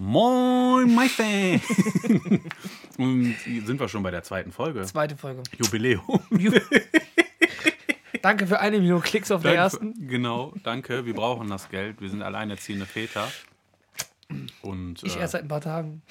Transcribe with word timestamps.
Moin, 0.00 0.94
my 0.94 1.08
fan! 1.08 1.60
Und 2.98 3.34
sind 3.44 3.80
wir 3.80 3.88
schon 3.88 4.02
bei 4.04 4.10
der 4.12 4.22
zweiten 4.22 4.52
Folge. 4.52 4.82
Zweite 4.82 5.16
Folge. 5.16 5.42
Jubiläum. 5.58 6.20
Danke 8.22 8.46
für 8.46 8.60
eine 8.60 8.78
Million 8.78 9.02
Klicks 9.02 9.30
auf 9.32 9.42
der 9.42 9.52
Danke 9.54 9.62
ersten. 9.64 9.94
für- 9.94 10.06
Genau, 10.06 10.52
danke. 10.64 11.04
Wir 11.04 11.14
brauchen 11.14 11.48
das 11.50 11.68
Geld. 11.68 12.00
Wir 12.00 12.10
sind 12.10 12.22
alleinerziehende 12.22 12.86
Väter. 12.86 13.28
Und 14.62 15.02
Ich 15.02 15.16
äh, 15.16 15.20
erst 15.20 15.32
seit 15.32 15.42
ein 15.42 15.48
paar 15.48 15.60
Tagen. 15.60 16.02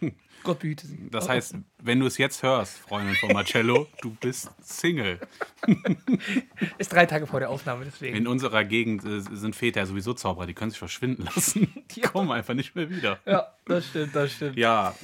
Gott 0.42 0.58
behüte 0.58 0.86
sie. 0.86 1.08
das 1.10 1.26
heißt, 1.26 1.54
wenn 1.82 2.00
du 2.00 2.06
es 2.06 2.18
jetzt 2.18 2.42
hörst, 2.42 2.76
Freundin 2.76 3.14
von 3.14 3.32
Marcello, 3.32 3.86
du 4.02 4.10
bist 4.20 4.50
Single. 4.62 5.18
Ist 6.78 6.92
drei 6.92 7.06
Tage 7.06 7.26
vor 7.26 7.40
der 7.40 7.48
Aufnahme, 7.48 7.86
deswegen. 7.86 8.14
In 8.14 8.26
unserer 8.26 8.62
Gegend 8.64 9.04
äh, 9.06 9.20
sind 9.20 9.56
Väter 9.56 9.80
ja 9.80 9.86
sowieso 9.86 10.12
Zauberer, 10.12 10.46
die 10.46 10.52
können 10.52 10.70
sich 10.70 10.78
verschwinden 10.78 11.24
lassen. 11.34 11.72
Die 11.92 12.00
Ja. 12.00 12.08
kommen 12.08 12.30
einfach 12.30 12.52
nicht 12.52 12.74
mehr 12.76 12.90
wieder. 12.90 13.18
Ja, 13.24 13.54
das 13.64 13.86
stimmt, 13.86 14.14
das 14.14 14.32
stimmt. 14.32 14.58
Ja, 14.58 14.94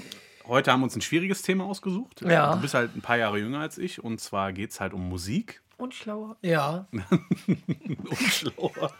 heute 0.46 0.70
haben 0.72 0.80
wir 0.80 0.84
uns 0.84 0.96
ein 0.96 1.00
schwieriges 1.00 1.40
Thema 1.40 1.64
ausgesucht. 1.64 2.20
Ja. 2.20 2.54
Du 2.54 2.60
bist 2.60 2.74
halt 2.74 2.94
ein 2.94 3.00
paar 3.00 3.16
Jahre 3.16 3.38
jünger 3.38 3.60
als 3.60 3.78
ich 3.78 4.04
und 4.04 4.20
zwar 4.20 4.52
geht 4.52 4.72
es 4.72 4.80
halt 4.80 4.92
um 4.92 5.08
Musik. 5.08 5.62
Und 5.80 5.94
schlauer. 5.94 6.36
Ja. 6.42 6.86
Und 6.92 8.18
schlauer. 8.28 8.92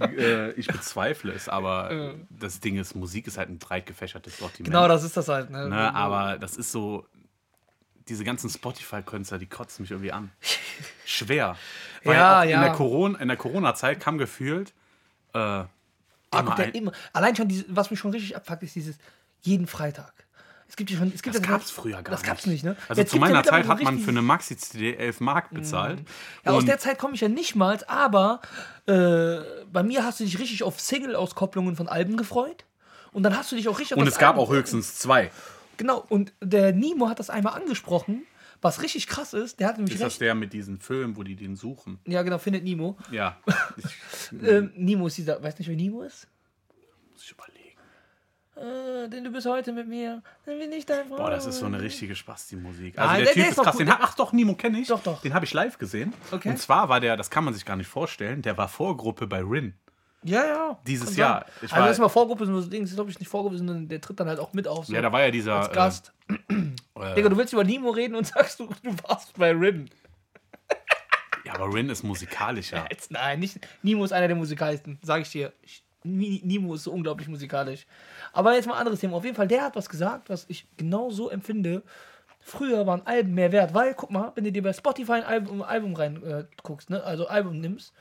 äh, 0.00 0.52
ich 0.52 0.66
bezweifle 0.66 1.32
es, 1.32 1.48
aber 1.48 2.14
das 2.30 2.60
Ding 2.60 2.78
ist, 2.78 2.94
Musik 2.94 3.26
ist 3.26 3.38
halt 3.38 3.50
ein 3.50 3.58
breit 3.58 3.86
gefächertes 3.86 4.38
Sortiment. 4.38 4.66
Genau, 4.66 4.88
das 4.88 5.04
ist 5.04 5.16
das 5.16 5.28
halt. 5.28 5.50
Ne? 5.50 5.68
ne, 5.68 5.94
aber 5.94 6.38
das 6.38 6.56
ist 6.56 6.72
so, 6.72 7.06
diese 8.08 8.24
ganzen 8.24 8.50
Spotify-Künstler, 8.50 9.38
die 9.38 9.46
kotzen 9.46 9.82
mich 9.82 9.90
irgendwie 9.90 10.12
an. 10.12 10.30
Schwer. 11.04 11.56
Weil 12.04 12.16
Ja, 12.16 12.40
auch 12.40 12.44
in 12.44 12.50
ja. 12.50 12.62
der 12.62 12.72
Corona, 12.72 13.18
in 13.18 13.28
der 13.28 13.36
Corona-Zeit 13.36 14.00
kam 14.00 14.18
gefühlt 14.18 14.72
äh, 15.34 15.64
immer 16.38 16.58
ein, 16.58 16.70
immer. 16.72 16.92
Allein 17.12 17.36
schon, 17.36 17.48
dieses, 17.48 17.64
was 17.68 17.90
mich 17.90 18.00
schon 18.00 18.10
richtig 18.10 18.36
abfuckt, 18.36 18.62
ist 18.62 18.74
dieses 18.74 18.96
jeden 19.42 19.66
Freitag. 19.66 20.12
Es 20.72 20.76
gibt 20.76 20.88
ja 20.88 20.96
schon. 20.96 21.12
Es 21.14 21.22
gibt 21.22 21.36
das 21.36 21.42
ja 21.42 21.48
gab 21.50 21.60
es 21.60 21.70
früher 21.70 21.96
gar 22.02 22.04
Das 22.04 22.22
nicht. 22.22 22.26
gab's 22.30 22.46
nicht, 22.46 22.64
ne? 22.64 22.76
Also 22.88 23.02
Jetzt 23.02 23.10
zu 23.10 23.16
ja 23.16 23.20
meiner 23.20 23.44
Zeit 23.44 23.68
hat 23.68 23.82
man 23.82 23.98
für 23.98 24.08
eine 24.08 24.22
Maxi-CD 24.22 24.94
11 24.94 25.20
Mark 25.20 25.50
bezahlt. 25.50 26.00
Ja, 26.46 26.52
aus 26.52 26.64
der 26.64 26.78
Zeit 26.78 26.98
komme 26.98 27.14
ich 27.14 27.20
ja 27.20 27.28
nicht 27.28 27.54
mal, 27.54 27.78
aber 27.88 28.40
äh, 28.86 29.36
bei 29.70 29.82
mir 29.82 30.02
hast 30.02 30.20
du 30.20 30.24
dich 30.24 30.38
richtig 30.38 30.62
auf 30.62 30.80
Single-Auskopplungen 30.80 31.76
von 31.76 31.88
Alben 31.88 32.16
gefreut. 32.16 32.64
Und 33.12 33.22
dann 33.22 33.36
hast 33.36 33.52
du 33.52 33.56
dich 33.56 33.68
auch 33.68 33.78
richtig 33.78 33.92
auf 33.92 33.98
und 33.98 34.06
das 34.06 34.14
es 34.14 34.18
gab 34.18 34.36
Album 34.36 34.44
auch 34.48 34.50
höchstens 34.50 34.94
zwei. 34.94 35.30
Genau, 35.76 36.06
und 36.08 36.32
der 36.40 36.72
Nimo 36.72 37.10
hat 37.10 37.18
das 37.18 37.28
einmal 37.28 37.52
angesprochen, 37.52 38.22
was 38.62 38.80
richtig 38.80 39.08
krass 39.08 39.34
ist. 39.34 39.60
Der 39.60 39.68
hat 39.68 39.76
nämlich 39.76 39.92
Ist 39.96 40.00
das 40.02 40.12
recht. 40.14 40.20
der 40.22 40.34
mit 40.34 40.54
diesen 40.54 40.78
Filmen, 40.78 41.18
wo 41.18 41.22
die 41.22 41.36
den 41.36 41.54
suchen? 41.54 41.98
Ja, 42.06 42.22
genau, 42.22 42.38
findet 42.38 42.64
Nimo. 42.64 42.96
Ja. 43.10 43.38
Ähm, 44.42 44.72
Nimo 44.74 45.08
ist 45.08 45.18
dieser, 45.18 45.42
weißt 45.42 45.58
nicht, 45.58 45.68
wer 45.68 45.76
Nimo 45.76 46.02
ist? 46.02 46.28
muss 47.12 47.24
ich 47.24 47.32
überlegen. 47.32 47.61
Äh, 48.54 49.08
denn 49.08 49.24
du 49.24 49.30
bist 49.30 49.46
heute 49.46 49.72
mit 49.72 49.88
mir, 49.88 50.22
dann 50.44 50.58
bin 50.58 50.70
ich 50.72 50.84
dein 50.84 51.06
Freund. 51.06 51.16
Boah, 51.20 51.30
das 51.30 51.46
ist 51.46 51.58
so 51.58 51.66
eine 51.66 51.80
richtige 51.80 52.14
Spasti-Musik. 52.14 52.98
Also 52.98 53.14
der, 53.14 53.24
der- 53.24 53.32
Typ 53.32 53.42
der 53.42 53.50
ist 53.50 53.58
ist 53.58 53.64
krass. 53.64 53.76
Den, 53.78 53.88
ach 53.90 54.14
doch, 54.14 54.32
Nimo 54.32 54.54
kenne 54.54 54.78
ich. 54.78 54.88
Doch, 54.88 55.02
doch. 55.02 55.22
Den 55.22 55.32
habe 55.32 55.44
ich 55.46 55.52
live 55.54 55.78
gesehen. 55.78 56.12
Okay. 56.30 56.50
Und 56.50 56.58
zwar 56.58 56.88
war 56.90 57.00
der, 57.00 57.16
das 57.16 57.30
kann 57.30 57.44
man 57.44 57.54
sich 57.54 57.64
gar 57.64 57.76
nicht 57.76 57.86
vorstellen, 57.88 58.42
der 58.42 58.58
war 58.58 58.68
Vorgruppe 58.68 59.26
bei 59.26 59.40
Rin. 59.40 59.74
Ja, 60.24 60.44
ja. 60.46 60.78
Dieses 60.86 61.16
Jahr. 61.16 61.46
Ich 61.56 61.62
Also 61.72 61.76
war- 61.76 61.86
das 61.88 61.96
ist 61.96 62.00
mal 62.00 62.08
Vorgruppe, 62.10 62.46
so 62.46 62.60
Ding, 62.60 62.84
ist 62.84 62.94
glaube 62.94 63.10
ich 63.10 63.18
nicht 63.18 63.28
Vorgruppe, 63.28 63.56
sondern 63.56 63.88
der 63.88 64.00
tritt 64.00 64.20
dann 64.20 64.28
halt 64.28 64.38
auch 64.38 64.52
mit 64.52 64.68
auf. 64.68 64.86
So 64.86 64.92
Ja, 64.92 65.00
da 65.00 65.10
war 65.10 65.22
ja 65.22 65.30
dieser. 65.30 65.56
als 65.56 65.72
Gast. 65.72 66.12
Äh, 66.28 66.34
Digga, 67.16 67.28
du 67.30 67.36
willst 67.38 67.52
über 67.54 67.64
Nimo 67.64 67.90
reden 67.90 68.14
und 68.14 68.26
sagst, 68.28 68.60
du, 68.60 68.68
du 68.82 68.94
warst 69.08 69.36
bei 69.36 69.50
Rin. 69.52 69.88
äh, 70.68 70.74
ja, 71.46 71.54
aber 71.54 71.72
Rin 71.74 71.88
ist 71.88 72.02
musikalischer. 72.02 72.84
Jetzt, 72.90 73.10
nein, 73.10 73.40
nicht. 73.40 73.58
Nimo 73.82 74.04
ist 74.04 74.12
einer 74.12 74.28
der 74.28 74.36
musikalisten, 74.36 74.98
sage 75.02 75.22
ich 75.22 75.30
dir. 75.30 75.52
Ich, 75.62 75.82
Nimo 76.04 76.74
ist 76.74 76.84
so 76.84 76.92
unglaublich 76.92 77.28
musikalisch. 77.28 77.86
Aber 78.32 78.54
jetzt 78.54 78.66
mal 78.66 78.74
ein 78.74 78.80
anderes 78.80 79.00
Thema. 79.00 79.16
Auf 79.16 79.24
jeden 79.24 79.36
Fall, 79.36 79.48
der 79.48 79.62
hat 79.62 79.76
was 79.76 79.88
gesagt, 79.88 80.28
was 80.28 80.46
ich 80.48 80.66
genau 80.76 81.10
so 81.10 81.30
empfinde. 81.30 81.82
Früher 82.40 82.86
waren 82.86 83.06
Alben 83.06 83.34
mehr 83.34 83.52
wert, 83.52 83.72
weil, 83.72 83.94
guck 83.94 84.10
mal, 84.10 84.32
wenn 84.34 84.44
du 84.44 84.52
dir 84.52 84.62
bei 84.62 84.72
Spotify 84.72 85.12
ein 85.12 85.24
Album, 85.24 85.62
Album 85.62 85.94
rein 85.94 86.22
äh, 86.24 86.44
ne, 86.88 87.02
also 87.04 87.28
Album 87.28 87.60
nimmst, 87.60 87.92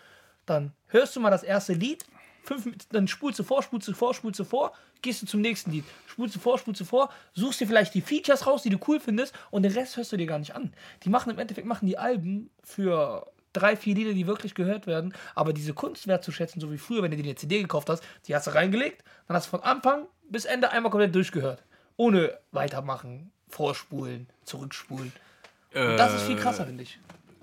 dann 0.48 0.74
hörst 0.88 1.16
du 1.16 1.20
mal 1.20 1.30
das 1.30 1.44
erste 1.44 1.74
Lied, 1.74 2.06
fünf, 2.44 2.68
dann 2.90 3.08
spulst 3.08 3.40
du 3.40 3.44
vor, 3.44 3.62
spulst 3.62 3.88
du 3.88 3.94
vor, 3.94 4.14
spulst 4.14 4.40
du 4.40 4.44
vor, 4.44 4.74
gehst 5.02 5.22
du 5.22 5.28
zum 5.28 5.42
nächsten 5.42 5.72
Lied, 5.72 5.86
spulst 6.08 6.36
du 6.36 6.40
vor, 6.40 6.58
spulst 6.58 6.82
du 6.82 6.86
vor, 6.86 7.10
suchst 7.34 7.62
dir 7.62 7.68
vielleicht 7.68 7.94
die 7.94 8.02
Features 8.02 8.48
raus, 8.48 8.64
die 8.64 8.70
du 8.70 8.80
cool 8.88 9.00
findest 9.00 9.34
und 9.52 9.64
den 9.64 9.72
Rest 9.72 9.98
hörst 9.98 10.12
du 10.12 10.18
dir 10.18 10.26
gar 10.26 10.40
nicht 10.40 10.56
an. 10.56 10.74
Die 11.04 11.10
machen 11.10 11.32
im 11.32 11.40
Endeffekt 11.40 11.68
machen 11.68 11.86
die 11.86 11.98
Alben 11.98 12.50
für 12.64 13.32
drei, 13.54 13.76
vier 13.76 13.96
Lieder, 13.96 14.14
die 14.14 14.28
wirklich 14.28 14.56
gehört 14.56 14.88
werden, 14.88 15.14
aber 15.36 15.54
diese 15.54 15.74
Kunst 15.74 16.08
wertzuschätzen, 16.08 16.62
so 16.62 16.72
wie 16.72 16.78
früher, 16.78 17.04
wenn 17.04 17.12
du 17.12 17.18
dir 17.18 17.24
eine 17.24 17.36
CD 17.36 17.62
gekauft 17.62 17.90
hast, 17.90 18.04
die 18.28 18.36
hast 18.36 18.48
du 18.48 18.52
reingelegt, 18.52 19.04
dann 19.28 19.36
hast 19.38 19.48
du 19.48 19.52
von 19.52 19.64
Anfang 19.64 20.08
bis 20.30 20.46
Ende 20.46 20.72
einmal 20.72 20.92
komplett 20.92 21.14
durchgehört. 21.14 21.64
Ohne 21.98 22.38
weitermachen, 22.52 23.32
vorspulen, 23.50 24.28
zurückspulen. 24.44 25.12
Und 25.74 25.98
das 25.98 26.14
ist 26.16 26.24
viel 26.24 26.36
krasser, 26.36 26.66
finde 26.66 26.84
ich. 26.84 27.00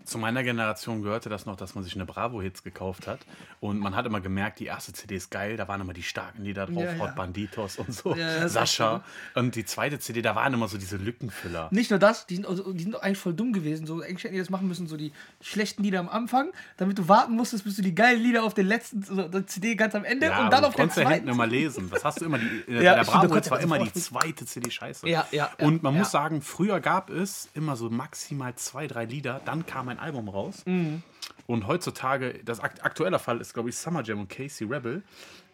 Zu 0.08 0.16
meiner 0.16 0.42
Generation 0.42 1.02
gehörte 1.02 1.28
das 1.28 1.44
noch, 1.44 1.54
dass 1.56 1.74
man 1.74 1.84
sich 1.84 1.94
eine 1.94 2.06
Bravo-Hits 2.06 2.62
gekauft 2.62 3.06
hat. 3.06 3.20
Und 3.60 3.78
man 3.78 3.94
hat 3.94 4.06
immer 4.06 4.20
gemerkt, 4.22 4.58
die 4.58 4.64
erste 4.64 4.92
CD 4.94 5.16
ist 5.16 5.30
geil, 5.30 5.58
da 5.58 5.68
waren 5.68 5.82
immer 5.82 5.92
die 5.92 6.02
starken 6.02 6.44
Lieder 6.44 6.64
drauf, 6.64 6.82
Ja, 6.82 6.92
ja. 6.94 6.98
Hot 6.98 7.14
Banditos 7.14 7.76
und 7.76 7.92
so, 7.92 8.14
Ja, 8.14 8.48
Sascha. 8.48 9.04
Und 9.34 9.54
die 9.54 9.66
zweite 9.66 9.98
CD, 9.98 10.22
da 10.22 10.34
waren 10.34 10.54
immer 10.54 10.66
so 10.68 10.78
diese 10.78 10.96
Lückenfüller. 10.96 11.68
Nicht 11.72 11.90
nur 11.90 11.98
das, 11.98 12.26
die 12.26 12.36
sind, 12.36 12.46
also, 12.46 12.72
die 12.72 12.84
sind 12.84 12.96
eigentlich 13.02 13.18
voll 13.18 13.34
dumm 13.34 13.52
gewesen. 13.52 13.86
So, 13.86 14.00
eigentlich 14.00 14.24
hätten 14.24 14.32
die 14.34 14.40
das 14.40 14.48
machen 14.48 14.66
müssen, 14.66 14.86
so 14.86 14.96
die 14.96 15.12
schlechten 15.42 15.82
Lieder 15.82 16.00
am 16.00 16.08
Anfang, 16.08 16.50
damit 16.78 16.98
du 16.98 17.06
warten 17.08 17.34
musstest, 17.34 17.64
bis 17.64 17.76
du 17.76 17.82
die 17.82 17.94
geilen 17.94 18.22
Lieder 18.22 18.44
auf 18.44 18.54
den 18.54 18.66
letzten, 18.66 19.02
so, 19.02 19.28
der 19.28 19.46
CD 19.46 19.74
ganz 19.74 19.94
am 19.94 20.04
Ende 20.04 20.30
und 20.30 20.50
dann 20.50 20.62
du 20.62 20.68
auf 20.68 20.74
den 20.74 20.80
konntest 20.88 20.98
ja 20.98 21.08
hinten 21.10 21.26
zweiten. 21.26 21.28
immer 21.28 21.46
lesen. 21.46 21.90
Das 21.90 22.04
hast 22.04 22.20
du 22.22 22.24
immer, 22.24 22.38
die, 22.38 22.46
äh, 22.72 22.82
Ja, 22.88 22.94
der 22.94 23.04
stimmt, 23.04 23.08
du 23.08 23.12
Bravo 23.12 23.28
konntest 23.28 23.50
war 23.50 23.60
immer 23.60 23.78
die 23.78 23.92
zweite 23.92 24.46
CD 24.46 24.70
scheiße. 24.70 25.06
Ja, 25.08 25.26
ja, 25.32 25.50
Und 25.58 25.82
man 25.82 25.96
muss 25.96 26.10
sagen, 26.10 26.40
früher 26.40 26.80
gab 26.80 27.10
es 27.10 27.48
immer 27.52 27.76
so 27.76 27.90
maximal 27.90 28.54
zwei, 28.54 28.86
drei 28.86 29.04
Lieder, 29.04 29.40
dann 29.44 29.66
kam 29.66 29.88
ein 29.88 29.97
Album 29.98 30.28
raus. 30.28 30.62
Mhm. 30.66 31.02
Und 31.46 31.66
heutzutage, 31.66 32.40
das 32.44 32.60
akt 32.60 32.84
aktuelle 32.84 33.18
Fall 33.18 33.40
ist, 33.40 33.54
glaube 33.54 33.70
ich, 33.70 33.76
Summer 33.76 34.02
Jam 34.02 34.20
und 34.20 34.28
Casey 34.28 34.66
Rebel. 34.66 35.02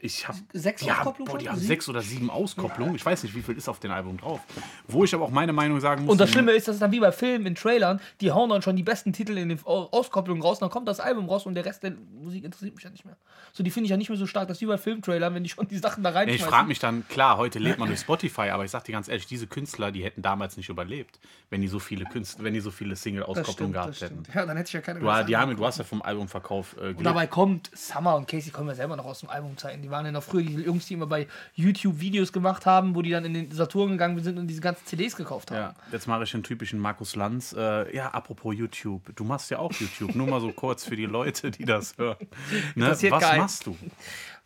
Ich 0.01 0.29
habe 0.29 0.37
Sechs 0.53 0.83
die 0.83 0.91
haben, 0.91 0.99
Auskopplungen 0.99 1.33
boah, 1.33 1.39
die 1.39 1.49
haben 1.49 1.59
sechs 1.59 1.89
oder 1.89 2.03
sieben 2.03 2.29
Auskopplungen. 2.29 2.95
Ich 2.95 3.07
weiß 3.07 3.23
nicht, 3.23 3.35
wie 3.35 3.41
viel 3.41 3.57
ist 3.57 3.71
auf 3.71 3.81
dem 3.81 3.91
Album 3.91 4.19
drauf. 4.19 4.41
Wo 4.87 5.03
ich 5.05 5.15
aber 5.15 5.25
auch 5.25 5.31
meine 5.31 5.55
Meinung 5.55 5.81
sagen 5.81 6.05
muss. 6.05 6.13
Und 6.13 6.21
das 6.21 6.29
Schlimme 6.31 6.53
ist, 6.53 6.69
dass 6.69 6.75
es 6.75 6.81
dann 6.81 6.93
wie 6.93 7.01
bei 7.01 7.11
Filmen 7.11 7.47
in 7.47 7.55
Trailern, 7.55 8.01
die 8.21 8.31
hauen 8.31 8.51
dann 8.51 8.61
schon 8.61 8.77
die 8.77 8.83
besten 8.83 9.15
Titel 9.15 9.39
in 9.39 9.49
den 9.49 9.59
Au- 9.65 9.89
Auskopplungen 9.93 10.43
raus, 10.43 10.59
dann 10.59 10.69
kommt 10.69 10.89
das 10.89 11.01
Album 11.01 11.27
raus 11.31 11.47
und 11.47 11.55
der 11.55 11.65
Rest 11.65 11.83
der 11.85 11.93
Musik 12.21 12.45
interessiert 12.45 12.75
mich 12.75 12.85
ja 12.85 12.91
nicht 12.91 13.07
mehr. 13.07 13.17
So, 13.55 13.63
die 13.63 13.71
finde 13.71 13.87
ich 13.87 13.93
ja 13.93 13.97
nicht 13.97 14.11
mehr 14.11 14.19
so 14.19 14.27
stark, 14.27 14.49
das 14.49 14.59
ist 14.59 14.61
wie 14.61 14.67
bei 14.67 14.77
Filmtrailern, 14.77 15.35
wenn 15.35 15.43
die 15.43 15.49
schon 15.49 15.67
die 15.69 15.79
Sachen 15.79 16.03
da 16.03 16.11
Nee, 16.25 16.35
ich 16.35 16.43
frage 16.43 16.69
mich 16.69 16.81
dann, 16.81 17.09
klar, 17.09 17.39
heute 17.39 17.59
lebt 17.59 17.79
man 17.79 17.89
durch 17.89 18.01
Spotify, 18.01 18.51
aber 18.51 18.65
ich 18.67 18.71
sag 18.73 18.85
dir 18.85 18.93
ganz 18.93 19.09
ehrlich, 19.09 19.27
diese 19.27 19.47
Künstler, 19.47 19.91
die 19.91 20.05
hätten 20.05 20.21
damals 20.21 20.59
nicht 20.59 20.69
überlebt, 20.69 21.19
wenn 21.49 21.63
die 21.63 21.69
so 21.69 21.79
viele 21.79 22.05
Künstler, 22.05 22.45
wenn 22.45 22.53
die 22.53 22.61
so 22.61 22.71
viele 22.71 22.95
Single-Auskopplungen 22.95 23.73
gehabt 23.73 24.03
hätten. 24.03 24.23
Ja, 24.35 24.45
dann 24.45 24.57
hätte 24.59 24.69
ich 24.69 24.73
ja 24.75 24.81
keine 24.83 25.01
Du, 25.01 25.25
die 25.27 25.37
haben, 25.37 25.57
du 25.57 25.64
hast 25.67 25.79
ja 25.79 25.85
vom 25.85 26.03
Albumverkauf 26.03 26.77
äh, 26.81 26.95
Und 26.95 27.05
dabei 27.05 27.27
kommt 27.27 27.71
Summer 27.75 28.17
und 28.17 28.29
Casey 28.29 28.51
kommen 28.51 28.69
ja 28.69 28.75
selber 28.75 28.97
noch 28.97 29.05
aus 29.05 29.21
dem 29.21 29.31
Albumzeiten. 29.31 29.83
Die 29.83 29.91
waren 29.91 30.07
ja 30.07 30.13
noch 30.13 30.23
früher 30.23 30.43
die 30.43 30.55
Jungs, 30.55 30.87
die 30.87 30.95
immer 30.95 31.07
bei 31.07 31.27
YouTube 31.55 32.01
Videos 32.01 32.33
gemacht 32.33 32.67
haben, 32.67 32.95
wo 32.95 33.03
die 33.03 33.11
dann 33.11 33.25
in 33.25 33.35
den 33.35 33.51
Saturn 33.51 33.93
gegangen 33.93 34.23
sind 34.23 34.39
und 34.39 34.47
diese 34.47 34.61
ganzen 34.61 34.87
CDs 34.87 35.17
gekauft 35.17 35.51
haben. 35.51 35.59
Ja, 35.59 35.75
jetzt 35.93 36.07
mache 36.07 36.25
ich 36.25 36.35
einen 36.35 36.43
typischen 36.43 36.79
Markus 36.79 37.17
Lanz. 37.17 37.53
Äh, 37.53 37.95
ja, 37.95 38.09
apropos 38.11 38.55
YouTube. 38.55 39.15
Du 39.17 39.25
machst 39.25 39.51
ja 39.51 39.59
auch 39.59 39.73
YouTube. 39.73 40.15
Nur 40.15 40.27
mal 40.27 40.41
so 40.41 40.53
kurz 40.53 40.85
für 40.85 40.97
die 40.97 41.07
Leute, 41.07 41.51
die 41.51 41.65
das 41.65 41.97
hören. 41.99 42.17
Ne? 42.75 42.89
Was 42.89 43.01
keinen. 43.01 43.39
machst 43.39 43.67
du? 43.67 43.77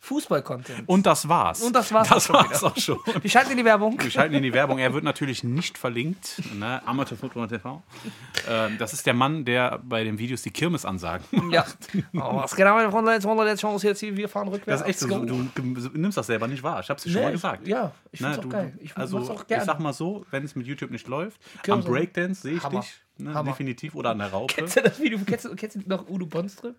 Fußball-Content. 0.01 0.87
Und 0.87 1.05
das 1.05 1.27
war's. 1.27 1.61
Und 1.61 1.75
das 1.75 1.91
war's 1.93 2.07
Das 2.09 2.29
auch 2.29 2.35
schon 2.41 2.49
war's 2.49 2.63
auch 2.63 2.77
schon. 2.77 2.99
Wir 3.21 3.29
schalten 3.29 3.51
in 3.51 3.57
die 3.57 3.65
Werbung. 3.65 4.01
Wir 4.01 4.09
schalten 4.09 4.33
in 4.35 4.43
die 4.43 4.53
Werbung. 4.53 4.79
Er 4.79 4.93
wird 4.93 5.03
natürlich 5.03 5.43
nicht 5.43 5.77
verlinkt. 5.77 6.41
Ne? 6.55 6.81
Amateur 6.87 7.17
Football 7.17 7.47
TV. 7.47 7.83
Ähm, 8.47 8.77
das 8.77 8.93
ist 8.93 9.05
der 9.05 9.13
Mann, 9.13 9.43
der 9.45 9.79
bei 9.83 10.03
den 10.03 10.17
Videos 10.17 10.41
die 10.41 10.51
Kirmes 10.51 10.85
ansagt. 10.85 11.25
Ja. 11.51 11.65
Oh, 12.13 12.37
was 12.37 12.55
geht 12.55 12.65
an, 12.65 12.91
Freunde? 12.91 13.11
Jetzt 13.13 13.25
wir 13.25 13.47
jetzt 13.47 13.61
Chance 13.61 13.87
jetzt 13.87 13.99
hier, 13.99 14.15
wir 14.15 14.29
fahren 14.29 14.47
rückwärts. 14.47 14.81
Das 14.81 14.89
ist 14.89 15.03
echt 15.03 15.11
so. 15.11 15.25
Du, 15.25 15.43
du, 15.55 15.89
nimmst 15.97 16.17
das 16.17 16.27
selber 16.27 16.47
nicht 16.47 16.63
wahr. 16.63 16.79
Ich 16.79 16.89
hab's 16.89 17.03
dir 17.03 17.09
schon 17.11 17.19
Nee, 17.21 17.27
mal 17.27 17.31
gesagt. 17.31 17.67
Ja, 17.67 17.91
ich 18.11 18.21
Ne, 18.21 18.27
find's 18.27 18.39
auch 18.39 18.43
du, 18.43 18.49
geil. 18.49 18.73
Ich 18.81 18.95
also, 18.97 19.17
auch 19.17 19.41
ich 19.41 19.47
gerne. 19.47 19.65
sag 19.65 19.79
mal 19.79 19.93
so, 19.93 20.25
wenn 20.31 20.43
es 20.43 20.55
mit 20.55 20.65
YouTube 20.67 20.91
nicht 20.91 21.07
läuft, 21.07 21.39
Kirmes 21.63 21.85
am 21.85 21.91
Breakdance 21.91 22.41
sehe 22.41 22.55
ich 22.57 22.63
Hammer. 22.63 22.79
dich. 22.81 23.01
Ne, 23.17 23.43
definitiv. 23.43 23.95
Oder 23.95 24.11
an 24.11 24.19
der 24.19 24.31
Raupe. 24.31 24.53
Kennst 24.53 24.77
du 24.77 24.81
das 24.81 24.99
Video? 24.99 25.19
Kennst 25.25 25.45
du, 25.45 25.55
kennst 25.55 25.75
du 25.75 25.81
noch 25.87 26.07
Udo 26.07 26.25
Bonström? 26.25 26.75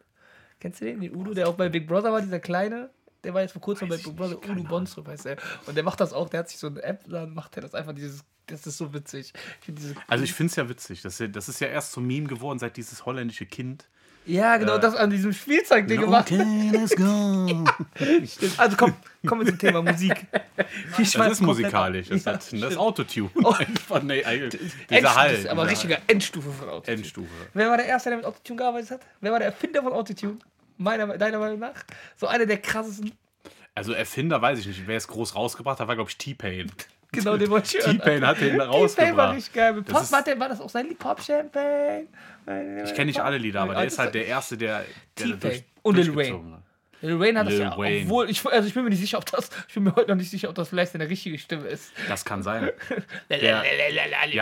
Kennst 0.59 0.81
du 0.81 0.85
den? 0.87 1.01
Den 1.01 1.15
Udo, 1.15 1.35
der 1.35 1.49
auch 1.49 1.55
bei 1.55 1.69
Big 1.69 1.87
Brother 1.87 2.13
war, 2.13 2.21
dieser 2.21 2.39
kleine? 2.41 2.91
Der 3.25 3.35
war 3.35 3.43
jetzt 3.43 3.53
vor 3.53 3.61
kurzem 3.63 3.89
bei 3.89 3.97
keine 3.99 4.61
Udo 4.61 4.69
Bonström 4.69 5.07
heißt 5.07 5.27
er. 5.27 5.37
Und 5.67 5.75
der 5.77 5.85
macht 5.85 6.01
das 6.01 6.13
auch. 6.13 6.29
Der 6.29 6.41
hat 6.41 6.49
sich 6.49 6.59
so 6.59 6.69
eine 6.69 6.83
App, 6.83 7.05
dann 7.07 7.35
macht 7.35 7.57
er 7.57 7.63
das 7.63 7.75
einfach 7.75 7.93
dieses. 7.95 8.25
Das 8.47 8.67
ist 8.67 8.79
so 8.79 8.93
witzig. 8.93 9.33
Ich 9.67 9.75
Also 10.09 10.25
ich 10.25 10.33
finde 10.35 10.51
es 10.51 10.57
ja 10.57 10.69
witzig. 10.69 11.03
Das, 11.03 11.15
ist 11.15 11.21
ja- 11.21 11.27
das 11.29 11.49
ist 11.49 11.61
ja 11.61 11.69
erst 11.69 11.93
so 11.93 12.01
ein 12.01 12.07
Meme 12.07 12.27
geworden, 12.27 12.59
seit 12.59 12.77
dieses 12.77 13.07
holländische 13.07 13.47
Kind. 13.47 13.87
ja, 14.27 14.57
genau, 14.57 14.75
äh, 14.77 14.81
das 14.81 14.97
an 14.97 15.09
diesem 15.11 15.33
Spielzeugding 15.33 16.01
gemacht. 16.01 16.33
Okay, 16.33 16.71
let's 16.73 16.97
go. 16.97 17.65
Stimmt. 18.27 18.59
Also 18.59 18.77
komm, 18.77 18.95
kommen 19.27 19.43
wir 19.43 19.49
zum 19.53 19.59
Thema 19.59 19.83
Musik. 19.83 20.27
Wir 20.57 20.67
Das 20.99 21.13
schweifen 21.13 21.33
ist 21.33 21.41
musikalisch. 21.43 22.09
Das, 22.09 22.27
hat, 22.27 22.51
Ja, 22.53 22.61
das 22.63 22.71
ist. 22.73 22.77
Autotune. 22.79 23.31
Nee, 24.03 24.21
Endstufe, 24.21 24.71
dieser 24.91 25.15
Hall. 25.15 25.37
das 25.37 25.47
aber 25.47 25.69
richtiger 25.71 25.99
Endstufe 26.09 26.51
von 26.51 26.69
Autotune. 26.71 26.97
Endstufe. 26.97 27.29
Wer 27.55 27.71
war 27.71 27.77
der 27.77 27.87
Erste, 27.87 28.11
der 28.11 28.17
mit 28.19 28.27
Autotune 28.27 28.57
gearbeitet 28.59 28.91
hat? 28.91 29.01
Wer 29.21 29.31
war 29.33 29.39
der 29.39 29.49
Erfinder 29.49 29.83
von 29.83 29.93
Autotune? 29.93 30.39
Meiner, 30.81 31.19
deiner 31.19 31.39
Meinung 31.39 31.59
nach? 31.59 31.75
So 32.17 32.27
einer 32.27 32.47
der 32.47 32.57
krassesten. 32.59 33.13
Also 33.75 33.93
Erfinder 33.93 34.41
weiß 34.41 34.59
ich 34.61 34.67
nicht. 34.67 34.87
Wer 34.87 34.97
es 34.97 35.07
groß 35.09 35.35
rausgebracht 35.35 35.79
hat, 35.79 35.87
war, 35.87 35.95
glaube 35.95 36.11
ich, 36.11 36.17
T-Pain. 36.17 36.71
Genau, 37.13 37.37
den 37.37 37.51
wollte 37.51 37.77
ich 37.77 37.85
hören. 37.85 37.99
T-Pain 37.99 38.25
hat 38.25 38.37
den 38.41 38.53
T-Pain 38.53 38.59
war 38.61 38.67
rausgebracht. 38.69 39.35
richtig 39.37 39.53
geil. 39.53 39.73
Mit 39.73 39.87
Pop, 39.87 40.13
war, 40.13 40.23
der, 40.23 40.39
war 40.39 40.49
das 40.49 40.61
auch 40.61 40.71
sein 40.71 40.87
Lied? 40.87 40.97
Pop 40.97 41.21
Champagne? 41.21 42.07
Ich 42.85 42.95
kenne 42.95 43.07
nicht 43.07 43.19
alle 43.19 43.37
Lieder, 43.37 43.63
aber 43.63 43.75
der 43.75 43.87
ist 43.87 43.99
halt 43.99 44.15
der 44.15 44.27
Erste, 44.29 44.57
der, 44.57 44.85
der 45.19 45.27
T-Pain. 45.27 45.41
durch, 45.41 45.65
Und 45.83 45.97
Lil 45.97 46.13
durchgezogen 46.13 46.53
hat. 46.55 46.63
Lil 47.03 47.19
Wayne 47.19 47.39
hat 47.39 47.47
das 47.47 47.55
Lil 47.55 47.63
ja, 47.63 47.79
Wayne. 47.79 48.05
obwohl, 48.05 48.31
ich, 48.31 48.45
also 48.45 48.69
ich 48.69 48.75
bin 48.75 48.85
mir 48.85 48.91
nicht 48.91 49.01
sicher, 49.01 49.19
ob 49.19 49.27
das, 49.27 49.51
ich 49.69 49.75
bin 49.75 49.85
mir 49.85 49.95
heute 49.95 50.11
noch 50.11 50.17
nicht 50.17 50.31
sicher, 50.31 50.49
ob 50.49 50.55
das 50.55 50.69
vielleicht 50.69 50.93
seine 50.93 51.09
richtige 51.09 51.39
Stimme 51.39 51.67
ist. 51.67 51.93
Das 52.09 52.25
kann 52.25 52.43
sein. 52.43 52.71
Ja, 53.29 53.63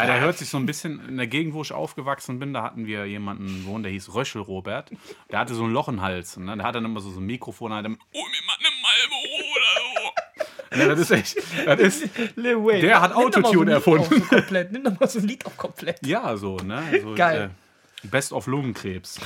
der 0.07 0.21
hört 0.21 0.39
sich 0.39 0.49
so 0.49 0.57
ein 0.57 0.67
bisschen, 0.67 1.09
in 1.09 1.17
der 1.17 1.27
Gegend, 1.27 1.55
wo 1.55 1.63
ich 1.63 1.73
aufgewachsen 1.73 2.39
bin, 2.39 2.53
da 2.53 2.63
hatten 2.63 2.87
wir 2.87 3.07
jemanden 3.07 3.65
wohnen, 3.67 3.83
der 3.83 3.93
hieß 3.93 4.15
Röschel 4.15 4.43
Robert. 4.43 4.91
Der 5.31 5.39
hatte 5.39 5.55
so 5.55 5.65
ein 5.65 5.73
Loch 5.73 5.89
im 5.89 6.03
Hals. 6.03 6.37
Ne? 6.37 6.57
Der 6.57 6.67
hat 6.67 6.75
dann 6.75 6.85
immer 6.85 7.01
so, 7.01 7.11
so 7.11 7.21
ein 7.21 7.27
Mikrofon, 7.27 7.73
hat 7.73 7.85
dann, 7.85 7.99
oh, 8.13 8.19
mir 8.19 8.47
mal 8.47 8.57
eine 8.59 8.69
Malboro 8.83 9.39
oder 9.55 9.79
so. 9.85 10.81
Ja, 10.81 10.89
das 10.89 11.01
ist 11.01 11.11
echt, 11.11 11.37
das 11.67 11.81
ist, 11.81 12.11
Lil 12.37 12.57
Wayne. 12.57 12.81
Der 12.81 13.01
hat 13.01 13.13
so 13.13 13.19
Autotune 13.19 13.65
Lied 13.67 13.75
erfunden. 13.75 14.05
So 14.11 14.21
komplett. 14.21 14.73
Nimm 14.73 14.85
doch 14.85 14.99
mal 14.99 15.09
so 15.09 15.19
ein 15.19 15.27
Lied 15.27 15.47
auf 15.47 15.57
komplett. 15.57 16.05
ja, 16.07 16.37
so, 16.37 16.57
ne? 16.57 16.83
So, 17.03 17.15
Geil. 17.15 17.51
Äh, 17.55 17.68
Best 18.05 18.33
of 18.33 18.47
Lungenkrebs. 18.47 19.15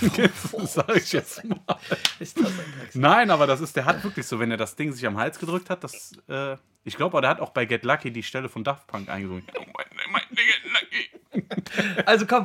Sag 0.64 0.96
ich 0.96 1.12
jetzt 1.12 1.44
mal. 1.44 1.58
Ist 2.18 2.38
das 2.38 2.46
ein 2.46 2.72
Drecksau. 2.78 2.98
Nein, 2.98 3.30
aber 3.30 3.46
das 3.46 3.60
ist, 3.60 3.76
der 3.76 3.84
hat 3.84 4.02
wirklich 4.02 4.26
so, 4.26 4.38
wenn 4.38 4.50
er 4.50 4.56
das 4.56 4.76
Ding 4.76 4.92
sich 4.92 5.06
am 5.06 5.18
Hals 5.18 5.38
gedrückt 5.38 5.70
hat, 5.70 5.84
das, 5.84 6.12
äh, 6.28 6.56
ich 6.84 6.96
glaube, 6.96 7.20
der 7.20 7.30
hat 7.30 7.40
auch 7.40 7.50
bei 7.50 7.64
Get 7.66 7.84
Lucky 7.84 8.10
die 8.10 8.22
Stelle 8.22 8.48
von 8.48 8.64
Daft 8.64 8.86
Punk 8.86 9.08
eingesungen. 9.08 9.44
Oh, 9.58 9.64
mein, 9.76 9.86
mein, 10.10 10.22
Get 10.30 10.62
Lucky. 10.72 12.02
Also 12.06 12.26
komm, 12.26 12.44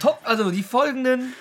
top, 0.00 0.20
also 0.24 0.50
die 0.50 0.62
folgenden, 0.62 1.32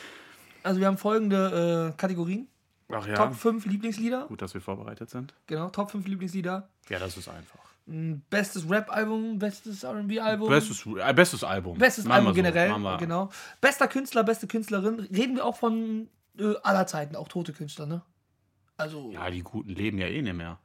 also 0.63 0.79
wir 0.79 0.87
haben 0.87 0.97
folgende 0.97 1.91
äh, 1.93 1.97
Kategorien. 1.97 2.47
Ach 2.93 3.07
ja, 3.07 3.15
Top 3.15 3.35
5 3.35 3.65
Lieblingslieder. 3.65 4.25
gut, 4.27 4.41
dass 4.41 4.53
wir 4.53 4.61
vorbereitet 4.61 5.09
sind. 5.09 5.33
Genau, 5.47 5.69
Top 5.69 5.91
5 5.91 6.05
Lieblingslieder. 6.07 6.69
Ja, 6.89 6.99
das 6.99 7.17
ist 7.17 7.29
einfach. 7.29 7.70
Bestes 7.85 8.69
Rap-Album, 8.69 9.39
bestes 9.39 9.83
RB-Album. 9.83 10.49
Bestes, 10.49 10.85
äh, 10.85 11.13
bestes 11.13 11.43
Album. 11.43 11.77
Bestes 11.77 12.05
Machen 12.05 12.27
Album 12.27 12.33
generell, 12.35 12.97
genau. 12.99 13.29
Bester 13.59 13.87
Künstler, 13.87 14.23
beste 14.23 14.47
Künstlerin. 14.47 14.99
Reden 14.99 15.35
wir 15.35 15.45
auch 15.45 15.57
von 15.57 16.07
äh, 16.39 16.53
aller 16.63 16.87
Zeiten, 16.87 17.15
auch 17.15 17.27
tote 17.27 17.53
Künstler, 17.53 17.87
ne? 17.87 18.01
Also, 18.77 19.11
ja, 19.11 19.25
Ja, 19.25 19.31
die 19.31 19.41
Guten 19.43 19.69
leben 19.69 19.97
ja 19.97 20.07
eh 20.07 20.21
nicht 20.21 20.33
mehr. 20.33 20.59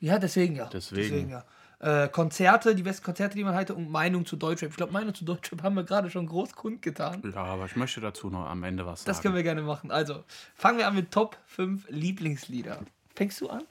deswegen 0.00 0.56
ja. 0.56 0.66
Deswegen. 0.66 1.28
ja. 1.30 1.44
Äh, 1.80 2.08
Konzerte, 2.08 2.74
die 2.74 2.82
besten 2.82 3.04
Konzerte, 3.04 3.36
die 3.36 3.44
man 3.44 3.54
hatte 3.54 3.74
und 3.74 3.90
Meinung 3.90 4.26
zu 4.26 4.36
Deutschrap. 4.36 4.70
Ich 4.70 4.76
glaube, 4.76 4.92
Meinung 4.92 5.14
zu 5.14 5.24
Deutschrap 5.24 5.62
haben 5.62 5.74
wir 5.76 5.84
gerade 5.84 6.10
schon 6.10 6.26
groß 6.26 6.54
kundgetan. 6.54 7.22
Ja, 7.34 7.42
aber 7.44 7.64
ich 7.66 7.74
möchte 7.76 8.00
dazu 8.02 8.28
noch 8.28 8.46
am 8.46 8.62
Ende 8.64 8.84
was 8.86 9.00
sagen. 9.00 9.06
Das 9.06 9.22
können 9.22 9.34
wir 9.34 9.42
gerne 9.42 9.62
machen. 9.62 9.90
Also, 9.90 10.24
fangen 10.54 10.78
wir 10.78 10.86
an 10.86 10.94
mit 10.94 11.10
Top 11.10 11.38
5 11.46 11.86
Lieblingslieder. 11.88 12.80
Fängst 13.14 13.40
du 13.40 13.48
an? 13.48 13.64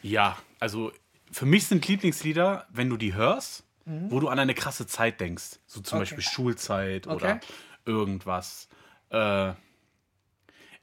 Ja, 0.00 0.38
also 0.58 0.90
für 1.34 1.46
mich 1.46 1.66
sind 1.66 1.86
Lieblingslieder, 1.88 2.66
wenn 2.70 2.88
du 2.88 2.96
die 2.96 3.14
hörst, 3.14 3.64
Mhm. 3.86 4.10
wo 4.10 4.20
du 4.20 4.28
an 4.28 4.38
eine 4.38 4.54
krasse 4.54 4.86
Zeit 4.86 5.20
denkst. 5.20 5.58
So 5.66 5.80
zum 5.80 5.98
Okay. 5.98 6.02
Beispiel 6.02 6.22
Schulzeit 6.24 7.06
oder 7.06 7.14
Okay. 7.36 7.40
irgendwas. 7.84 8.68
Äh, 9.10 9.52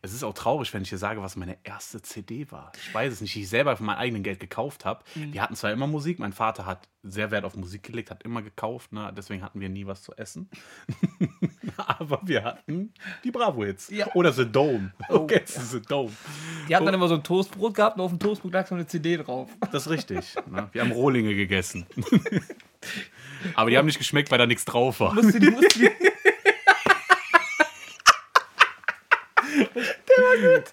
es 0.03 0.13
ist 0.13 0.23
auch 0.23 0.33
traurig, 0.33 0.73
wenn 0.73 0.81
ich 0.81 0.89
dir 0.89 0.97
sage, 0.97 1.21
was 1.21 1.35
meine 1.35 1.57
erste 1.63 2.01
CD 2.01 2.51
war. 2.51 2.71
Ich 2.75 2.93
weiß 2.93 3.13
es 3.13 3.21
nicht, 3.21 3.35
die 3.35 3.41
ich 3.41 3.49
selber 3.49 3.77
von 3.77 3.85
meinem 3.85 3.99
eigenen 3.99 4.23
Geld 4.23 4.39
gekauft 4.39 4.83
habe. 4.83 5.03
Mhm. 5.13 5.31
Die 5.31 5.41
hatten 5.41 5.55
zwar 5.55 5.71
immer 5.71 5.85
Musik, 5.85 6.17
mein 6.17 6.33
Vater 6.33 6.65
hat 6.65 6.87
sehr 7.03 7.29
Wert 7.29 7.45
auf 7.45 7.55
Musik 7.55 7.83
gelegt, 7.83 8.09
hat 8.09 8.23
immer 8.23 8.41
gekauft, 8.41 8.93
ne? 8.93 9.11
deswegen 9.15 9.43
hatten 9.43 9.59
wir 9.59 9.69
nie 9.69 9.85
was 9.85 10.01
zu 10.01 10.13
essen. 10.15 10.49
Aber 11.77 12.19
wir 12.23 12.43
hatten 12.43 12.93
die 13.23 13.31
Bravo-Hits. 13.31 13.89
Ja. 13.89 14.07
Oder 14.13 14.31
The 14.31 14.45
Dome. 14.45 14.91
Oh, 15.09 15.15
Okay, 15.21 15.41
The 15.45 15.81
Dome. 15.81 16.11
Die 16.67 16.75
hat 16.75 16.85
dann 16.85 16.93
immer 16.93 17.07
so 17.07 17.15
ein 17.15 17.23
Toastbrot 17.23 17.75
gehabt 17.75 17.97
und 17.97 18.01
auf 18.01 18.11
dem 18.11 18.19
Toastbrot 18.19 18.53
lag 18.53 18.67
so 18.67 18.75
eine 18.75 18.87
CD 18.87 19.17
drauf. 19.17 19.49
Das 19.71 19.85
ist 19.85 19.89
richtig. 19.89 20.35
Ne? 20.49 20.67
Wir 20.71 20.81
haben 20.81 20.91
Rohlinge 20.91 21.35
gegessen. 21.35 21.85
Aber 23.55 23.69
die 23.69 23.77
haben 23.77 23.85
nicht 23.85 23.99
geschmeckt, 23.99 24.31
weil 24.31 24.37
da 24.37 24.47
nichts 24.47 24.65
drauf 24.65 24.99
war. 24.99 25.13
Musst 25.13 25.35
du 25.35 25.39
die, 25.39 25.51
musst 25.51 25.75
du 25.75 25.79
die, 25.79 25.89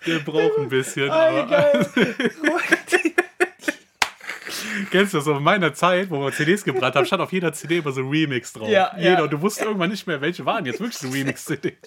Der 0.06 0.18
braucht 0.20 0.58
ein 0.58 0.68
bisschen. 0.68 1.10
Aber, 1.10 1.72
kennst 4.90 5.14
du 5.14 5.18
das? 5.18 5.24
So 5.24 5.36
in 5.36 5.42
meiner 5.42 5.74
Zeit, 5.74 6.10
wo 6.10 6.20
wir 6.20 6.32
CDs 6.32 6.64
gebrannt 6.64 6.94
haben, 6.96 7.06
stand 7.06 7.22
auf 7.22 7.32
jeder 7.32 7.52
CD 7.52 7.78
immer 7.78 7.92
so 7.92 8.00
ein 8.00 8.08
Remix 8.08 8.52
drauf. 8.52 8.68
Ja, 8.68 8.92
Jeder. 8.96 9.10
ja. 9.10 9.22
Und 9.22 9.32
du 9.32 9.40
wusstest 9.40 9.66
irgendwann 9.66 9.90
nicht 9.90 10.06
mehr, 10.06 10.20
welche 10.20 10.44
waren 10.44 10.64
jetzt 10.66 10.80
wirklich 10.80 10.98
so 10.98 11.08
Remix-CD. 11.08 11.76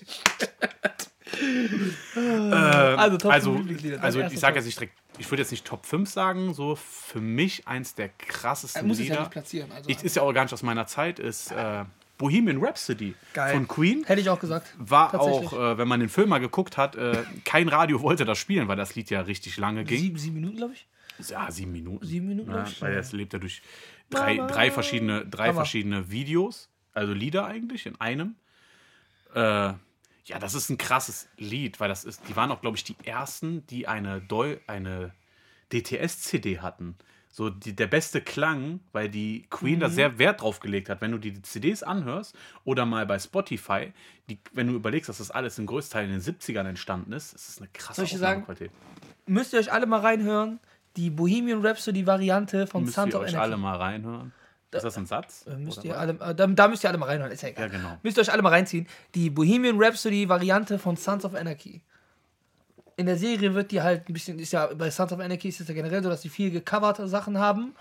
Also, 2.14 3.18
Top 3.18 3.32
also, 3.32 3.52
5 3.54 3.60
Lieblingslieder. 3.62 3.96
Dein 3.98 4.06
also 4.06 4.20
ich 4.22 4.40
sage 4.40 4.58
jetzt 4.58 4.66
nicht 4.66 4.78
direkt, 4.80 4.94
ich 5.18 5.32
würde 5.32 5.42
jetzt 5.42 5.52
nicht 5.52 5.66
Top 5.66 5.86
5 5.86 6.10
sagen, 6.10 6.54
so 6.54 6.76
für 6.76 7.22
mich 7.22 7.68
eins 7.68 7.96
der 7.96 8.10
krassesten 8.10 8.82
Er 8.82 8.88
muss 8.88 9.00
es 9.00 9.08
ja 9.08 9.14
Lieder. 9.14 9.22
nicht 9.22 9.32
platzieren. 9.32 9.72
Also, 9.72 9.90
ich, 9.90 10.04
ist 10.04 10.16
ja 10.16 10.22
auch 10.24 10.34
gar 10.34 10.44
nicht 10.44 10.54
aus 10.54 10.62
meiner 10.62 10.88
Zeit, 10.88 11.20
ist 11.20 11.52
äh, 11.52 11.86
Bohemian 12.22 12.64
Rhapsody 12.64 13.16
Geil. 13.34 13.54
von 13.54 13.68
Queen. 13.68 14.04
Hätte 14.06 14.22
ich 14.22 14.30
auch 14.30 14.40
gesagt. 14.40 14.74
War 14.78 15.20
auch, 15.20 15.54
äh, 15.54 15.78
wenn 15.80 15.88
man 15.88 16.00
den 16.00 16.10
Film 16.10 16.30
mal 16.30 16.38
geguckt 16.38 16.78
hat, 16.78 16.96
äh, 16.96 17.24
kein 17.46 17.68
Radio 17.68 18.02
wollte 18.02 18.26
das 18.26 18.38
spielen, 18.38 18.68
weil 18.68 18.78
das 18.78 18.94
Lied 18.94 19.10
ja 19.10 19.22
richtig 19.22 19.58
lange 19.58 19.84
ging. 19.84 20.00
Sieben, 20.00 20.18
sieben 20.20 20.36
Minuten, 20.36 20.58
glaube 20.58 20.74
ich. 20.74 20.86
Ja, 21.30 21.50
sieben 21.50 21.72
Minuten. 21.72 22.06
Sieben 22.06 22.28
Minuten, 22.28 22.52
Ja, 22.52 22.66
weil 22.80 22.94
das 22.94 23.12
lebt 23.12 23.34
ja 23.34 23.40
durch 23.40 23.64
drei, 24.12 24.36
Mama. 24.36 24.48
drei, 24.52 24.70
verschiedene, 24.70 25.26
drei 25.26 25.52
verschiedene 25.54 26.12
Videos, 26.12 26.70
also 26.94 27.12
Lieder 27.14 27.46
eigentlich 27.46 27.88
in 27.88 28.00
einem. 28.00 28.36
Äh, 29.34 29.40
ja, 29.40 30.40
das 30.40 30.54
ist 30.54 30.70
ein 30.70 30.78
krasses 30.78 31.28
Lied, 31.38 31.80
weil 31.80 31.90
das 31.90 32.06
ist, 32.06 32.22
die 32.30 32.36
waren 32.36 32.52
auch, 32.52 32.62
glaube 32.62 32.78
ich, 32.78 32.84
die 32.84 32.96
ersten, 33.04 33.66
die 33.68 33.88
eine, 33.88 34.22
Deu 34.22 34.58
eine 34.68 35.12
DTS-CD 35.74 36.60
hatten. 36.60 36.96
So 37.34 37.50
die, 37.50 37.74
der 37.76 37.88
beste 37.88 38.20
Klang, 38.22 38.82
weil 38.92 39.08
die 39.08 39.46
Queen 39.50 39.76
Mhm. 39.78 39.80
da 39.80 39.90
sehr 39.90 40.20
Wert 40.20 40.42
drauf 40.42 40.60
gelegt 40.60 40.90
hat. 40.90 41.00
Wenn 41.02 41.12
du 41.12 41.18
die 41.18 41.42
CDs 41.42 41.82
anhörst 41.82 42.36
oder 42.66 42.86
mal 42.86 43.06
bei 43.06 43.18
Spotify, 43.20 43.94
die, 44.30 44.38
wenn 44.52 44.68
du 44.68 44.74
überlegst, 44.74 45.08
dass 45.08 45.20
das 45.20 45.32
alles 45.32 45.58
im 45.58 45.66
größten 45.66 45.94
Teil 45.94 46.06
in 46.06 46.12
den 46.12 46.22
70ern 46.22 46.66
entstanden 46.68 47.14
ist, 47.14 47.34
ist 47.34 47.48
es 47.50 47.58
eine 47.60 47.70
krasse 47.72 48.02
Soll 48.02 48.06
ich? 48.06 48.16
Aufnahmequalität. 48.16 48.72
Müsst 49.28 49.54
ihr 49.54 49.60
euch 49.60 49.72
alle 49.72 49.86
mal 49.86 50.02
reinhören. 50.02 50.60
Die 50.98 51.10
Bohemian 51.10 51.66
Rhapsody-Variante 51.66 52.68
von 52.68 52.84
Müsst 52.84 52.96
Sons 52.96 53.14
ihr 53.14 53.18
of 53.20 53.24
euch 53.24 53.30
Energy. 53.30 53.44
alle 53.44 53.56
mal 53.58 53.78
reinhören. 53.78 54.34
Ist 54.74 54.84
das 54.84 54.98
ein 54.98 55.06
Satz? 55.06 55.46
Äh, 55.48 55.56
Müsst 55.58 55.84
ihr 55.86 55.98
alle, 55.98 56.14
äh, 56.14 56.36
da, 56.36 56.48
da 56.48 56.68
müsst 56.68 56.84
ihr 56.84 56.90
alle 56.90 56.98
mal 56.98 57.06
reinhören, 57.08 57.32
ist 57.32 57.44
ja 57.44 57.50
egal. 57.50 57.66
Ja, 57.72 57.78
genau. 57.78 57.98
Müsst 58.04 58.18
ihr 58.18 58.22
euch 58.22 58.32
alle 58.32 58.42
mal 58.42 58.50
reinziehen. 58.50 58.88
Die 59.16 59.30
Bohemian 59.30 59.82
Rhapsody-Variante 59.82 60.80
von 60.80 60.96
Sons 60.98 61.24
of 61.26 61.34
Anarchy. 61.36 61.82
In 62.98 63.06
der 63.06 63.18
Serie 63.18 63.54
wird 63.54 63.72
die 63.72 63.82
halt 63.82 64.08
ein 64.08 64.14
bisschen, 64.14 64.38
ist 64.40 64.54
ja 64.54 64.68
bei 64.68 64.92
Sons 64.92 65.12
of 65.12 65.20
Anarchy 65.20 65.50
ist 65.50 65.62
es 65.62 65.68
ja 65.68 65.74
generell 65.74 66.04
so, 66.04 66.10
dass 66.10 66.22
die 66.22 66.30
viel 66.30 66.52
gecoverte 66.52 67.08
Sachen 67.08 67.38
haben. 67.38 67.74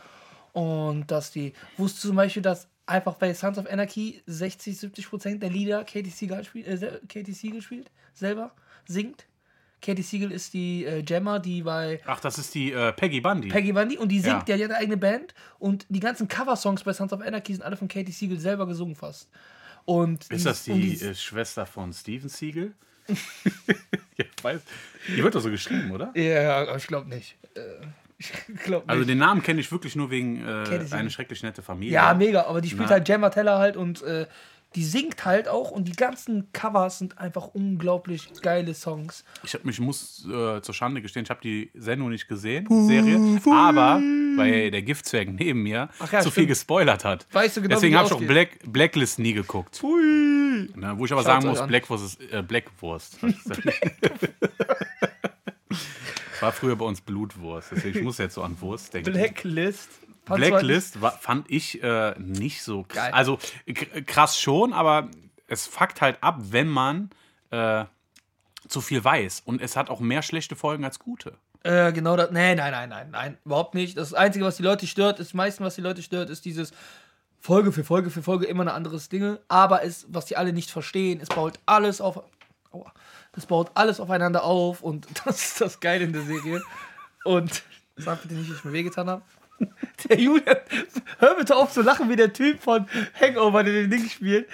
Und 0.52 1.10
dass 1.10 1.30
die, 1.30 1.52
wusstest 1.76 2.04
du 2.04 2.08
zum 2.08 2.16
Beispiel, 2.16 2.42
dass 2.42 2.68
einfach 2.86 3.14
bei 3.14 3.32
Sons 3.34 3.58
of 3.58 3.66
Anarchy 3.70 4.22
60, 4.26 4.76
70 4.78 5.08
Prozent 5.08 5.42
der 5.42 5.50
Lieder 5.50 5.84
Katie 5.84 6.10
Siegel 6.10 6.42
spielt, 6.44 6.66
äh, 6.66 6.98
Katie 7.08 7.32
Siegel 7.32 7.62
spielt, 7.62 7.90
selber 8.14 8.52
singt. 8.86 9.26
Katie 9.80 10.02
Siegel 10.02 10.30
ist 10.32 10.52
die 10.52 10.84
äh, 10.84 11.02
Gemma, 11.02 11.38
die 11.38 11.62
bei 11.62 12.00
Ach, 12.04 12.20
das 12.20 12.36
ist 12.38 12.54
die 12.54 12.72
äh, 12.72 12.92
Peggy 12.92 13.20
Bundy. 13.20 13.48
Peggy 13.48 13.72
Bundy 13.72 13.96
und 13.96 14.08
die 14.10 14.20
singt 14.20 14.48
Ja. 14.48 14.56
die 14.56 14.64
hat 14.64 14.70
eine 14.70 14.80
eigene 14.80 14.96
Band 14.96 15.34
und 15.58 15.86
die 15.88 16.00
ganzen 16.00 16.28
Cover-Songs 16.28 16.82
bei 16.84 16.92
Sons 16.92 17.12
of 17.12 17.20
Anarchy 17.22 17.54
sind 17.54 17.62
alle 17.62 17.76
von 17.76 17.88
Katie 17.88 18.12
Siegel 18.12 18.38
selber 18.38 18.66
gesungen 18.66 18.94
fast. 18.94 19.30
Und 19.86 20.30
ist 20.30 20.44
das 20.44 20.68
und 20.68 20.80
die 20.80 21.00
äh, 21.00 21.14
Schwester 21.14 21.64
von 21.64 21.92
Steven 21.92 22.28
Siegel? 22.28 22.74
ja, 24.16 24.24
ich 24.36 24.44
weiß. 24.44 24.60
Die 25.08 25.22
wird 25.22 25.34
doch 25.34 25.40
so 25.40 25.50
geschrieben, 25.50 25.90
oder? 25.90 26.12
Ja, 26.14 26.76
ich 26.76 26.86
glaube 26.86 27.08
nicht. 27.08 27.36
Äh, 27.54 27.60
Ich 28.20 28.62
glaube 28.64 28.84
nicht. 28.86 28.90
Also 28.90 29.04
den 29.04 29.18
Namen 29.18 29.42
kenne 29.42 29.60
ich 29.60 29.72
wirklich 29.72 29.96
nur 29.96 30.10
wegen 30.10 30.46
äh, 30.46 30.64
eine 30.90 31.10
schrecklich 31.10 31.42
nette 31.42 31.62
Familie. 31.62 31.94
ja, 31.94 32.12
mega, 32.12 32.44
aber 32.44 32.60
die 32.60 32.68
spielt 32.68 32.88
Na. 32.88 32.96
halt 32.96 33.06
Gemma 33.06 33.30
Teller 33.30 33.58
halt 33.58 33.76
und 33.78 34.02
äh, 34.02 34.26
die 34.74 34.84
singt 34.84 35.24
halt 35.24 35.48
auch 35.48 35.70
und 35.70 35.88
die 35.88 35.92
ganzen 35.92 36.52
Covers 36.52 36.98
sind 36.98 37.18
einfach 37.18 37.48
unglaublich 37.48 38.30
geile 38.40 38.74
Songs. 38.74 39.24
Ich, 39.42 39.54
hab, 39.54 39.64
mich 39.64 39.80
muss 39.80 40.24
äh, 40.26 40.60
zur 40.62 40.74
Schande 40.74 41.02
gestehen, 41.02 41.24
ich 41.24 41.30
habe 41.30 41.40
die 41.40 41.70
Sendung 41.74 42.10
nicht 42.10 42.28
gesehen, 42.28 42.66
die 42.70 42.86
Serie, 42.86 43.40
aber 43.50 44.00
weil 44.36 44.70
der 44.70 44.82
Giftzwerg 44.82 45.28
neben 45.32 45.62
mir 45.62 45.88
Ach 45.98 46.12
ja, 46.12 46.20
zu 46.20 46.30
viel 46.30 46.46
gespoilert 46.46 47.04
hat. 47.04 47.26
Weißt 47.32 47.56
du 47.56 47.62
genau, 47.62 47.74
Deswegen 47.74 47.96
habe 47.96 48.06
ich 48.06 48.12
auch? 48.12 48.20
Black, 48.20 48.58
Blacklist 48.64 49.18
nie 49.18 49.32
geguckt. 49.32 49.82
Na, 50.74 50.96
wo 50.98 51.04
ich 51.04 51.12
aber 51.12 51.22
Schaut's 51.22 51.44
sagen 51.44 51.46
muss. 51.48 51.66
Blackwurst 51.66 52.04
ist 52.04 52.20
äh, 52.32 52.42
Blackwurst. 52.42 53.18
War 56.40 56.52
früher 56.52 56.76
bei 56.76 56.84
uns 56.86 57.00
Blutwurst, 57.02 57.72
deswegen 57.72 57.98
ich 57.98 58.04
muss 58.04 58.18
jetzt 58.18 58.34
so 58.34 58.42
an 58.42 58.58
Wurst 58.60 58.94
denken. 58.94 59.12
Blacklist. 59.12 59.90
Blacklist 60.30 61.00
war, 61.00 61.12
fand 61.12 61.50
ich 61.50 61.82
äh, 61.82 62.14
nicht 62.18 62.62
so 62.62 62.84
krass. 62.84 63.04
Geil. 63.04 63.12
Also 63.12 63.38
krass 64.06 64.38
schon, 64.38 64.72
aber 64.72 65.08
es 65.46 65.66
fuckt 65.66 66.00
halt 66.00 66.22
ab, 66.22 66.38
wenn 66.50 66.68
man 66.68 67.10
äh, 67.50 67.84
zu 68.68 68.80
viel 68.80 69.02
weiß. 69.02 69.42
Und 69.44 69.60
es 69.60 69.76
hat 69.76 69.90
auch 69.90 70.00
mehr 70.00 70.22
schlechte 70.22 70.56
Folgen 70.56 70.84
als 70.84 70.98
gute. 70.98 71.36
Äh, 71.62 71.92
genau 71.92 72.16
das. 72.16 72.30
Nee, 72.30 72.54
nein, 72.54 72.72
nein, 72.72 72.88
nein, 72.88 73.10
nein, 73.10 73.38
überhaupt 73.44 73.74
nicht. 73.74 73.96
Das 73.96 74.14
Einzige, 74.14 74.44
was 74.44 74.56
die 74.56 74.62
Leute 74.62 74.86
stört, 74.86 75.20
ist 75.20 75.34
meistens, 75.34 75.66
was 75.66 75.74
die 75.74 75.82
Leute 75.82 76.02
stört, 76.02 76.30
ist 76.30 76.44
dieses 76.44 76.72
Folge 77.38 77.72
für 77.72 77.84
Folge 77.84 78.10
für 78.10 78.22
Folge 78.22 78.46
immer 78.46 78.64
ein 78.64 78.68
anderes 78.68 79.08
Dinge. 79.08 79.40
Aber 79.48 79.82
es, 79.82 80.06
was 80.08 80.26
die 80.26 80.36
alle 80.36 80.52
nicht 80.52 80.70
verstehen, 80.70 81.20
es 81.20 81.28
baut 81.28 81.58
alles 81.66 82.00
auf. 82.00 82.22
Aua. 82.72 82.92
Das 83.32 83.46
baut 83.46 83.70
alles 83.74 84.00
aufeinander 84.00 84.42
auf 84.44 84.82
und 84.82 85.06
das 85.24 85.44
ist 85.44 85.60
das 85.60 85.80
Geile 85.80 86.04
in 86.04 86.12
der 86.12 86.22
Serie. 86.22 86.62
Und 87.24 87.62
Sag 88.00 88.22
bitte 88.22 88.34
nicht, 88.34 88.50
dass 88.50 88.58
ich 88.58 88.64
mir 88.64 88.72
wehgetan 88.72 89.08
habe. 89.08 89.22
Der 90.08 90.18
Julian, 90.18 90.56
hör 91.18 91.36
bitte 91.36 91.56
auf 91.56 91.72
zu 91.72 91.82
lachen 91.82 92.08
wie 92.08 92.16
der 92.16 92.32
Typ 92.32 92.60
von 92.60 92.86
Hangover, 93.20 93.62
der 93.62 93.74
den 93.74 93.90
Ding 93.90 94.08
spielt. 94.08 94.48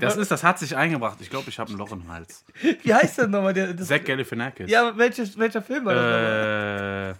Das 0.00 0.16
ist, 0.16 0.30
das 0.30 0.44
hat 0.44 0.58
sich 0.58 0.76
eingebracht. 0.76 1.18
Ich 1.20 1.30
glaube, 1.30 1.48
ich 1.48 1.58
habe 1.58 1.72
ein 1.72 1.78
Loch 1.78 1.92
im 1.92 2.06
Hals. 2.08 2.44
Wie 2.82 2.92
heißt 2.92 3.18
der 3.18 3.28
nochmal? 3.28 3.54
Der, 3.54 3.72
das, 3.72 3.88
Zach 3.88 4.04
Galifianakis. 4.04 4.70
Ja, 4.70 4.96
welches, 4.96 5.38
welcher 5.38 5.62
Film 5.62 5.84
war 5.84 5.94
das 5.94 7.16
äh, 7.16 7.18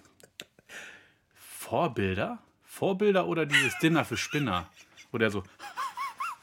Vorbilder? 1.35 2.39
Vorbilder 2.65 3.27
oder 3.27 3.47
dieses 3.47 3.79
Dinner 3.79 4.05
für 4.05 4.17
Spinner? 4.17 4.69
Wo 5.11 5.19
der 5.19 5.31
so... 5.31 5.43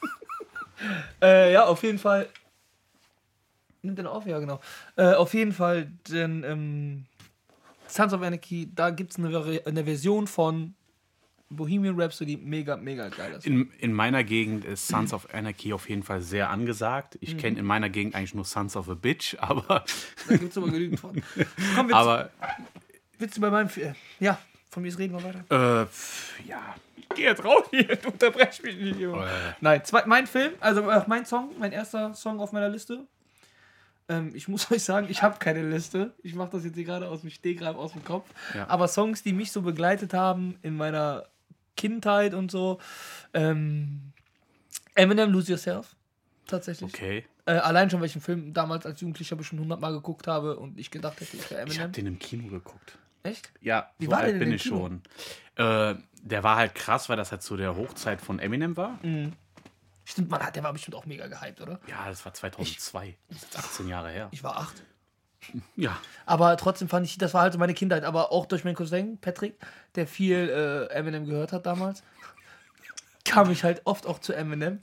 äh, 1.22 1.52
ja, 1.52 1.64
auf 1.64 1.82
jeden 1.82 1.98
Fall... 1.98 2.28
Nimmt 3.82 3.98
den 3.98 4.06
auf? 4.06 4.26
Ja, 4.26 4.38
genau. 4.38 4.60
Äh, 4.96 5.14
auf 5.14 5.32
jeden 5.34 5.52
Fall 5.52 5.92
den... 6.08 6.42
Ähm 6.42 7.06
Sons 7.86 8.12
of 8.12 8.22
Anarchy, 8.22 8.68
da 8.74 8.90
gibt 8.90 9.12
es 9.12 9.18
eine, 9.18 9.62
eine 9.66 9.84
Version 9.84 10.26
von 10.26 10.74
Bohemian 11.50 12.00
Rhapsody, 12.00 12.36
mega, 12.36 12.76
mega 12.76 13.08
geil. 13.08 13.38
In, 13.44 13.70
in 13.78 13.92
meiner 13.92 14.24
Gegend 14.24 14.64
ist 14.64 14.88
Sons 14.88 15.12
of 15.12 15.32
Anarchy 15.32 15.72
auf 15.72 15.88
jeden 15.88 16.02
Fall 16.02 16.20
sehr 16.20 16.50
angesagt. 16.50 17.18
Ich 17.20 17.34
mhm. 17.34 17.38
kenne 17.38 17.58
in 17.60 17.64
meiner 17.64 17.90
Gegend 17.90 18.14
eigentlich 18.14 18.34
nur 18.34 18.44
Sons 18.44 18.76
of 18.76 18.88
a 18.88 18.94
Bitch, 18.94 19.36
aber. 19.40 19.84
Da 20.28 20.36
gibt 20.36 20.50
es 20.50 20.58
aber 20.58 20.68
genügend 20.68 21.00
von. 21.00 21.22
Komm, 21.74 21.88
willst, 21.88 21.94
aber. 21.94 22.30
Willst 23.18 23.36
du 23.36 23.40
bei 23.40 23.50
meinem. 23.50 23.68
Ja, 24.20 24.38
von 24.70 24.82
mir 24.82 24.98
reden 24.98 25.14
wir 25.14 25.22
weiter? 25.22 25.82
Äh, 25.82 26.48
ja. 26.48 26.74
Geh 27.14 27.22
jetzt 27.22 27.44
raus 27.44 27.64
hier, 27.70 27.84
du 27.96 28.08
unterbrechst 28.08 28.62
mich 28.64 28.76
nicht. 28.76 29.00
Äh. 29.00 29.14
Nein, 29.60 29.84
zwei, 29.84 30.04
mein 30.06 30.26
Film, 30.26 30.52
also 30.58 30.88
äh, 30.90 31.02
mein 31.06 31.24
Song, 31.24 31.50
mein 31.60 31.70
erster 31.70 32.12
Song 32.14 32.40
auf 32.40 32.50
meiner 32.50 32.68
Liste 32.68 33.06
ähm, 34.08 34.32
ich 34.34 34.48
muss 34.48 34.70
euch 34.70 34.82
sagen, 34.82 35.06
ich 35.10 35.22
habe 35.22 35.38
keine 35.38 35.68
Liste. 35.68 36.12
Ich 36.22 36.34
mache 36.34 36.50
das 36.52 36.64
jetzt 36.64 36.74
hier 36.74 36.84
gerade 36.84 37.08
aus 37.08 37.22
dem 37.22 37.30
Stegreif, 37.30 37.76
aus 37.76 37.92
dem 37.92 38.04
Kopf. 38.04 38.28
Ja. 38.54 38.68
Aber 38.68 38.88
Songs, 38.88 39.22
die 39.22 39.32
mich 39.32 39.52
so 39.52 39.62
begleitet 39.62 40.14
haben 40.14 40.58
in 40.62 40.76
meiner 40.76 41.24
Kindheit 41.76 42.34
und 42.34 42.50
so. 42.50 42.78
Ähm, 43.32 44.12
Eminem, 44.94 45.30
Lose 45.30 45.52
Yourself. 45.52 45.96
Tatsächlich. 46.46 46.92
Okay. 46.92 47.24
Äh, 47.46 47.52
allein 47.52 47.90
schon, 47.90 48.00
welchen 48.00 48.20
Film 48.20 48.52
damals 48.54 48.86
als 48.86 49.00
Jugendlicher 49.00 49.36
bestimmt 49.36 49.60
100 49.60 49.80
Mal 49.80 49.92
geguckt 49.92 50.26
habe 50.26 50.56
und 50.56 50.78
ich 50.78 50.90
gedacht 50.90 51.20
hätte, 51.20 51.36
ich 51.36 51.50
wäre 51.50 51.62
Eminem. 51.62 51.72
Ich 51.72 51.80
habe 51.80 51.92
den 51.92 52.06
im 52.06 52.18
Kino 52.18 52.48
geguckt. 52.48 52.98
Echt? 53.22 53.50
Ja, 53.60 53.90
Wie 53.98 54.06
so 54.06 54.12
war 54.12 54.18
alt 54.18 54.38
bin 54.38 54.52
ich 54.52 54.62
Kino? 54.62 54.76
schon. 54.76 55.02
Äh, 55.56 55.94
der 56.22 56.42
war 56.42 56.56
halt 56.56 56.74
krass, 56.74 57.08
weil 57.08 57.16
das 57.16 57.32
halt 57.32 57.42
zu 57.42 57.56
der 57.56 57.76
Hochzeit 57.76 58.20
von 58.20 58.38
Eminem 58.38 58.76
war. 58.76 58.98
Mhm. 59.02 59.32
Stimmt, 60.04 60.30
man 60.30 60.42
hat, 60.42 60.54
der 60.56 60.62
war 60.62 60.72
bestimmt 60.72 60.94
auch 60.94 61.06
mega 61.06 61.26
gehypt, 61.26 61.60
oder? 61.60 61.80
Ja, 61.86 62.08
das 62.08 62.24
war 62.24 62.34
2002. 62.34 63.06
Ich, 63.06 63.16
das 63.28 63.42
ist 63.42 63.58
18 63.58 63.88
Jahre 63.88 64.10
her. 64.10 64.28
Ich 64.32 64.42
war 64.42 64.58
acht. 64.58 64.82
Ja. 65.76 65.98
Aber 66.26 66.56
trotzdem 66.56 66.88
fand 66.88 67.06
ich, 67.06 67.18
das 67.18 67.34
war 67.34 67.42
halt 67.42 67.52
so 67.52 67.58
meine 67.58 67.74
Kindheit. 67.74 68.04
Aber 68.04 68.32
auch 68.32 68.46
durch 68.46 68.64
meinen 68.64 68.76
Cousin 68.76 69.18
Patrick, 69.18 69.58
der 69.94 70.06
viel 70.06 70.48
äh, 70.90 70.92
Eminem 70.94 71.26
gehört 71.26 71.52
hat 71.52 71.66
damals, 71.66 72.02
kam 73.24 73.50
ich 73.50 73.64
halt 73.64 73.82
oft 73.84 74.06
auch 74.06 74.18
zu 74.18 74.32
Eminem. 74.32 74.80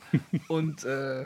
Und 0.48 0.84
äh, 0.84 1.26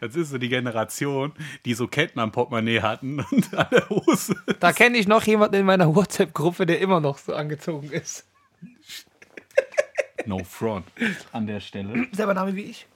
das 0.00 0.14
ist 0.14 0.30
so 0.30 0.38
die 0.38 0.48
Generation, 0.48 1.32
die 1.64 1.74
so 1.74 1.88
Ketten 1.88 2.20
am 2.20 2.32
Portemonnaie 2.32 2.80
hatten 2.82 3.20
und 3.30 3.54
an 3.54 3.66
der 3.70 3.88
Hose. 3.88 4.36
Da 4.60 4.72
kenne 4.72 4.98
ich 4.98 5.08
noch 5.08 5.24
jemanden 5.24 5.56
in 5.56 5.66
meiner 5.66 5.94
WhatsApp-Gruppe, 5.94 6.66
der 6.66 6.80
immer 6.80 7.00
noch 7.00 7.18
so 7.18 7.34
angezogen 7.34 7.90
ist. 7.90 8.26
No 10.26 10.42
front 10.44 10.86
an 11.32 11.46
der 11.46 11.60
Stelle. 11.60 12.06
Selber 12.12 12.34
Name 12.34 12.54
wie 12.54 12.64
ich. 12.64 12.86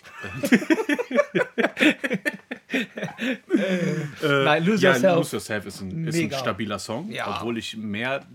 äh, 4.23 4.45
Nein, 4.45 4.65
Lose 4.65 4.83
ja, 4.83 4.93
Yourself. 4.93 5.17
Lose 5.17 5.37
Yourself 5.37 5.67
ist 5.67 5.81
ein, 5.81 6.07
ist 6.07 6.19
ein 6.19 6.33
stabiler 6.33 6.79
Song, 6.79 7.11
ja. 7.11 7.37
obwohl 7.37 7.59
ich 7.59 7.77
mehr 7.77 8.27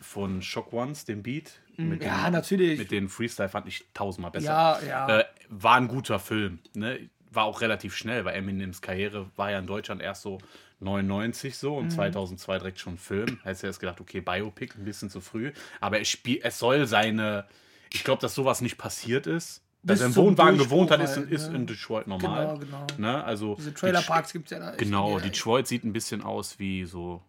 von 0.00 0.42
Shock 0.42 0.72
Ones, 0.72 1.04
den 1.04 1.22
Beat, 1.22 1.52
mm, 1.76 1.88
mit 1.88 2.02
ja, 2.02 2.24
den, 2.24 2.32
natürlich. 2.32 2.78
Mit 2.78 2.90
den 2.90 3.08
Freestyle 3.08 3.48
fand 3.48 3.66
ich 3.68 3.84
tausendmal 3.92 4.30
besser. 4.30 4.46
Ja, 4.46 4.80
ja. 4.86 5.18
Äh, 5.20 5.24
war 5.48 5.76
ein 5.76 5.88
guter 5.88 6.18
Film. 6.18 6.60
Ne? 6.74 7.10
War 7.30 7.44
auch 7.44 7.60
relativ 7.60 7.94
schnell, 7.94 8.24
weil 8.24 8.36
Eminems 8.36 8.80
Karriere 8.80 9.30
war 9.36 9.50
ja 9.50 9.58
in 9.58 9.66
Deutschland 9.66 10.00
erst 10.00 10.22
so 10.22 10.38
99 10.80 11.56
so 11.56 11.76
und 11.76 11.86
mhm. 11.86 11.90
2002 11.90 12.58
direkt 12.58 12.80
schon 12.80 12.98
Film. 12.98 13.38
Hättest 13.42 13.62
du 13.62 13.66
erst 13.66 13.80
gedacht, 13.80 14.00
okay, 14.00 14.20
Biopic 14.20 14.74
ein 14.78 14.84
bisschen 14.84 15.10
zu 15.10 15.20
früh. 15.20 15.52
Aber 15.80 16.00
es, 16.00 16.08
spiel, 16.08 16.40
es 16.42 16.58
soll 16.58 16.86
seine 16.86 17.46
ich 17.92 18.04
glaube, 18.04 18.20
dass 18.20 18.34
sowas 18.34 18.60
nicht 18.60 18.78
passiert 18.78 19.26
ist. 19.26 19.62
Dass 19.82 20.00
er 20.00 20.06
im 20.06 20.16
Wohnwagen 20.16 20.58
gewohnt 20.58 20.90
hat, 20.90 21.00
ist, 21.00 21.16
halt, 21.16 21.30
ist 21.30 21.50
ne? 21.50 21.58
in 21.58 21.66
Detroit 21.66 22.08
normal. 22.08 22.58
Genau, 22.58 22.58
genau. 22.58 22.86
Ne? 22.98 23.22
Also, 23.22 23.54
Diese 23.54 23.72
Trailerparks 23.72 24.32
gibt 24.32 24.46
es 24.46 24.50
ja 24.50 24.58
da. 24.58 24.76
Genau, 24.76 25.20
Detroit 25.20 25.68
sieht 25.68 25.84
ein 25.84 25.92
bisschen 25.92 26.22
aus 26.22 26.58
wie 26.58 26.84
so. 26.86 27.22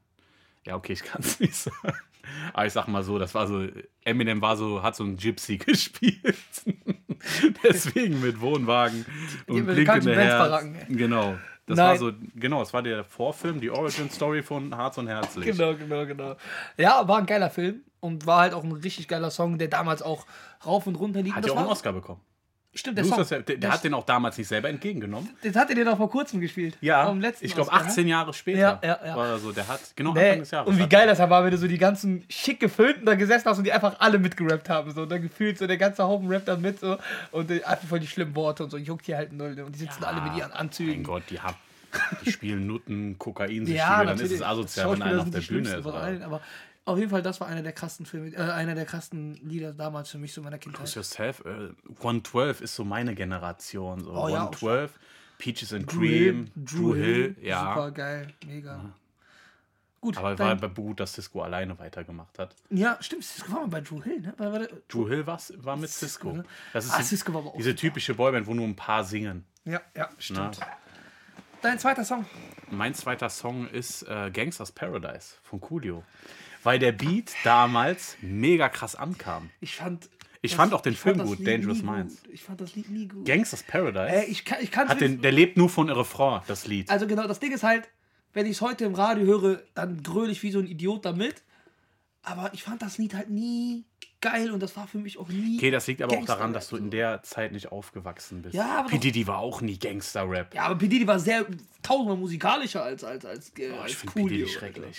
Ja, 0.66 0.76
okay, 0.76 0.94
ich 0.94 1.04
kann 1.04 1.22
es 1.22 1.40
nicht 1.40 1.56
sagen. 1.56 2.00
Aber 2.54 2.66
ich 2.66 2.74
sag 2.74 2.88
mal 2.88 3.04
so, 3.04 3.20
das 3.20 3.36
war 3.36 3.48
so, 3.48 3.68
Eminem 4.04 4.42
war 4.42 4.58
so, 4.58 4.82
hat 4.82 4.96
so 4.96 5.04
ein 5.04 5.18
Gypsy 5.18 5.58
gespielt. 5.58 6.36
Deswegen 7.64 8.22
mit 8.22 8.42
Wohnwagen 8.42 9.06
und 9.48 9.66
blinkende 9.66 10.16
Herz. 10.16 10.66
Genau. 10.90 11.38
Das 11.68 11.78
Nein. 11.78 11.88
war 11.88 11.98
so, 11.98 12.12
genau, 12.36 12.62
es 12.62 12.74
war 12.74 12.82
der 12.82 13.04
Vorfilm, 13.04 13.60
die 13.60 13.70
Origin 13.70 14.10
Story 14.10 14.42
von 14.42 14.76
Harz 14.76 14.98
und 14.98 15.08
Herzlich. 15.08 15.46
Genau, 15.46 15.76
genau, 15.76 16.06
genau. 16.06 16.36
Ja, 16.78 17.08
war 17.08 17.18
ein 17.20 17.26
geiler 17.26 17.50
Film 17.50 17.82
und 18.00 18.26
war 18.26 18.42
halt 18.42 18.54
auch 18.54 18.64
ein 18.64 18.72
richtig 18.72 19.08
geiler 19.08 19.32
Song, 19.32 19.58
der 19.58 19.68
damals 19.68 20.02
auch 20.02 20.26
rauf 20.66 20.88
und 20.88 20.96
runter 20.96 21.22
lief. 21.22 21.36
Hat 21.36 21.46
ja 21.46 21.54
auch 21.54 21.58
einen 21.58 21.68
Oscar 21.68 21.94
bekommen. 21.94 22.22
Stimmt, 22.74 23.00
der, 23.00 23.06
Song, 23.06 23.18
das, 23.18 23.30
der, 23.30 23.42
der, 23.42 23.58
der 23.58 23.72
hat 23.72 23.84
den 23.84 23.94
auch 23.96 24.04
damals 24.04 24.38
nicht 24.38 24.48
selber 24.48 24.70
entgegengenommen. 24.70 25.30
Das 25.42 25.56
hat 25.56 25.70
er 25.70 25.76
den 25.76 25.88
auch 25.88 25.98
vor 25.98 26.12
kurzem 26.12 26.40
gespielt. 26.40 26.78
Ja, 26.80 27.12
ich 27.42 27.56
glaube 27.56 27.72
18 27.72 28.04
ne? 28.04 28.12
Jahre 28.12 28.34
später. 28.34 28.60
Ja, 28.60 28.80
ja, 28.84 29.00
ja. 29.04 29.16
Oder 29.16 29.40
so, 29.40 29.52
der 29.52 29.68
hat, 29.68 29.80
genau 29.96 30.14
nee. 30.14 30.20
Anfang 30.20 30.40
des 30.40 30.52
Jahres. 30.52 30.70
Und 30.70 30.78
wie 30.78 30.88
geil 30.88 31.08
das 31.08 31.18
war, 31.18 31.44
wenn 31.44 31.50
du 31.50 31.58
so 31.58 31.68
die 31.68 31.80
ganzen 31.80 32.24
schick 32.30 32.60
gefilmten 32.60 33.06
da 33.06 33.16
gesessen 33.16 33.50
hast 33.50 33.58
und 33.58 33.64
die 33.64 33.72
einfach 33.74 33.96
alle 34.00 34.20
mitgerappt 34.20 34.70
haben. 34.70 34.92
So, 34.92 35.08
da 35.08 35.18
gefühlt 35.18 35.58
so 35.58 35.66
der 35.66 35.78
ganze 35.78 36.04
Haufen 36.04 36.28
rappt 36.28 36.48
dann 36.48 36.62
mit 36.62 36.80
so 36.80 36.98
und 37.32 37.52
einfach 37.52 37.88
voll 37.88 38.00
die 38.00 38.08
schlimmen 38.08 38.36
Worte 38.36 38.64
und 38.64 38.70
so. 38.70 38.78
Juckt 38.78 39.08
hier 39.08 39.18
halt 39.18 39.34
null. 39.34 39.60
Und 39.60 39.74
die 39.74 39.80
sitzen 39.80 40.04
ja, 40.04 40.10
alle 40.10 40.22
mit 40.22 40.38
ihren 40.38 40.52
Anzügen. 40.52 40.98
Mein 40.98 41.04
Gott, 41.04 41.24
die 41.32 41.40
haben 41.40 41.56
die 42.24 42.32
spielen 42.32 42.68
Nutten, 42.68 43.18
Kokain, 43.18 43.66
ja, 43.66 44.04
dann 44.04 44.20
ist 44.20 44.32
es 44.32 44.42
asozial, 44.42 44.92
wenn 44.92 45.02
einer 45.02 45.22
auf 45.22 45.32
der 45.32 45.42
Bühne 45.42 45.76
ist. 45.76 45.88
Allen, 45.88 46.22
aber 46.22 46.42
auf 46.88 46.98
jeden 46.98 47.10
Fall, 47.10 47.22
das 47.22 47.42
war 47.42 47.48
einer 47.48 47.64
der 47.64 47.74
krassen 47.74 48.06
Filme, 48.06 48.30
äh, 48.30 48.38
einer 48.38 48.74
der 48.74 48.86
krassen 48.86 49.36
Lieder 49.44 49.74
damals 49.74 50.10
für 50.10 50.18
mich, 50.18 50.32
so 50.34 50.42
meiner 50.42 50.58
Kindheit. 50.58 50.82
Lose 50.82 50.96
Yourself, 50.96 51.44
äh, 51.46 51.70
112 51.98 52.62
ist 52.62 52.76
so 52.76 52.86
meine 52.86 53.14
Generation. 53.14 54.06
So. 54.06 54.12
Oh, 54.12 54.26
112, 54.26 54.92
ja, 54.92 55.00
Peaches 55.38 55.74
and 55.74 55.92
Drew 55.92 56.00
Cream, 56.00 56.10
Hill, 56.10 56.52
Drew 56.56 56.96
Hill, 56.96 57.36
Hill, 57.36 57.36
ja. 57.42 57.74
Super 57.74 57.92
geil, 57.92 58.34
mega. 58.46 58.76
Ja. 58.78 58.94
Gut, 60.00 60.18
aber 60.18 60.40
war 60.40 60.56
bei 60.56 60.68
gut, 60.68 61.02
dass 61.02 61.14
Cisco 61.14 61.42
alleine 61.42 61.78
weitergemacht 61.78 62.40
hat. 62.40 62.56
Ja, 62.70 62.98
stimmt, 63.02 63.26
Cisco 63.26 63.52
war 63.52 63.62
mal 63.62 63.68
bei 63.68 63.82
Drew 63.82 64.02
Hill, 64.02 64.22
ne? 64.22 64.34
War, 64.38 64.54
war 64.54 64.68
Drew 64.88 65.10
Hill 65.10 65.28
war, 65.28 65.42
war 65.58 65.76
mit 65.76 65.90
Cisco. 65.90 66.32
Ne? 66.32 66.46
Das 66.72 66.86
ist 66.86 66.94
ah, 66.94 67.04
Cisco 67.04 67.34
war 67.34 67.42
aber 67.42 67.50
auch 67.50 67.58
diese 67.58 67.76
typische 67.76 68.14
Boyband, 68.14 68.48
wo 68.48 68.54
nur 68.54 68.66
ein 68.66 68.76
paar 68.78 69.04
singen. 69.04 69.44
Ja, 69.66 69.82
ja, 69.94 70.10
stimmt. 70.20 70.58
Na? 70.62 70.68
Dein 71.62 71.80
zweiter 71.80 72.06
Song? 72.06 72.26
Mein 72.70 72.94
zweiter 72.94 73.30
Song 73.30 73.68
ist 73.68 74.04
äh, 74.04 74.32
Gangsters 74.32 74.72
Paradise 74.72 75.36
von 75.44 75.60
Coolio 75.60 76.04
weil 76.68 76.80
der 76.80 76.92
Beat 76.92 77.32
damals 77.46 78.18
mega 78.22 78.68
krass 78.68 78.94
ankam. 78.96 79.50
Ich 79.62 79.78
fand. 79.78 80.10
Ich 80.42 80.52
das, 80.52 80.58
fand 80.58 80.74
auch 80.74 80.82
den 80.82 80.96
Film 80.96 81.18
gut, 81.20 81.48
Dangerous 81.48 81.82
Minds. 81.82 82.22
Ich 82.30 82.44
fand 82.44 82.60
das 82.60 82.76
Lied 82.76 82.90
nie 82.90 83.08
gut. 83.08 83.26
Gangsters 83.26 83.64
Paradise? 83.64 84.14
Äh, 84.14 84.26
ich 84.26 84.44
kann, 84.44 84.60
ich 84.62 84.76
hat 84.76 85.00
den, 85.00 85.22
der 85.22 85.32
lebt 85.32 85.56
nur 85.56 85.70
von 85.70 85.90
Refrain, 85.90 86.42
das 86.46 86.68
Lied. 86.68 86.90
Also 86.90 87.08
genau, 87.08 87.26
das 87.26 87.40
Ding 87.40 87.54
ist 87.54 87.64
halt, 87.64 87.90
wenn 88.34 88.46
ich 88.46 88.52
es 88.52 88.62
heute 88.62 88.84
im 88.84 88.96
Radio 88.96 89.26
höre, 89.26 89.62
dann 89.76 90.04
gröle 90.04 90.32
ich 90.32 90.44
wie 90.44 90.52
so 90.52 90.60
ein 90.60 90.68
Idiot 90.68 91.06
damit. 91.06 91.42
Aber 92.22 92.54
ich 92.54 92.64
fand 92.64 92.82
das 92.82 92.98
Lied 92.98 93.14
halt 93.14 93.30
nie 93.30 93.86
geil 94.20 94.52
und 94.52 94.62
das 94.62 94.76
war 94.76 94.88
für 94.88 94.98
mich 94.98 95.18
auch 95.18 95.30
nie. 95.30 95.58
Okay, 95.58 95.72
das 95.72 95.88
liegt 95.88 96.02
aber 96.02 96.18
auch 96.18 96.26
daran, 96.26 96.52
dass 96.52 96.68
du 96.68 96.76
in 96.76 96.92
der 96.92 97.24
Zeit 97.24 97.54
nicht 97.54 97.72
aufgewachsen 97.72 98.42
bist. 98.42 98.56
Ja, 98.56 98.80
aber. 98.80 98.90
P. 98.90 98.98
Diddy 98.98 99.26
war 99.26 99.38
auch 99.38 99.62
nie 99.62 99.80
Gangster-Rap. 99.80 100.54
Ja, 100.54 100.64
aber 100.64 100.76
P. 100.76 100.90
Diddy 100.90 101.08
war 101.08 101.20
sehr 101.20 101.46
tausendmal 101.82 102.18
musikalischer 102.18 102.84
als, 102.84 103.06
als, 103.06 103.26
als, 103.26 103.54
äh, 103.58 103.72
oh, 103.72 103.80
als 103.80 103.92
ich 103.92 103.98
finde 103.98 104.14
P. 104.14 104.28
Diddy 104.28 104.48
schrecklich. 104.50 104.98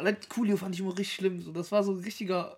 Allein 0.00 0.16
Coolio 0.28 0.56
fand 0.56 0.74
ich 0.74 0.80
immer 0.80 0.90
richtig 0.90 1.14
schlimm. 1.14 1.40
So, 1.40 1.52
das 1.52 1.70
war 1.70 1.82
so 1.82 1.92
ein 1.92 2.00
richtiger 2.00 2.56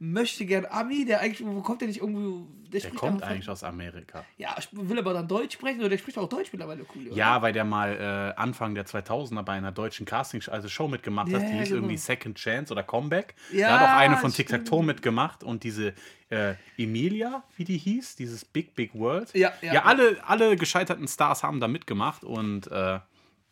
möchte 0.00 0.46
gern 0.46 0.64
Ami, 0.64 1.04
der 1.04 1.20
eigentlich, 1.20 1.46
wo 1.46 1.60
kommt 1.60 1.82
der 1.82 1.88
nicht 1.88 2.00
irgendwo? 2.00 2.46
Der, 2.72 2.80
der 2.80 2.90
kommt 2.92 3.22
eigentlich 3.22 3.48
aus 3.50 3.62
Amerika. 3.62 4.24
Ja, 4.38 4.56
will 4.72 4.98
aber 4.98 5.12
dann 5.12 5.28
Deutsch 5.28 5.54
sprechen 5.54 5.80
oder 5.80 5.90
der 5.90 5.98
spricht 5.98 6.16
auch 6.16 6.28
Deutsch 6.28 6.50
mittlerweile 6.52 6.84
Coolio. 6.84 7.14
Ja, 7.14 7.32
oder? 7.32 7.42
weil 7.42 7.52
der 7.52 7.64
mal 7.64 8.32
äh, 8.36 8.40
Anfang 8.40 8.74
der 8.74 8.86
2000er 8.86 9.42
bei 9.42 9.52
einer 9.52 9.72
deutschen 9.72 10.06
Casting, 10.06 10.42
also 10.48 10.68
Show 10.68 10.88
mitgemacht 10.88 11.28
yeah, 11.28 11.38
hat, 11.38 11.48
die 11.48 11.52
hieß 11.52 11.68
genau. 11.68 11.82
irgendwie 11.82 11.98
Second 11.98 12.38
Chance 12.38 12.72
oder 12.72 12.82
Comeback. 12.82 13.34
Ja, 13.52 13.68
da 13.68 13.78
hat 13.78 13.88
auch 13.88 14.00
eine 14.00 14.16
von 14.16 14.32
Tic 14.32 14.48
Tac 14.48 14.64
Toe 14.64 14.82
mitgemacht 14.82 15.44
und 15.44 15.64
diese 15.64 15.92
äh, 16.30 16.54
Emilia, 16.78 17.44
wie 17.56 17.64
die 17.64 17.76
hieß, 17.76 18.16
dieses 18.16 18.44
Big 18.44 18.74
Big 18.74 18.94
World. 18.94 19.34
Ja, 19.34 19.52
ja, 19.60 19.74
ja 19.74 19.84
alle, 19.84 20.16
alle 20.26 20.56
gescheiterten 20.56 21.08
Stars 21.08 21.42
haben 21.42 21.60
da 21.60 21.68
mitgemacht 21.68 22.24
und 22.24 22.68
äh, 22.68 23.00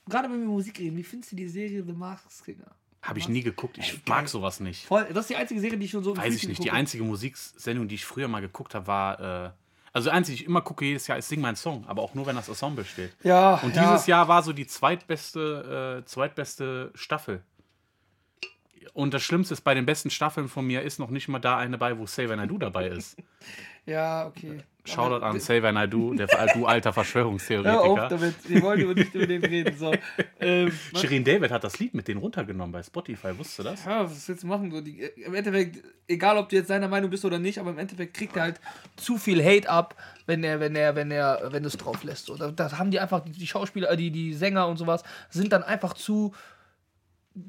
Gerade 0.08 0.30
wenn 0.30 0.40
wir 0.40 0.48
Musik 0.48 0.78
reden, 0.78 0.96
wie 0.96 1.02
findest 1.02 1.32
du 1.32 1.36
die 1.36 1.48
Serie 1.48 1.84
The 1.84 1.92
Masked 1.92 2.32
Singer? 2.32 2.74
Habe 3.02 3.18
ich 3.18 3.28
nie 3.28 3.42
geguckt. 3.42 3.78
Ich 3.78 3.92
Ey, 3.92 4.00
mag 4.06 4.28
sowas 4.28 4.60
nicht. 4.60 4.86
Voll, 4.86 5.06
das 5.12 5.24
ist 5.24 5.30
die 5.30 5.36
einzige 5.36 5.60
Serie, 5.60 5.78
die 5.78 5.84
ich 5.84 5.90
schon 5.92 6.02
so. 6.02 6.16
Weiß 6.16 6.34
ich 6.34 6.48
nicht. 6.48 6.62
Die 6.62 6.70
einzige 6.70 7.04
Musiksendung, 7.04 7.88
die 7.88 7.94
ich 7.94 8.04
früher 8.04 8.28
mal 8.28 8.40
geguckt 8.40 8.74
habe, 8.74 8.86
war. 8.86 9.46
Äh, 9.46 9.50
also, 9.92 10.10
die 10.10 10.16
einzige, 10.16 10.36
die 10.36 10.42
ich 10.42 10.48
immer 10.48 10.60
gucke 10.60 10.84
jedes 10.84 11.06
Jahr, 11.06 11.16
ist 11.16 11.28
Sing 11.28 11.40
mein 11.40 11.56
Song, 11.56 11.86
aber 11.86 12.02
auch 12.02 12.14
nur, 12.14 12.26
wenn 12.26 12.36
das 12.36 12.48
Ensemble 12.48 12.84
steht. 12.84 13.12
Ja. 13.22 13.54
Und 13.56 13.74
dieses 13.74 14.06
ja. 14.06 14.18
Jahr 14.18 14.28
war 14.28 14.42
so 14.42 14.52
die 14.52 14.66
zweitbeste, 14.66 16.02
äh, 16.02 16.04
zweitbeste 16.06 16.90
Staffel. 16.94 17.42
Und 18.94 19.14
das 19.14 19.22
Schlimmste 19.22 19.54
ist, 19.54 19.60
bei 19.60 19.74
den 19.74 19.86
besten 19.86 20.10
Staffeln 20.10 20.48
von 20.48 20.66
mir 20.66 20.82
ist 20.82 20.98
noch 20.98 21.10
nicht 21.10 21.28
mal 21.28 21.38
da 21.38 21.56
eine 21.56 21.78
bei, 21.78 21.96
wo 21.98 22.04
Xavier 22.04 22.36
Naidoo 22.36 22.58
dabei 22.58 22.88
ist. 22.88 23.16
Ja, 23.86 24.26
okay. 24.26 24.58
Shoutout 24.88 25.24
an 25.24 25.38
Xavier 25.38 25.72
Naidoo, 25.72 26.14
der 26.14 26.26
du 26.26 26.66
alter 26.66 26.92
Verschwörungstheoretiker. 26.92 27.82
Hör 27.84 28.04
auf 28.04 28.08
damit, 28.08 28.34
wir 28.48 28.62
wollen 28.62 28.94
nicht 28.94 29.14
über 29.14 29.26
den 29.26 29.44
reden. 29.44 29.76
So. 29.76 29.92
Ähm, 30.40 30.70
Shirin 30.94 31.24
David 31.24 31.50
hat 31.50 31.64
das 31.64 31.80
Lied 31.80 31.94
mit 31.94 32.06
denen 32.06 32.20
runtergenommen 32.20 32.70
bei 32.70 32.80
Spotify, 32.80 33.36
wusstest 33.36 33.58
du 33.58 33.62
das? 33.64 33.84
Ja, 33.84 34.04
was 34.04 34.28
willst 34.28 34.44
du 34.44 34.46
machen? 34.46 34.70
So, 34.70 34.80
die, 34.80 35.00
Im 35.00 35.34
Endeffekt, 35.34 35.82
egal 36.06 36.38
ob 36.38 36.48
du 36.48 36.54
jetzt 36.54 36.68
seiner 36.68 36.86
Meinung 36.86 37.10
bist 37.10 37.24
oder 37.24 37.40
nicht, 37.40 37.58
aber 37.58 37.70
im 37.70 37.78
Endeffekt 37.78 38.14
kriegt 38.14 38.36
er 38.36 38.42
halt 38.42 38.60
zu 38.94 39.18
viel 39.18 39.44
Hate 39.44 39.68
ab, 39.68 39.96
wenn 40.26 40.44
er, 40.44 40.60
wenn 40.60 40.76
er, 40.76 40.94
wenn 40.94 41.10
er, 41.10 41.48
wenn 41.50 41.64
du 41.64 41.66
es 41.66 41.76
drauf 41.76 42.04
lässt. 42.04 42.26
So, 42.26 42.36
da, 42.36 42.52
da 42.52 42.78
haben 42.78 42.92
die 42.92 43.00
einfach, 43.00 43.24
die 43.26 43.46
Schauspieler, 43.48 43.96
die, 43.96 44.12
die 44.12 44.32
Sänger 44.32 44.68
und 44.68 44.76
sowas, 44.76 45.02
sind 45.28 45.52
dann 45.52 45.64
einfach 45.64 45.94
zu 45.94 46.32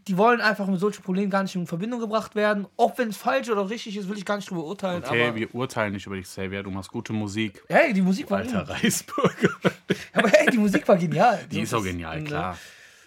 die 0.07 0.17
wollen 0.17 0.39
einfach 0.39 0.67
mit 0.67 0.79
solchen 0.79 1.01
Problemen 1.01 1.31
gar 1.31 1.41
nicht 1.41 1.55
in 1.55 1.65
Verbindung 1.65 1.99
gebracht 1.99 2.35
werden. 2.35 2.67
Auch 2.77 2.97
wenn 2.97 3.09
es 3.09 3.17
falsch 3.17 3.49
oder 3.49 3.67
richtig 3.69 3.97
ist, 3.97 4.07
will 4.07 4.17
ich 4.17 4.25
gar 4.25 4.35
nicht 4.35 4.49
drüber 4.49 4.63
urteilen. 4.63 5.03
Okay, 5.03 5.33
wir 5.33 5.53
urteilen 5.55 5.93
nicht 5.93 6.05
über 6.05 6.15
dich, 6.15 6.25
Xavier. 6.25 6.63
Du 6.63 6.69
machst 6.69 6.91
gute 6.91 7.11
Musik. 7.11 7.63
Hey, 7.67 7.91
die 7.93 8.01
Musik 8.01 8.29
war 8.29 8.39
Alter 8.39 8.69
Reisburger. 8.69 9.49
aber 10.13 10.29
hey, 10.29 10.47
die 10.51 10.57
Musik 10.57 10.87
war 10.87 10.95
genial. 10.95 11.43
Die 11.49 11.55
so 11.57 11.61
ist 11.61 11.73
auch 11.73 11.83
genial, 11.83 12.23
klar. 12.23 12.57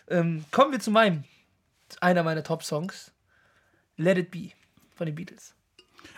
Ähm, 0.09 0.45
kommen 0.51 0.73
wir 0.73 0.81
zu 0.81 0.91
meinem, 0.91 1.25
einer 2.01 2.23
meiner 2.23 2.43
Top-Songs. 2.43 3.13
Let 3.97 4.19
It 4.19 4.31
Be 4.31 4.51
von 4.97 5.07
den 5.07 5.15
Beatles. 5.15 5.55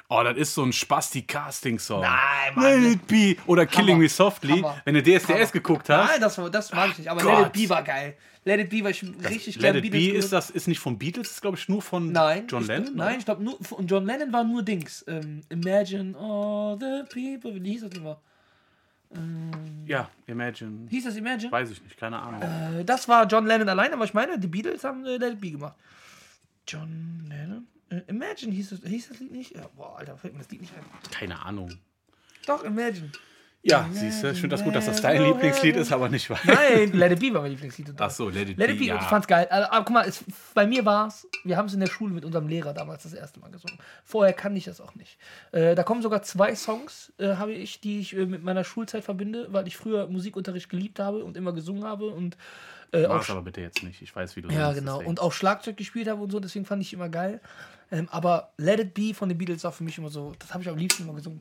Oh, 0.08 0.22
das 0.22 0.36
ist 0.36 0.54
so 0.54 0.62
ein 0.62 0.72
Spasti-Casting-Song. 0.72 2.02
Nein, 2.02 2.54
Mann. 2.54 2.82
Let 2.82 2.92
It 2.92 3.06
Be. 3.06 3.36
Oder 3.46 3.66
Killing 3.66 3.98
Me 3.98 4.08
Softly. 4.08 4.60
Hammer. 4.60 4.80
Wenn 4.84 4.94
du 4.94 5.02
DSDS 5.02 5.28
Hammer. 5.28 5.46
geguckt 5.46 5.88
hast. 5.88 6.10
Nein, 6.10 6.20
das, 6.20 6.40
das 6.50 6.72
mag 6.72 6.90
ich 6.92 6.98
nicht. 6.98 7.10
Aber 7.10 7.22
Gott. 7.22 7.38
Let 7.38 7.46
It 7.48 7.52
Be 7.52 7.68
war 7.68 7.82
geil. 7.82 8.16
Let 8.44 8.60
It 8.60 8.68
Be 8.70 8.82
war 8.82 8.90
ich 8.90 9.02
richtig 9.02 9.58
Let 9.60 9.76
It 9.76 9.90
Be 9.90 10.08
ist 10.10 10.32
das 10.32 10.50
ist 10.50 10.68
nicht 10.68 10.78
von 10.78 10.98
Beatles, 10.98 11.30
ist 11.30 11.40
glaube 11.40 11.56
ich 11.56 11.68
nur 11.68 11.80
von 11.80 12.12
nein, 12.12 12.46
John 12.46 12.66
Lennon. 12.66 12.88
Ich, 12.88 12.94
nein, 12.94 13.18
ich 13.18 13.24
glaube 13.24 13.42
nur 13.42 13.58
von 13.62 13.86
John 13.86 14.04
Lennon 14.04 14.32
war 14.32 14.44
nur 14.44 14.62
Dings. 14.62 15.04
Ähm, 15.08 15.42
Imagine 15.48 16.16
all 16.18 16.78
the 16.78 17.04
people. 17.08 17.62
Wie 17.62 17.72
hieß 17.72 17.82
das 17.82 17.94
immer? 17.94 18.20
Ähm, 19.14 19.50
ja, 19.86 20.10
Imagine. 20.26 20.88
Hieß 20.90 21.04
das 21.04 21.16
Imagine? 21.16 21.50
Weiß 21.50 21.70
ich 21.70 21.82
nicht, 21.82 21.96
keine 21.96 22.18
Ahnung. 22.18 22.42
Äh, 22.42 22.84
das 22.84 23.08
war 23.08 23.26
John 23.26 23.46
Lennon 23.46 23.68
alleine, 23.68 23.94
aber 23.94 24.04
ich 24.04 24.14
meine, 24.14 24.38
die 24.38 24.48
Beatles 24.48 24.84
haben 24.84 25.04
äh, 25.06 25.16
Let 25.16 25.34
It 25.34 25.40
Be 25.40 25.50
gemacht. 25.52 25.76
John 26.66 27.24
Lennon? 27.28 27.66
Äh, 27.88 28.02
Imagine 28.08 28.52
hieß 28.52 28.70
das, 28.70 28.80
hieß 28.80 29.08
das 29.08 29.20
Lied 29.20 29.32
nicht? 29.32 29.54
Ja, 29.54 29.68
boah, 29.74 29.98
Alter, 29.98 30.16
fällt 30.16 30.34
mir 30.34 30.40
das 30.40 30.50
Lied 30.50 30.60
nicht 30.60 30.72
ein. 30.76 30.84
Keine 31.10 31.40
Ahnung. 31.44 31.78
Doch, 32.46 32.64
Imagine. 32.64 33.10
Ja, 33.66 33.88
siehst 33.90 34.22
du, 34.22 34.30
ich 34.30 34.40
finde 34.40 34.56
das 34.56 34.62
gut, 34.62 34.74
dass 34.74 34.84
das 34.84 35.00
dein 35.00 35.22
Lieblingslied 35.22 35.76
ist, 35.76 35.90
aber 35.90 36.10
nicht 36.10 36.28
wahr. 36.28 36.38
Nein, 36.44 36.92
Let 36.92 37.12
It 37.12 37.20
Be 37.20 37.32
war 37.32 37.40
mein 37.40 37.52
Lieblingslied. 37.52 37.94
Ach 37.98 38.10
so, 38.10 38.28
Let 38.28 38.50
It, 38.50 38.58
Let 38.58 38.68
It 38.68 38.78
Be. 38.78 38.84
Ja. 38.84 38.96
Ich 38.96 39.06
fand's 39.06 39.26
geil. 39.26 39.46
Also, 39.48 39.70
aber 39.70 39.84
guck 39.86 39.94
mal, 39.94 40.06
es, 40.06 40.22
bei 40.52 40.66
mir 40.66 40.84
war 40.84 41.08
es, 41.08 41.26
wir 41.44 41.56
haben 41.56 41.66
es 41.66 41.72
in 41.72 41.80
der 41.80 41.86
Schule 41.86 42.12
mit 42.12 42.26
unserem 42.26 42.46
Lehrer 42.46 42.74
damals 42.74 43.04
das 43.04 43.14
erste 43.14 43.40
Mal 43.40 43.50
gesungen. 43.50 43.78
Vorher 44.04 44.34
kannte 44.34 44.58
ich 44.58 44.64
das 44.64 44.82
auch 44.82 44.94
nicht. 44.96 45.16
Äh, 45.52 45.74
da 45.74 45.82
kommen 45.82 46.02
sogar 46.02 46.22
zwei 46.22 46.54
Songs, 46.54 47.12
äh, 47.18 47.36
habe 47.36 47.52
ich, 47.52 47.80
die 47.80 48.00
ich 48.00 48.14
äh, 48.14 48.26
mit 48.26 48.44
meiner 48.44 48.64
Schulzeit 48.64 49.02
verbinde, 49.02 49.48
weil 49.50 49.66
ich 49.66 49.78
früher 49.78 50.08
Musikunterricht 50.08 50.68
geliebt 50.68 50.98
habe 50.98 51.24
und 51.24 51.38
immer 51.38 51.52
gesungen 51.52 51.84
habe 51.84 52.08
und 52.08 52.36
äh, 52.92 53.06
auch 53.06 53.28
aber 53.28 53.42
bitte 53.42 53.60
jetzt 53.60 53.82
nicht. 53.82 54.02
Ich 54.02 54.14
weiß, 54.14 54.36
wie 54.36 54.42
du 54.42 54.50
Ja, 54.50 54.72
genau. 54.72 54.98
Deswegen. 54.98 55.08
Und 55.08 55.20
auch 55.20 55.32
Schlagzeug 55.32 55.76
gespielt 55.76 56.06
habe 56.06 56.22
und 56.22 56.30
so, 56.30 56.38
deswegen 56.38 56.64
fand 56.64 56.82
ich 56.82 56.92
immer 56.92 57.08
geil. 57.08 57.40
Ähm, 57.90 58.08
aber 58.10 58.52
Let 58.56 58.80
It 58.80 58.94
Be 58.94 59.14
von 59.14 59.28
den 59.28 59.38
Beatles 59.38 59.64
war 59.64 59.72
für 59.72 59.84
mich 59.84 59.98
immer 59.98 60.10
so, 60.10 60.32
das 60.38 60.52
habe 60.52 60.62
ich 60.62 60.68
am 60.68 60.76
liebsten 60.76 61.02
immer 61.04 61.14
gesungen. 61.14 61.40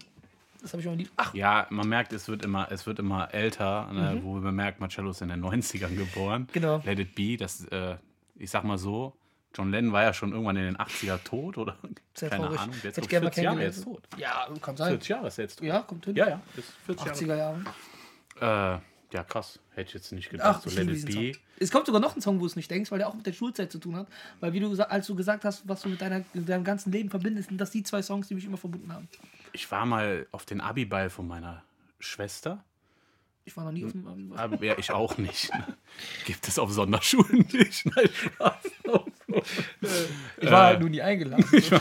Das 0.63 0.71
habe 0.71 0.79
ich 0.79 0.87
immer 0.87 0.95
lieb. 0.95 1.11
Ach. 1.17 1.33
Ja, 1.33 1.67
man 1.69 1.87
merkt, 1.89 2.13
es 2.13 2.27
wird 2.29 2.43
immer, 2.43 2.71
es 2.71 2.87
wird 2.87 2.97
immer 2.97 3.33
älter, 3.33 3.91
ne, 3.91 4.15
mhm. 4.15 4.23
wo 4.23 4.35
man 4.35 4.55
merkt, 4.55 4.79
Marcello 4.79 5.11
ist 5.11 5.21
in 5.21 5.27
den 5.27 5.43
90ern 5.43 5.95
geboren. 5.95 6.47
Genau. 6.53 6.81
Let 6.85 6.99
It 6.99 7.15
Be, 7.15 7.35
das, 7.37 7.65
äh, 7.65 7.97
ich 8.35 8.49
sag 8.49 8.63
mal 8.63 8.77
so, 8.77 9.13
John 9.53 9.71
Lennon 9.71 9.91
war 9.91 10.03
ja 10.03 10.13
schon 10.13 10.31
irgendwann 10.31 10.55
in 10.55 10.63
den 10.63 10.77
80er 10.77 11.21
tot, 11.23 11.57
oder? 11.57 11.75
Sehr 12.15 12.29
Keine 12.29 12.45
traurig. 12.45 12.59
Ahnung, 12.59 12.75
der 12.81 12.91
ist 12.91 12.97
Hätte 12.97 13.09
40 13.09 13.43
Jahre 13.43 13.61
jetzt 13.61 13.83
tot. 13.83 14.03
Ja, 14.17 14.47
kann 14.61 14.77
sein. 14.77 14.89
40 14.89 15.09
Jahre 15.09 15.27
ist 15.27 15.37
jetzt 15.37 15.59
tot. 15.59 15.67
Ja, 15.67 15.79
kommt 15.81 16.05
hin. 16.05 16.15
Ja, 16.15 16.29
ja, 16.29 16.41
ist 16.55 16.71
40 16.85 17.07
80er 17.07 17.35
Jahre. 17.35 17.63
Jahre. 18.39 18.81
Äh, 18.81 18.92
ja, 19.13 19.23
krass. 19.23 19.59
Hätte 19.75 19.89
ich 19.89 19.93
jetzt 19.93 20.11
nicht 20.11 20.29
gedacht. 20.29 20.61
Ach, 20.65 20.69
so 20.69 20.69
Let 20.69 20.89
It 20.89 21.05
Be. 21.05 21.31
Es 21.59 21.71
kommt 21.71 21.85
sogar 21.85 22.01
noch 22.01 22.15
ein 22.15 22.21
Song, 22.21 22.37
wo 22.37 22.41
du 22.41 22.47
es 22.47 22.55
nicht 22.55 22.69
denkst, 22.69 22.91
weil 22.91 22.97
der 22.97 23.07
auch 23.07 23.13
mit 23.13 23.25
der 23.25 23.33
Schulzeit 23.33 23.71
zu 23.71 23.79
tun 23.79 23.95
hat. 23.95 24.07
Weil, 24.39 24.53
wie 24.53 24.59
du 24.59 24.73
als 24.83 25.07
du 25.07 25.15
gesagt 25.15 25.45
hast, 25.45 25.67
was 25.67 25.81
du 25.81 25.89
mit, 25.89 26.01
deiner, 26.01 26.23
mit 26.33 26.49
deinem 26.49 26.63
ganzen 26.63 26.91
Leben 26.91 27.09
verbindest, 27.09 27.49
sind 27.49 27.61
das 27.61 27.71
die 27.71 27.83
zwei 27.83 28.01
Songs, 28.01 28.27
die 28.27 28.35
mich 28.35 28.45
immer 28.45 28.57
verbunden 28.57 28.91
haben. 28.91 29.07
Ich 29.53 29.69
war 29.71 29.85
mal 29.85 30.27
auf 30.31 30.45
den 30.45 30.61
Abi-Ball 30.61 31.09
von 31.09 31.27
meiner 31.27 31.63
Schwester. 31.99 32.63
Ich 33.45 33.57
war 33.57 33.65
noch 33.65 33.71
nie 33.73 33.83
auf 33.83 33.91
dem 33.91 34.07
Abi-Ball. 34.07 34.39
Aber 34.39 34.63
ja, 34.63 34.77
ich 34.77 34.91
auch 34.91 35.17
nicht. 35.17 35.51
Gibt 36.25 36.47
es 36.47 36.57
auf 36.57 36.71
Sonderschulen 36.71 37.45
nicht? 37.51 37.85
Nein, 37.95 38.09
Spaß. 38.09 38.71
ich 40.37 40.51
war 40.51 40.65
halt 40.67 40.79
nur 40.79 40.89
nie 40.89 41.01
eingeladen. 41.01 41.45
ich, 41.51 41.71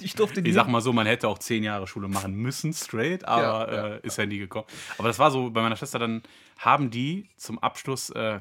ich 0.00 0.14
durfte 0.14 0.40
nie. 0.40 0.48
Ich 0.48 0.54
sag 0.54 0.68
mal 0.68 0.80
so, 0.80 0.92
man 0.92 1.06
hätte 1.06 1.28
auch 1.28 1.38
zehn 1.38 1.64
Jahre 1.64 1.86
Schule 1.86 2.08
machen 2.08 2.34
müssen, 2.34 2.72
straight, 2.72 3.26
aber 3.26 3.42
ja, 3.42 3.74
ja. 3.74 3.94
Äh, 3.96 4.06
ist 4.06 4.16
ja 4.16 4.24
nie 4.24 4.38
gekommen. 4.38 4.66
Aber 4.96 5.08
das 5.08 5.18
war 5.18 5.30
so, 5.30 5.50
bei 5.50 5.60
meiner 5.60 5.76
Schwester 5.76 5.98
dann 5.98 6.22
haben 6.58 6.90
die 6.90 7.28
zum 7.36 7.58
Abschluss 7.58 8.08
äh, 8.10 8.40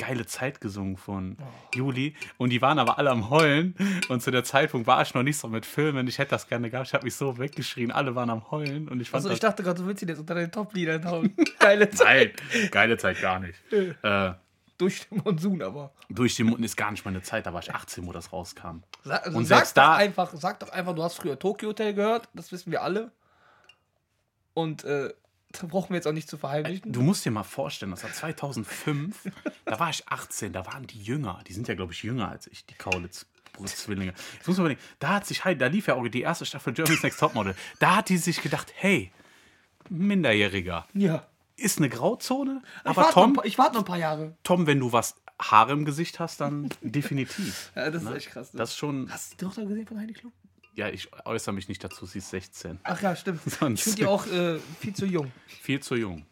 geile 0.00 0.24
Zeit 0.26 0.60
gesungen 0.60 0.96
von 0.96 1.36
oh. 1.38 1.76
Juli 1.76 2.14
und 2.38 2.50
die 2.50 2.62
waren 2.62 2.78
aber 2.78 2.98
alle 2.98 3.10
am 3.10 3.28
Heulen 3.28 3.74
und 4.08 4.22
zu 4.22 4.30
der 4.30 4.44
Zeitpunkt 4.44 4.86
war 4.86 5.02
ich 5.02 5.12
noch 5.12 5.22
nicht 5.22 5.36
so 5.36 5.46
mit 5.48 5.66
Filmen. 5.66 6.08
Ich 6.08 6.18
hätte 6.18 6.30
das 6.30 6.48
gerne 6.48 6.70
gehabt. 6.70 6.88
Ich 6.88 6.94
habe 6.94 7.04
mich 7.04 7.14
so 7.14 7.38
weggeschrien. 7.38 7.92
Alle 7.92 8.14
waren 8.14 8.30
am 8.30 8.50
Heulen 8.50 8.88
und 8.88 9.00
ich 9.00 9.10
fand 9.10 9.24
Also 9.24 9.34
ich 9.34 9.40
dachte 9.40 9.62
gerade, 9.62 9.80
du 9.80 9.86
willst 9.86 10.02
ihn 10.02 10.08
jetzt 10.08 10.18
unter 10.18 10.34
den 10.34 10.50
Top-Liedern 10.50 11.04
hauen. 11.04 11.36
geile 11.58 11.90
Zeit. 11.90 12.40
Nein, 12.52 12.70
geile 12.70 12.96
Zeit 12.96 13.20
gar 13.20 13.40
nicht. 13.40 13.58
äh, 13.70 14.32
durch 14.78 15.06
den 15.08 15.18
Monsun 15.18 15.60
aber. 15.60 15.92
Durch 16.08 16.36
den 16.36 16.46
Monsun 16.46 16.64
ist 16.64 16.76
gar 16.76 16.90
nicht 16.90 17.04
meine 17.04 17.20
Zeit. 17.20 17.44
Da 17.44 17.52
war 17.52 17.60
ich 17.60 17.74
18, 17.74 18.06
wo 18.06 18.12
das 18.12 18.32
rauskam. 18.32 18.82
Sag, 19.04 19.26
also 19.26 19.36
und 19.36 19.44
sag 19.44 19.58
selbst 19.58 19.76
da 19.76 19.94
einfach, 19.96 20.32
sag 20.34 20.60
doch 20.60 20.70
einfach, 20.70 20.94
du 20.94 21.02
hast 21.02 21.16
früher 21.16 21.38
Tokyo 21.38 21.68
Hotel 21.68 21.92
gehört. 21.92 22.28
Das 22.32 22.50
wissen 22.52 22.72
wir 22.72 22.82
alle. 22.82 23.12
Und 24.54 24.84
äh, 24.84 25.12
da 25.52 25.66
brauchen 25.66 25.90
wir 25.90 25.96
jetzt 25.96 26.06
auch 26.06 26.12
nicht 26.12 26.28
zu 26.28 26.38
verheimlichen. 26.38 26.92
Du 26.92 27.02
musst 27.02 27.24
dir 27.24 27.30
mal 27.30 27.42
vorstellen, 27.42 27.90
das 27.90 28.04
war 28.04 28.12
2005, 28.12 29.28
da 29.64 29.80
war 29.80 29.90
ich 29.90 30.06
18, 30.08 30.52
da 30.52 30.66
waren 30.66 30.86
die 30.86 31.02
jünger. 31.02 31.40
Die 31.46 31.52
sind 31.52 31.66
ja, 31.68 31.74
glaube 31.74 31.92
ich, 31.92 32.02
jünger 32.02 32.28
als 32.28 32.46
ich, 32.46 32.64
die 32.66 32.74
Kaulitz-Zwillinge. 32.74 34.14
Jetzt 34.34 34.46
muss 34.46 34.56
man 34.58 34.66
überlegen, 34.66 34.80
da 35.00 35.08
hat 35.14 35.26
sich 35.26 35.44
halt, 35.44 35.60
da 35.60 35.66
lief 35.66 35.88
ja 35.88 35.94
auch 35.94 36.06
die 36.08 36.22
erste 36.22 36.46
Staffel 36.46 36.72
Germany's 36.72 37.02
Next 37.02 37.18
Topmodel. 37.18 37.54
Da 37.80 37.96
hat 37.96 38.08
die 38.08 38.16
sich 38.16 38.42
gedacht, 38.42 38.72
hey, 38.76 39.12
Minderjähriger. 39.88 40.86
Ja. 40.94 41.26
Ist 41.56 41.78
eine 41.78 41.88
Grauzone, 41.88 42.62
ich 42.62 42.86
aber 42.90 43.10
Tom. 43.10 43.34
Noch, 43.34 43.44
ich 43.44 43.58
warte 43.58 43.74
noch 43.74 43.82
ein 43.82 43.86
paar 43.86 43.98
Jahre. 43.98 44.36
Tom, 44.44 44.66
wenn 44.66 44.80
du 44.80 44.92
was 44.92 45.16
Haare 45.40 45.72
im 45.72 45.84
Gesicht 45.84 46.18
hast, 46.18 46.40
dann 46.40 46.68
definitiv. 46.80 47.72
Ja, 47.76 47.90
das 47.90 48.02
ist 48.02 48.08
ne? 48.08 48.16
echt 48.16 48.30
krass. 48.30 48.54
Ne? 48.54 48.58
Das 48.58 48.70
ist 48.70 48.76
schon. 48.76 49.10
Hast 49.12 49.32
du 49.32 49.36
die 49.36 49.44
Tochter 49.44 49.66
gesehen 49.66 49.86
von 49.86 49.98
Heidi 49.98 50.14
Klum? 50.14 50.32
Ja, 50.74 50.88
ich 50.88 51.10
äußere 51.24 51.54
mich 51.54 51.68
nicht 51.68 51.82
dazu, 51.82 52.06
sie 52.06 52.18
ist 52.18 52.30
16. 52.30 52.80
Ach 52.84 53.00
ja, 53.02 53.16
stimmt. 53.16 53.42
Sonst 53.46 53.80
ich 53.80 53.84
finde 53.84 53.96
die 54.02 54.06
auch 54.06 54.26
äh, 54.26 54.58
viel 54.78 54.94
zu 54.94 55.06
jung. 55.06 55.32
Viel 55.46 55.80
zu 55.80 55.96
jung. 55.96 56.24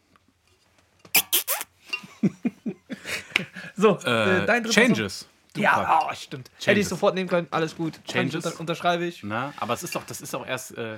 so, 3.75 3.97
äh, 3.99 4.45
dein 4.45 4.63
dritter 4.63 4.81
Changes. 4.81 5.27
Ja, 5.55 6.07
oh, 6.07 6.13
stimmt. 6.13 6.47
Changes. 6.51 6.67
Hätte 6.67 6.79
ich 6.79 6.87
sofort 6.87 7.15
nehmen 7.15 7.29
können, 7.29 7.47
alles 7.51 7.75
gut. 7.75 7.99
Changes. 8.05 8.45
Unter, 8.45 8.59
unterschreibe 8.59 9.05
ich. 9.05 9.23
Na, 9.23 9.53
aber 9.57 9.73
es 9.73 9.83
ist 9.83 9.95
doch, 9.95 10.03
das 10.05 10.21
ist 10.21 10.33
auch 10.35 10.45
erst, 10.45 10.77
äh, 10.77 10.97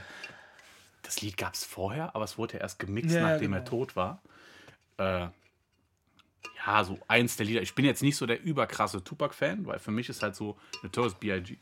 das 1.03 1.21
Lied 1.21 1.37
gab 1.37 1.53
es 1.53 1.63
vorher, 1.63 2.15
aber 2.15 2.25
es 2.25 2.37
wurde 2.37 2.55
ja 2.55 2.59
erst 2.59 2.79
gemixt, 2.79 3.15
ja, 3.15 3.21
nachdem 3.21 3.51
genau. 3.51 3.57
er 3.57 3.65
tot 3.65 3.95
war. 3.95 4.21
Äh, 4.97 5.27
ja, 6.65 6.83
so 6.83 6.99
eins 7.07 7.37
der 7.37 7.45
Lieder. 7.45 7.61
Ich 7.61 7.75
bin 7.75 7.85
jetzt 7.85 8.03
nicht 8.03 8.17
so 8.17 8.25
der 8.25 8.41
überkrasse 8.41 9.03
Tupac-Fan, 9.03 9.65
weil 9.65 9.79
für 9.79 9.91
mich 9.91 10.09
ist 10.09 10.21
halt 10.21 10.35
so 10.35 10.57
Notorious 10.83 11.15
B.I.G. 11.15 11.57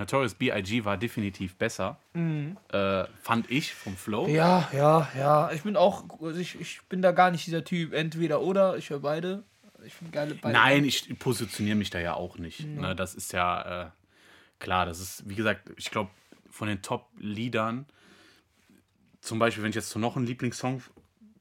Notorious 0.00 0.34
B.I.G. 0.34 0.84
war 0.84 0.96
definitiv 0.96 1.56
besser. 1.56 1.98
Mhm. 2.14 2.56
Äh, 2.72 3.04
fand 3.20 3.50
ich 3.50 3.74
vom 3.74 3.96
Flow. 3.96 4.26
Ja, 4.28 4.68
ja, 4.72 5.08
ja. 5.16 5.52
Ich 5.52 5.62
bin 5.62 5.76
auch, 5.76 6.04
ich, 6.38 6.58
ich 6.58 6.80
bin 6.88 7.02
da 7.02 7.12
gar 7.12 7.30
nicht 7.30 7.46
dieser 7.46 7.64
Typ, 7.64 7.92
entweder 7.92 8.40
oder. 8.40 8.78
Ich 8.78 8.90
höre 8.90 9.00
beide. 9.00 9.44
Ich 9.84 9.94
finde 9.94 10.12
geile 10.12 10.34
beide. 10.34 10.54
Nein, 10.54 10.84
ich 10.84 11.18
positioniere 11.18 11.76
mich 11.76 11.90
da 11.90 12.00
ja 12.00 12.14
auch 12.14 12.38
nicht. 12.38 12.66
Mhm. 12.66 12.80
Ne, 12.80 12.96
das 12.96 13.14
ist 13.14 13.32
ja 13.32 13.84
äh, 13.84 13.90
klar, 14.58 14.86
das 14.86 15.00
ist, 15.00 15.28
wie 15.28 15.34
gesagt, 15.34 15.70
ich 15.76 15.90
glaube, 15.90 16.10
von 16.50 16.68
den 16.68 16.80
Top-Liedern, 16.80 17.86
zum 19.20 19.38
Beispiel, 19.38 19.62
wenn 19.62 19.70
ich 19.70 19.76
jetzt 19.76 19.90
zu 19.90 19.98
noch 19.98 20.16
einem 20.16 20.24
Lieblingssong 20.24 20.82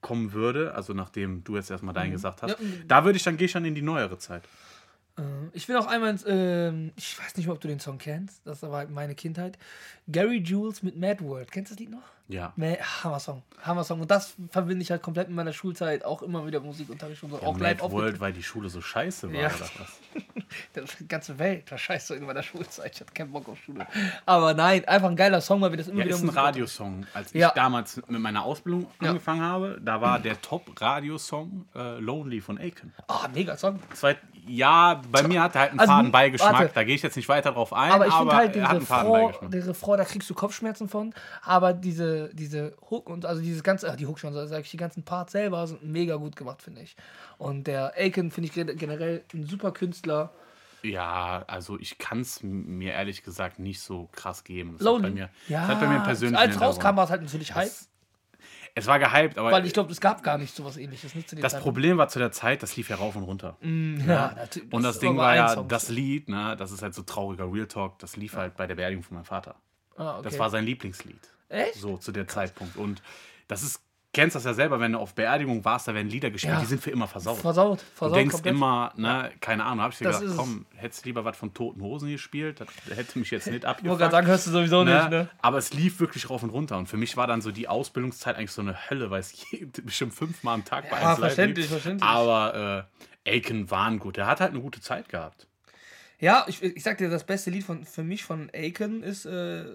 kommen 0.02 0.34
würde, 0.34 0.76
also 0.76 0.94
nachdem 0.94 1.46
du 1.46 1.56
jetzt 1.56 1.72
erstmal 1.72 1.94
deinen 1.94 2.10
mhm. 2.10 2.14
gesagt 2.14 2.44
hast, 2.44 2.60
ja. 2.60 2.66
da 2.88 3.06
würde 3.06 3.16
ich 3.16 3.24
dann, 3.24 3.38
gehe 3.38 3.46
ich 3.46 3.54
dann 3.54 3.66
in 3.66 3.76
die 3.76 3.82
neuere 3.82 4.18
Zeit. 4.18 4.44
Äh, 5.20 5.50
ich 5.54 5.68
will 5.68 5.76
auch 5.78 5.88
einmal, 5.88 6.16
äh, 6.26 6.92
ich 6.96 7.20
weiß 7.20 7.38
nicht 7.38 7.50
ob 7.50 7.60
du 7.62 7.68
den 7.68 7.80
Song 7.80 7.98
kennst, 7.98 8.46
das 8.46 8.62
war 8.64 8.72
halt 8.72 8.90
meine 8.90 9.16
Kindheit. 9.16 9.58
Gary 10.08 10.38
Jules 10.38 10.84
mit 10.84 10.98
Mad 10.98 11.24
World. 11.24 11.52
Kennst 11.52 11.72
du 11.72 11.76
das 11.76 11.80
Lied 11.80 11.92
noch? 11.92 12.19
Ja. 12.30 12.54
Hammer-Song. 13.04 13.42
Hammer-Song. 13.64 14.02
Und 14.02 14.12
das 14.12 14.36
verbinde 14.52 14.84
ich 14.84 14.92
halt 14.92 15.02
komplett 15.02 15.30
mit 15.30 15.36
meiner 15.36 15.52
Schulzeit 15.52 16.06
auch 16.06 16.22
immer 16.22 16.46
wieder 16.46 16.60
Musikunterricht 16.60 17.24
und 17.24 17.32
so. 17.32 17.38
Ja, 17.38 17.48
auch 17.48 17.58
Mad 17.58 17.82
World, 17.82 18.20
weil 18.20 18.32
die 18.32 18.44
Schule 18.44 18.70
so 18.70 18.82
scheiße 18.82 19.34
war, 19.34 19.42
ja. 19.42 19.48
oder 19.48 19.66
was? 19.80 20.96
die 21.00 21.08
ganze 21.08 21.40
Welt 21.40 21.70
war 21.72 21.80
scheiße 21.80 22.16
in 22.16 22.26
meiner 22.26 22.44
Schulzeit. 22.44 22.94
Ich 22.94 23.02
hatte 23.02 23.14
keinen 23.14 23.32
Bock 23.32 23.50
auf 23.50 23.58
Schule. 23.58 23.88
Aber 24.28 24.54
nein, 24.54 24.86
einfach 24.86 25.10
ein 25.10 25.16
geiler 25.16 25.42
Song, 25.42 25.60
weil 25.62 25.72
wir 25.72 25.78
das 25.78 25.88
immer 25.88 26.02
ja, 26.02 26.06
wieder. 26.06 26.16
ist 26.16 26.24
ein 26.24 26.30
Radiosong. 26.30 27.08
Als 27.16 27.34
ich 27.34 27.46
damals 27.48 28.00
mit 28.08 28.22
meiner 28.22 28.44
Ausbildung 28.44 28.86
angefangen 29.00 29.42
habe, 29.42 29.80
da 29.82 30.00
war 30.00 30.20
der 30.20 30.40
Top-Radiosong 30.40 31.66
äh, 31.76 32.00
Lonely 32.00 32.42
von 32.42 32.60
Aiken. 32.60 32.94
Ah, 33.08 33.26
oh, 33.26 33.28
mega 33.34 33.58
Song. 33.58 33.80
Zwei, 33.96 34.18
ja, 34.50 35.02
bei 35.12 35.24
mir 35.24 35.44
hat 35.44 35.56
er 35.56 35.62
halt 35.62 35.72
einen 35.72 35.80
also, 35.80 35.94
faden 35.94 36.12
Beigeschmack. 36.12 36.54
Warte. 36.54 36.72
Da 36.74 36.84
gehe 36.84 36.96
ich 36.96 37.02
jetzt 37.02 37.16
nicht 37.16 37.30
weiter 37.30 37.52
drauf 37.52 37.74
ein. 37.74 37.92
Aber 37.92 38.08
ich 38.08 38.14
finde 38.14 38.36
halt 38.36 38.56
den 38.56 38.66
Refrain, 38.66 39.34
der 39.50 39.68
Refrain, 39.68 39.98
da 39.98 40.06
kriegst 40.06 40.30
du 40.30 40.34
Kopfschmerzen 40.34 40.90
von. 40.90 41.14
Aber 41.44 41.74
diese, 41.74 42.19
diese 42.28 42.76
Hook 42.90 43.10
und 43.10 43.26
also 43.26 43.42
dieses 43.42 43.64
ganze, 43.64 43.90
ach, 43.90 43.96
die 43.96 44.06
Hook 44.06 44.20
schon, 44.20 44.34
sag 44.34 44.62
ich, 44.62 44.72
die 44.72 44.78
ganzen 44.78 45.04
Parts 45.04 45.32
selber 45.32 45.66
sind 45.66 45.84
mega 45.84 46.16
gut 46.18 46.36
gemacht, 46.36 46.62
finde 46.62 46.82
ich. 46.82 46.96
Und 47.38 47.68
der 47.68 47.94
Aiken 47.96 48.32
finde 48.32 48.50
ich 48.50 48.78
generell 48.78 49.24
ein 49.34 49.46
super 49.46 49.72
Künstler. 49.72 50.34
Ja, 50.84 51.44
also 51.48 51.78
ich 51.80 51.98
kann 51.98 52.22
es 52.22 52.42
mir 52.44 52.94
ehrlich 52.94 53.24
gesagt 53.24 53.60
nicht 53.60 53.82
so 53.82 54.10
krass 54.12 54.44
geben. 54.44 54.76
Das 54.78 54.86
Lonely. 54.86 55.04
Hat 55.04 55.10
bei 55.10 55.20
mir, 55.20 55.30
ja, 55.48 55.62
das 55.62 55.70
hat 55.70 55.80
bei 55.80 55.88
mir 55.88 56.00
persönlich. 56.00 56.40
Als 56.40 56.62
rauskam, 56.62 56.96
war 56.96 57.06
es 57.06 57.10
halt 57.10 57.22
natürlich 57.22 57.54
Hype. 57.56 57.72
Es 58.76 58.88
war 58.88 59.00
gehypt, 59.00 59.38
aber. 59.38 59.52
Weil 59.52 59.66
ich 59.66 59.74
glaube, 59.74 59.92
es 59.92 60.00
gab 60.00 60.24
gar 60.24 60.38
nicht 60.38 60.56
so 60.56 60.64
was 60.64 60.78
ähnliches. 60.78 61.16
Nicht 61.16 61.44
das 61.44 61.54
Zeit. 61.54 61.62
Problem 61.62 61.98
war 61.98 62.08
zu 62.08 62.20
der 62.20 62.32
Zeit, 62.32 62.64
das 62.64 62.76
lief 62.78 62.90
ja 62.90 62.96
rauf 62.96 63.16
und 63.16 63.24
runter. 63.24 63.58
Mm, 63.62 64.08
ja, 64.08 64.34
natürlich. 64.36 64.72
Und 64.72 64.84
das, 64.84 64.96
das 64.96 65.00
Ding 65.00 65.18
war 65.18 65.36
ja, 65.36 65.50
Song. 65.50 65.68
das 65.68 65.90
Lied, 65.90 66.30
ne, 66.30 66.56
das 66.58 66.72
ist 66.72 66.82
halt 66.82 66.94
so 66.94 67.02
trauriger 67.02 67.52
Real 67.52 67.68
Talk, 67.68 68.00
das 68.00 68.16
lief 68.16 68.34
ja. 68.34 68.40
halt 68.40 68.56
bei 68.56 68.68
der 68.68 68.76
Beerdigung 68.76 69.04
von 69.04 69.16
meinem 69.16 69.26
Vater. 69.26 69.56
Ah, 69.98 70.14
okay. 70.14 70.24
Das 70.24 70.40
war 70.40 70.50
sein 70.50 70.66
Lieblingslied. 70.66 71.20
Echt? 71.50 71.76
So 71.76 71.98
zu 71.98 72.12
der 72.12 72.28
Zeitpunkt. 72.28 72.78
Und 72.78 73.02
das 73.48 73.64
ist 73.64 73.82
kennst 74.14 74.36
das 74.36 74.44
ja 74.44 74.54
selber, 74.54 74.80
wenn 74.80 74.94
du 74.94 75.00
auf 75.00 75.14
Beerdigung 75.14 75.64
warst, 75.64 75.88
da 75.88 75.94
werden 75.94 76.10
Lieder 76.10 76.32
gespielt, 76.32 76.56
ja. 76.56 76.60
die 76.60 76.66
sind 76.66 76.82
für 76.82 76.90
immer 76.90 77.08
versaut. 77.08 77.38
Versaut, 77.38 77.82
versaut. 77.82 78.16
Du 78.16 78.20
denkst 78.20 78.34
komplett. 78.34 78.56
immer, 78.56 78.92
ne, 78.96 79.32
keine 79.40 79.66
Ahnung, 79.66 79.84
hab 79.84 79.92
ich 79.92 80.00
dir 80.00 80.06
das 80.06 80.20
gedacht, 80.20 80.38
komm, 80.38 80.66
hättest 80.76 81.06
du 81.06 81.10
lieber 81.10 81.26
was 81.26 81.38
von 81.38 81.54
Toten 81.54 81.82
Hosen 81.82 82.10
gespielt, 82.10 82.60
das 82.60 82.98
hätte 82.98 83.20
mich 83.20 83.30
jetzt 83.32 83.48
nicht 83.48 83.66
abgefuckt. 83.66 83.80
Ich 83.86 83.90
wollte 83.90 84.00
gerade 84.02 84.12
sagen, 84.12 84.28
hörst 84.28 84.48
du 84.48 84.52
sowieso 84.52 84.84
ne? 84.84 84.96
nicht, 84.96 85.10
ne? 85.10 85.30
Aber 85.42 85.58
es 85.58 85.74
lief 85.74 86.00
wirklich 86.00 86.30
rauf 86.30 86.44
und 86.44 86.50
runter 86.50 86.78
und 86.78 86.88
für 86.88 86.98
mich 86.98 87.18
war 87.18 87.28
dann 87.28 87.42
so 87.42 87.52
die 87.52 87.68
Ausbildungszeit 87.68 88.36
eigentlich 88.36 88.52
so 88.52 88.62
eine 88.62 88.90
Hölle, 88.90 89.12
weil 89.12 89.20
es 89.20 89.34
bestimmt 89.84 90.14
fünfmal 90.14 90.56
am 90.56 90.66
Tag 90.66 90.90
bei 90.90 91.00
ja, 91.00 91.16
verständlich, 91.16 91.68
verständlich. 91.68 92.08
Aber 92.08 92.88
äh, 93.26 93.32
Aiken 93.36 93.70
waren 93.70 94.00
gut, 94.00 94.18
der 94.18 94.28
hat 94.28 94.42
halt 94.42 94.52
eine 94.52 94.62
gute 94.62 94.82
Zeit 94.82 95.10
gehabt. 95.10 95.48
Ja, 96.20 96.46
ich, 96.48 96.62
ich 96.62 96.84
sag 96.84 96.98
dir, 96.98 97.10
das 97.10 97.26
beste 97.26 97.50
Lied 97.50 97.64
von, 97.64 97.86
für 97.86 98.04
mich 98.04 98.24
von 98.24 98.50
Aiken 98.54 99.04
ist 99.04 99.26
äh, 99.26 99.66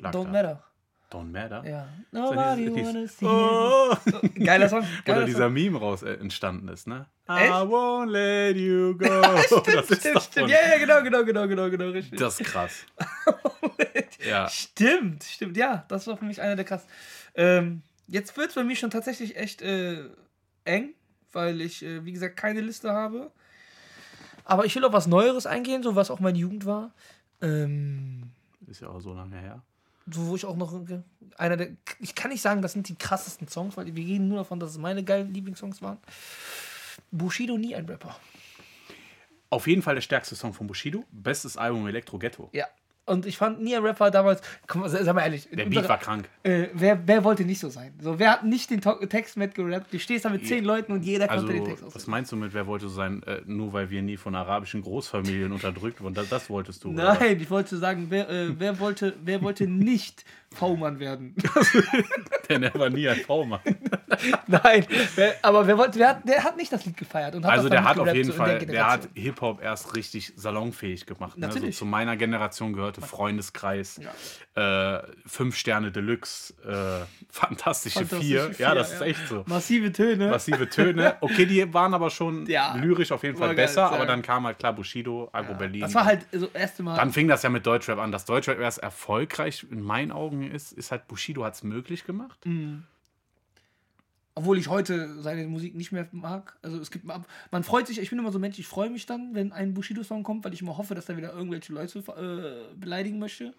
Don't 0.00 0.28
Matter. 0.28 0.62
Don't 1.10 1.32
Matter. 1.32 1.64
Ja. 1.66 1.88
Nobody 2.12 2.68
so 2.68 2.76
wanna 2.76 3.08
see 3.08 3.26
oh. 3.26 3.96
Geiler 4.44 4.68
Song. 4.68 4.84
Geiler 5.04 5.18
Oder 5.18 5.26
dieser 5.26 5.44
Song. 5.44 5.52
Meme 5.52 5.78
raus 5.78 6.02
entstanden 6.02 6.68
ist, 6.68 6.86
ne? 6.86 7.06
Echt? 7.26 7.48
I 7.48 7.66
won't 7.66 8.10
let 8.10 8.56
you 8.56 8.96
go. 8.96 9.06
stimmt, 9.60 9.66
das 9.66 9.90
ist 9.90 10.00
stimmt, 10.00 10.22
stimmt. 10.22 10.50
Ja, 10.50 10.58
ja, 10.68 10.78
genau, 10.78 11.02
genau, 11.02 11.24
genau, 11.24 11.48
genau, 11.48 11.68
genau, 11.70 11.90
richtig. 11.90 12.18
Das 12.18 12.40
ist 12.40 12.46
krass. 12.46 12.86
ja. 14.24 14.48
Stimmt, 14.48 15.24
stimmt, 15.24 15.56
ja. 15.56 15.84
Das 15.88 16.06
war 16.06 16.16
für 16.16 16.24
mich 16.24 16.40
einer 16.40 16.54
der 16.54 16.64
krass. 16.64 16.86
Ähm, 17.34 17.82
jetzt 18.06 18.36
wird 18.36 18.48
es 18.48 18.54
für 18.54 18.64
mich 18.64 18.78
schon 18.78 18.90
tatsächlich 18.90 19.36
echt 19.36 19.62
äh, 19.62 20.04
eng, 20.64 20.94
weil 21.32 21.60
ich, 21.60 21.84
äh, 21.84 22.04
wie 22.04 22.12
gesagt, 22.12 22.36
keine 22.36 22.60
Liste 22.60 22.92
habe. 22.92 23.32
Aber 24.44 24.64
ich 24.64 24.76
will 24.76 24.84
auf 24.84 24.92
was 24.92 25.08
Neueres 25.08 25.46
eingehen, 25.46 25.82
so 25.82 25.96
was 25.96 26.10
auch 26.10 26.20
meine 26.20 26.38
Jugend 26.38 26.66
war. 26.66 26.92
Ähm, 27.42 28.30
ist 28.68 28.80
ja 28.80 28.88
auch 28.88 29.00
so 29.00 29.12
lange 29.12 29.36
her 29.36 29.62
wo 30.06 30.34
ich 30.36 30.44
auch 30.44 30.56
noch 30.56 30.74
einer 31.36 31.56
der. 31.56 31.68
Ich 31.98 32.14
kann 32.14 32.30
nicht 32.30 32.42
sagen, 32.42 32.62
das 32.62 32.72
sind 32.72 32.88
die 32.88 32.96
krassesten 32.96 33.48
Songs, 33.48 33.76
weil 33.76 33.86
wir 33.86 34.04
reden 34.04 34.28
nur 34.28 34.38
davon, 34.38 34.60
dass 34.60 34.70
es 34.70 34.78
meine 34.78 35.04
geilen 35.04 35.32
Lieblingssongs 35.32 35.82
waren. 35.82 35.98
Bushido 37.10 37.56
nie 37.56 37.74
ein 37.74 37.86
Rapper. 37.86 38.16
Auf 39.50 39.66
jeden 39.66 39.82
Fall 39.82 39.96
der 39.96 40.02
stärkste 40.02 40.36
Song 40.36 40.52
von 40.52 40.66
Bushido. 40.66 41.04
Bestes 41.10 41.56
Album 41.56 41.86
Elektro 41.88 42.18
Ghetto. 42.18 42.50
Ja, 42.52 42.66
und 43.10 43.26
ich 43.26 43.36
fand 43.36 43.60
nie 43.60 43.74
ein 43.76 43.82
Rapper 43.82 44.10
damals, 44.10 44.40
komm, 44.66 44.86
sag 44.86 45.14
mal 45.14 45.22
ehrlich. 45.22 45.48
Der 45.52 45.66
Beat 45.66 45.88
war 45.88 45.98
krank. 45.98 46.28
Äh, 46.42 46.68
wer, 46.72 46.98
wer 47.06 47.24
wollte 47.24 47.44
nicht 47.44 47.58
so 47.58 47.68
sein? 47.68 47.92
So, 48.00 48.18
wer 48.18 48.32
hat 48.32 48.44
nicht 48.44 48.70
den 48.70 48.80
Text 48.80 49.36
mitgerappt? 49.36 49.92
Du 49.92 49.98
stehst 49.98 50.24
da 50.24 50.30
mit 50.30 50.46
zehn. 50.46 50.60
Leuten 50.60 50.92
und 50.92 51.04
jeder 51.04 51.30
also, 51.30 51.46
konnte 51.46 51.58
den 51.58 51.64
Text 51.64 51.82
aussehen. 51.82 51.94
Was 51.96 52.06
meinst 52.06 52.30
du 52.32 52.36
mit, 52.36 52.54
wer 52.54 52.66
wollte 52.66 52.88
so 52.88 52.94
sein, 52.94 53.22
äh, 53.24 53.40
nur 53.46 53.72
weil 53.72 53.90
wir 53.90 54.02
nie 54.02 54.16
von 54.16 54.34
arabischen 54.34 54.82
Großfamilien 54.82 55.52
unterdrückt 55.52 56.00
wurden? 56.00 56.14
Das, 56.14 56.28
das 56.28 56.48
wolltest 56.50 56.84
du? 56.84 56.92
Nein, 56.92 57.16
oder? 57.16 57.26
ich 57.30 57.50
wollte 57.50 57.76
sagen, 57.76 58.06
wer, 58.10 58.28
äh, 58.28 58.58
wer, 58.58 58.78
wollte, 58.78 59.14
wer 59.24 59.42
wollte 59.42 59.66
nicht 59.66 60.24
V-Mann 60.52 60.98
werden. 60.98 61.34
Denn 62.48 62.64
er 62.64 62.74
war 62.74 62.90
nie 62.90 63.08
ein 63.08 63.20
V-Mann. 63.20 63.60
Nein, 64.48 64.84
wer, 65.14 65.36
aber 65.42 65.66
wer, 65.66 65.78
wollte, 65.78 65.98
wer, 65.98 66.08
hat, 66.08 66.28
der 66.28 66.42
hat 66.42 66.56
nicht 66.56 66.72
das 66.72 66.84
Lied 66.84 66.96
gefeiert. 66.96 67.36
Und 67.36 67.44
hat 67.44 67.52
also 67.52 67.68
der 67.68 67.84
hat 67.84 67.98
auf 67.98 68.12
jeden 68.12 68.32
Fall, 68.32 68.58
der 68.58 68.90
hat 68.90 69.08
Hip-Hop 69.14 69.62
erst 69.62 69.94
richtig 69.94 70.32
salonfähig 70.36 71.06
gemacht. 71.06 71.38
Ne? 71.38 71.46
Also 71.46 71.68
zu 71.70 71.84
meiner 71.86 72.16
Generation 72.16 72.72
gehörte 72.72 73.00
Freundeskreis, 73.00 74.00
ja. 74.56 74.98
äh, 74.98 75.02
Fünf 75.24 75.56
Sterne 75.56 75.92
Deluxe, 75.92 76.52
äh, 76.64 77.06
Fantastische, 77.30 78.00
Fantastische 78.00 78.20
vier. 78.20 78.50
vier. 78.52 78.66
Ja, 78.66 78.74
das 78.74 78.90
ja. 78.90 78.96
ist 78.96 79.02
echt 79.02 79.28
so. 79.28 79.44
Massive 79.46 79.92
Töne. 79.92 80.30
Massive 80.30 80.68
Töne. 80.68 81.16
Okay, 81.22 81.44
die 81.44 81.72
waren 81.72 81.92
aber 81.94 82.10
schon 82.10 82.46
ja. 82.46 82.74
lyrisch 82.74 83.12
auf 83.12 83.22
jeden 83.22 83.36
Fall 83.36 83.54
besser, 83.54 83.82
geil, 83.82 83.94
aber 83.94 84.06
dann 84.06 84.22
kam 84.22 84.46
halt 84.46 84.58
klar 84.58 84.72
Bushido, 84.72 85.28
Agro 85.32 85.54
Berlin. 85.54 85.82
Das 85.82 85.94
war 85.94 86.04
halt 86.04 86.26
so 86.32 86.46
das 86.46 86.54
erste 86.54 86.82
Mal. 86.82 86.96
Dann 86.96 87.12
fing 87.12 87.28
das 87.28 87.42
ja 87.42 87.50
mit 87.50 87.66
Deutschrap 87.66 87.98
an. 87.98 88.10
Das 88.10 88.24
Deutschrap 88.24 88.58
erst 88.58 88.78
erfolgreich 88.78 89.66
in 89.70 89.82
meinen 89.82 90.12
Augen 90.12 90.39
gegangen 90.40 90.54
ist, 90.54 90.72
ist 90.72 90.90
halt 90.90 91.08
Bushido 91.08 91.44
hat 91.44 91.54
es 91.54 91.62
möglich 91.62 92.04
gemacht. 92.04 92.44
Mhm. 92.46 92.84
Obwohl 94.34 94.58
ich 94.58 94.68
heute 94.68 95.20
seine 95.20 95.46
Musik 95.48 95.74
nicht 95.74 95.92
mehr 95.92 96.08
mag. 96.12 96.56
Also 96.62 96.78
es 96.78 96.90
gibt 96.90 97.04
man 97.04 97.64
freut 97.64 97.86
sich, 97.86 97.98
ich 97.98 98.10
bin 98.10 98.18
immer 98.18 98.32
so 98.32 98.38
Mensch, 98.38 98.58
ich 98.58 98.68
freue 98.68 98.88
mich 98.88 99.04
dann, 99.04 99.34
wenn 99.34 99.52
ein 99.52 99.74
Bushido-Song 99.74 100.22
kommt, 100.22 100.44
weil 100.44 100.54
ich 100.54 100.62
immer 100.62 100.78
hoffe, 100.78 100.94
dass 100.94 101.08
er 101.08 101.16
wieder 101.16 101.32
irgendwelche 101.32 101.72
Leute 101.72 101.98
äh, 101.98 102.74
beleidigen 102.76 103.18
möchte 103.18 103.54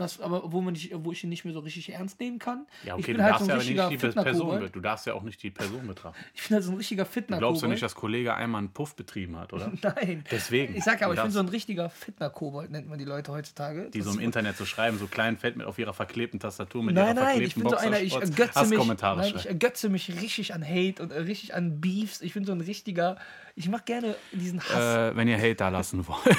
das 0.00 0.20
aber 0.20 0.52
wo 0.52 0.60
man 0.60 0.72
nicht, 0.72 0.92
wo 0.94 1.12
ich 1.12 1.22
ihn 1.24 1.30
nicht 1.30 1.44
mehr 1.44 1.54
so 1.54 1.60
richtig 1.60 1.92
ernst 1.92 2.18
nehmen 2.20 2.38
kann. 2.38 2.66
Ja, 2.84 2.94
okay, 2.94 3.12
du, 3.12 3.22
halt 3.22 3.34
darfst 3.34 3.46
so 3.46 3.52
ja 3.74 3.88
nicht 3.88 4.04
die 4.04 4.08
Person, 4.08 4.70
du 4.72 4.80
darfst 4.80 5.06
ja 5.06 5.14
auch 5.14 5.22
nicht 5.22 5.42
die 5.42 5.50
Person 5.50 5.86
betrachten. 5.86 6.18
Ich 6.34 6.48
bin 6.48 6.54
halt 6.54 6.64
so 6.64 6.72
ein 6.72 6.76
richtiger 6.76 7.04
Fitner. 7.04 7.36
Du 7.36 7.40
glaubst 7.40 7.62
du 7.62 7.66
nicht, 7.66 7.82
dass 7.82 7.94
Kollege 7.94 8.34
einmal 8.34 8.60
einen 8.60 8.72
Puff 8.72 8.94
betrieben 8.94 9.36
hat, 9.36 9.52
oder? 9.52 9.72
Nein. 9.82 10.24
Deswegen. 10.30 10.76
Ich 10.76 10.84
sag 10.84 11.00
ja, 11.00 11.06
aber 11.06 11.14
ich 11.14 11.22
bin 11.22 11.30
so 11.30 11.40
ein 11.40 11.48
richtiger 11.48 11.90
Fitner-Kobold, 11.90 12.70
nennt 12.70 12.88
man 12.88 12.98
die 12.98 13.04
Leute 13.04 13.32
heutzutage. 13.32 13.90
Die 13.90 13.98
das 13.98 14.08
so 14.08 14.14
im 14.14 14.20
Internet 14.20 14.56
so 14.56 14.64
schreiben, 14.64 14.98
so 14.98 15.06
klein 15.06 15.36
fett 15.36 15.56
mit 15.56 15.66
auf 15.66 15.78
ihrer 15.78 15.92
verklebten 15.92 16.40
Tastatur 16.40 16.82
mit 16.82 16.94
nein, 16.94 17.16
ihrer 17.16 17.24
nein, 17.24 17.42
ich 17.42 17.54
bin 17.54 17.68
so 17.68 17.76
einer, 17.76 18.00
ich 18.00 18.14
ergötze 18.14 18.66
mich, 18.66 19.00
nein, 19.02 19.32
ich 19.36 19.46
ergötze 19.46 19.88
mich 19.88 20.20
richtig 20.20 20.54
an 20.54 20.64
Hate 20.64 21.02
und 21.02 21.12
richtig 21.12 21.54
an 21.54 21.80
Beefs. 21.80 22.20
Ich 22.22 22.34
bin 22.34 22.44
so 22.44 22.52
ein 22.52 22.60
richtiger 22.60 23.18
ich 23.60 23.68
mache 23.68 23.82
gerne 23.84 24.16
diesen 24.32 24.60
Hass. 24.60 25.12
Äh, 25.12 25.16
wenn 25.16 25.28
ihr 25.28 25.36
Hate 25.36 25.56
da 25.56 25.68
lassen 25.68 26.06
wollt. 26.06 26.36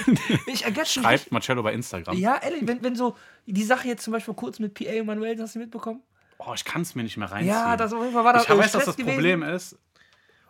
ich 0.47 0.65
ergötze 0.65 1.01
Schreibt 1.01 1.31
Marcello 1.31 1.61
bei 1.61 1.73
Instagram. 1.73 2.17
Ja, 2.17 2.39
ehrlich, 2.41 2.65
wenn, 2.65 2.83
wenn 2.83 2.95
so 2.95 3.15
die 3.53 3.63
Sache 3.63 3.87
jetzt 3.87 4.03
zum 4.03 4.13
Beispiel 4.13 4.33
kurz 4.33 4.59
mit 4.59 4.73
PA 4.73 4.99
und 4.99 5.05
Manuel, 5.05 5.39
hast 5.41 5.55
du 5.55 5.59
mitbekommen? 5.59 6.01
Oh, 6.37 6.53
ich 6.55 6.65
kann 6.65 6.81
es 6.81 6.95
mir 6.95 7.03
nicht 7.03 7.17
mehr 7.17 7.31
reinziehen. 7.31 7.53
Ja, 7.53 7.77
das 7.77 7.93
auf 7.93 8.01
jeden 8.01 8.13
Fall 8.13 8.23
war 8.23 8.33
das 8.33 8.43
Ich 8.43 8.49
weiß, 8.49 8.71
dass 8.71 8.85
das 8.85 8.97
gewesen. 8.97 9.15
Problem 9.15 9.43
ist. 9.43 9.77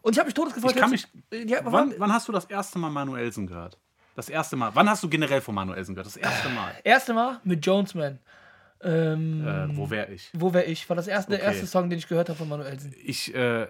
Und 0.02 0.14
ich 0.14 0.20
habe 0.20 0.28
mich 0.28 0.34
todesgefreut. 0.34 0.72
Ich 0.72 0.78
kann 0.78 0.90
mich, 0.90 1.08
ja, 1.32 1.60
wann, 1.64 1.94
wann 1.98 2.14
hast 2.14 2.28
du 2.28 2.32
das 2.32 2.46
erste 2.46 2.80
Mal 2.80 2.90
Manuelsen 2.90 3.46
gehört? 3.46 3.78
Das 4.16 4.30
erste 4.30 4.56
Mal. 4.56 4.72
Wann 4.74 4.90
hast 4.90 5.04
du 5.04 5.10
generell 5.10 5.42
von 5.42 5.56
Manuelsen 5.56 5.96
gehört? 5.96 6.08
Das 6.08 6.18
erste 6.18 6.50
Mal. 6.50 6.74
Erste 6.84 7.14
Mal 7.14 7.40
mit 7.44 7.66
Jonesman. 7.66 8.20
Ähm, 8.84 9.48
äh, 9.48 9.78
wo 9.78 9.90
wäre 9.90 10.12
ich? 10.12 10.30
Wo 10.34 10.54
wäre 10.54 10.66
ich? 10.66 10.90
War 10.90 10.96
das 10.96 11.08
erste, 11.08 11.34
okay. 11.34 11.42
der 11.42 11.52
erste 11.52 11.68
Song, 11.68 11.90
den 11.90 12.00
ich 12.00 12.08
gehört 12.08 12.30
habe 12.30 12.38
von 12.38 12.50
Manuelsen. 12.50 12.96
Ich 13.04 13.34
äh, 13.36 13.68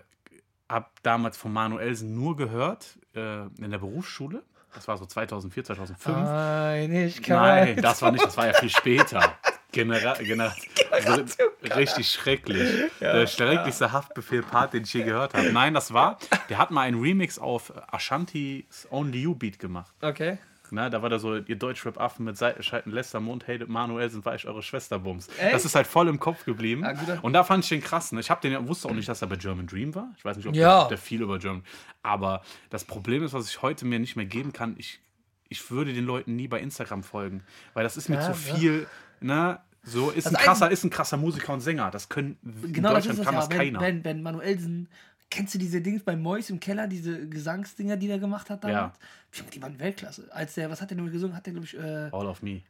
habe 0.70 0.86
damals 1.04 1.38
von 1.38 1.52
Manuelsen 1.52 2.16
nur 2.16 2.38
gehört 2.38 2.98
äh, 3.14 3.46
in 3.60 3.72
der 3.72 3.80
Berufsschule. 3.80 4.44
Das 4.74 4.88
war 4.88 4.98
so 4.98 5.06
2004, 5.06 5.64
2005. 5.66 6.18
Einigkeit. 6.18 7.30
Nein, 7.30 7.82
das 7.82 8.02
war 8.02 8.12
nicht, 8.12 8.26
das 8.26 8.38
war 8.38 8.48
ja 8.48 8.54
viel 8.54 8.70
später. 8.70 9.36
Genera 9.72 10.14
Genera 10.20 10.54
also, 10.92 11.24
richtig 11.64 12.10
schrecklich. 12.10 12.92
Ja, 13.00 13.14
der 13.14 13.28
schrecklichste 13.28 13.86
ja. 13.86 13.92
Haftbefehl-Part, 13.92 14.74
den 14.74 14.84
ich 14.84 14.94
je 14.94 15.04
gehört 15.04 15.34
habe. 15.34 15.52
Nein, 15.52 15.74
das 15.74 15.94
war, 15.94 16.18
der 16.50 16.58
hat 16.58 16.72
mal 16.72 16.82
einen 16.82 17.00
Remix 17.00 17.40
auf 17.40 17.74
Ashanti's 17.92 18.88
Only 18.92 19.22
You 19.22 19.36
Beat 19.36 19.60
gemacht. 19.60 19.94
Okay. 20.02 20.38
Na, 20.72 20.90
da 20.90 21.02
war 21.02 21.10
da 21.10 21.20
so, 21.20 21.36
ihr 21.36 21.56
Deutschrap-Affen 21.58 22.24
mit 22.24 22.38
Seitenscheiten, 22.38 22.92
Lester, 22.92 23.20
Mond, 23.20 23.48
hatet 23.48 23.68
Manuel, 23.68 24.10
sind 24.10 24.26
weich 24.26 24.48
eure 24.48 24.64
Schwesterbums. 24.64 25.28
Echt? 25.38 25.54
Das 25.54 25.66
ist 25.66 25.76
halt 25.76 25.86
voll 25.86 26.08
im 26.08 26.20
Kopf 26.20 26.46
geblieben. 26.46 26.84
Ja, 26.84 27.20
und 27.22 27.34
da 27.34 27.44
fand 27.44 27.66
ich 27.66 27.70
den 27.70 27.82
krass. 27.82 28.14
Ne? 28.14 28.22
Ich 28.22 28.32
hab 28.32 28.40
den, 28.40 28.68
wusste 28.68 28.88
auch 28.88 28.94
nicht, 28.94 29.10
dass 29.10 29.22
er 29.22 29.28
bei 29.28 29.36
German 29.36 29.68
Dream 29.68 29.94
war. 29.94 30.14
Ich 30.18 30.24
weiß 30.24 30.38
nicht, 30.38 30.48
ob 30.48 30.56
ja. 30.56 30.82
der, 30.82 30.90
der 30.90 30.98
viel 30.98 31.22
über 31.22 31.40
German. 31.40 31.64
Aber 32.04 32.42
das 32.70 32.86
Problem 32.86 33.24
ist, 33.24 33.34
was 33.34 33.50
ich 33.50 33.62
heute 33.62 33.86
mir 33.86 34.00
nicht 34.00 34.16
mehr 34.16 34.26
geben 34.26 34.54
kann, 34.54 34.76
ich, 34.78 35.02
ich 35.50 35.70
würde 35.70 35.94
den 35.94 36.06
Leuten 36.06 36.38
nie 36.38 36.48
bei 36.48 36.62
Instagram 36.62 37.04
folgen. 37.04 37.44
Weil 37.74 37.84
das 37.84 37.98
ist 37.98 38.08
mir 38.08 38.16
ja, 38.16 38.32
zu 38.32 38.34
viel, 38.34 38.88
ne? 39.20 39.60
So 39.84 40.12
ist 40.12 40.28
ein 40.28 40.36
krasser, 40.36 40.70
ist 40.70 40.84
ein 40.84 40.92
krasser 40.92 41.18
Musiker 41.18 41.54
und 41.54 41.62
Sänger. 41.62 41.90
Das 41.90 42.08
können 42.08 42.38
genau, 42.44 42.90
in 42.90 42.96
Deutschland 42.96 43.20
das 43.20 43.26
kann 43.26 43.36
das, 43.36 43.50
ja. 43.50 43.58
keiner. 43.58 43.80
Wenn, 43.80 44.04
wenn 44.04 44.22
Manuelsen 44.22 44.90
Kennst 45.32 45.56
du 45.56 45.58
diese 45.58 45.82
Dings 45.82 46.04
bei 46.04 46.16
Mois 46.16 46.50
im 46.50 46.60
Keller, 46.60 46.88
diese 46.88 47.28
Gesangsdinger, 47.28 47.96
die 47.96 48.08
der 48.08 48.20
gemacht 48.20 48.50
hat 48.50 48.64
damals? 48.64 48.98
Ja. 49.34 49.44
Die 49.54 49.62
waren 49.62 49.80
Weltklasse. 49.80 50.28
Als 50.32 50.56
der, 50.56 50.70
was 50.70 50.82
hat 50.82 50.92
der 50.92 50.98
nur 50.98 51.10
gesungen? 51.10 51.36
Hat 51.36 51.46
der, 51.46 51.54
glaube 51.54 51.66
ich, 51.66 51.76
äh, 51.76 52.10
All 52.12 52.28
of 52.28 52.42
Me. 52.42 52.62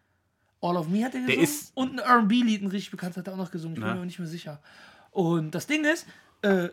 All 0.62 0.78
of 0.78 0.88
Me 0.88 1.04
hat 1.04 1.14
der 1.14 1.22
gesungen. 1.22 1.40
Der 1.40 1.44
ist 1.44 1.72
Und 1.76 2.00
ein 2.00 2.24
RB-Lied, 2.24 2.62
ein 2.62 2.68
richtig 2.68 2.92
bekanntes, 2.92 3.18
hat 3.18 3.28
er 3.28 3.34
auch 3.34 3.38
noch 3.38 3.52
gesungen. 3.52 3.78
Ich 3.78 3.84
bin 3.84 4.00
mir 4.00 4.06
nicht 4.06 4.20
mehr 4.20 4.28
sicher. 4.28 4.62
Und 5.10 5.56
das 5.56 5.66
Ding 5.66 5.84
ist, 5.84 6.06
äh, 6.44 6.70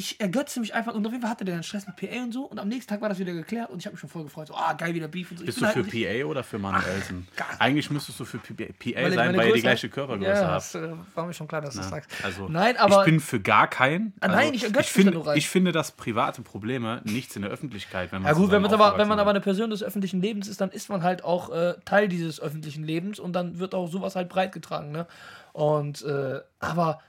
ich 0.00 0.18
ergötze 0.18 0.60
mich 0.60 0.74
einfach 0.74 0.94
und 0.94 1.04
auf 1.04 1.12
jeden 1.12 1.20
Fall 1.20 1.30
hatte 1.30 1.44
der 1.44 1.56
dann 1.56 1.62
Stress 1.62 1.86
mit 1.86 1.94
PA 1.96 2.22
und 2.22 2.32
so 2.32 2.44
und 2.44 2.58
am 2.58 2.68
nächsten 2.68 2.88
Tag 2.88 3.02
war 3.02 3.10
das 3.10 3.18
wieder 3.18 3.34
geklärt 3.34 3.68
und 3.68 3.80
ich 3.80 3.84
habe 3.84 3.92
mich 3.92 4.00
schon 4.00 4.08
voll 4.08 4.24
gefreut. 4.24 4.48
So, 4.48 4.54
ah, 4.54 4.72
geil, 4.72 4.94
wieder 4.94 5.08
Beef 5.08 5.30
und 5.30 5.36
so. 5.36 5.44
Bist 5.44 5.60
du 5.60 5.66
halt 5.66 5.74
für 5.74 5.84
PA 5.84 6.24
oder 6.24 6.42
für 6.42 6.58
Manuelsen? 6.58 7.28
Eigentlich 7.58 7.90
müsstest 7.90 8.18
du 8.18 8.24
für 8.24 8.38
PA 8.38 8.64
weil 8.94 9.12
sein, 9.12 9.36
weil 9.36 9.48
ihr 9.48 9.54
die 9.56 9.60
gleiche 9.60 9.90
Körpergröße 9.90 10.30
ja, 10.30 10.52
habt. 10.52 10.56
Das 10.56 10.74
äh, 10.74 10.92
war 11.14 11.26
mir 11.26 11.34
schon 11.34 11.46
klar, 11.46 11.60
dass 11.60 11.74
du 11.74 11.80
das 11.80 11.90
sagst. 11.90 12.10
Also, 12.24 12.48
nein, 12.48 12.78
aber. 12.78 13.00
Ich 13.00 13.04
bin 13.04 13.20
für 13.20 13.40
gar 13.40 13.68
keinen. 13.68 14.14
Ah, 14.20 14.28
nein, 14.28 14.54
ich 14.54 14.64
ergötze 14.64 14.84
ich, 14.84 14.90
find, 14.90 15.26
ich 15.34 15.48
finde, 15.50 15.72
dass 15.72 15.92
private 15.92 16.40
Probleme 16.40 17.02
nichts 17.04 17.36
in 17.36 17.42
der 17.42 17.50
Öffentlichkeit, 17.50 18.10
wenn 18.10 18.22
man 18.22 18.32
Ja, 18.32 18.38
gut, 18.38 18.50
wenn, 18.50 18.62
man 18.62 18.72
aber, 18.72 18.96
wenn 18.96 19.08
man 19.08 19.18
aber 19.18 19.30
eine 19.30 19.42
Person 19.42 19.68
des 19.68 19.82
öffentlichen 19.82 20.22
Lebens 20.22 20.48
ist, 20.48 20.62
dann 20.62 20.70
ist 20.70 20.88
man 20.88 21.02
halt 21.02 21.24
auch 21.24 21.50
äh, 21.50 21.74
Teil 21.84 22.08
dieses 22.08 22.40
öffentlichen 22.40 22.84
Lebens 22.84 23.18
und 23.18 23.34
dann 23.34 23.58
wird 23.58 23.74
auch 23.74 23.86
sowas 23.86 24.16
halt 24.16 24.30
breit 24.30 24.52
getragen, 24.52 24.92
ne? 24.92 25.06
Und, 25.52 26.02
äh, 26.02 26.40
aber 26.58 27.00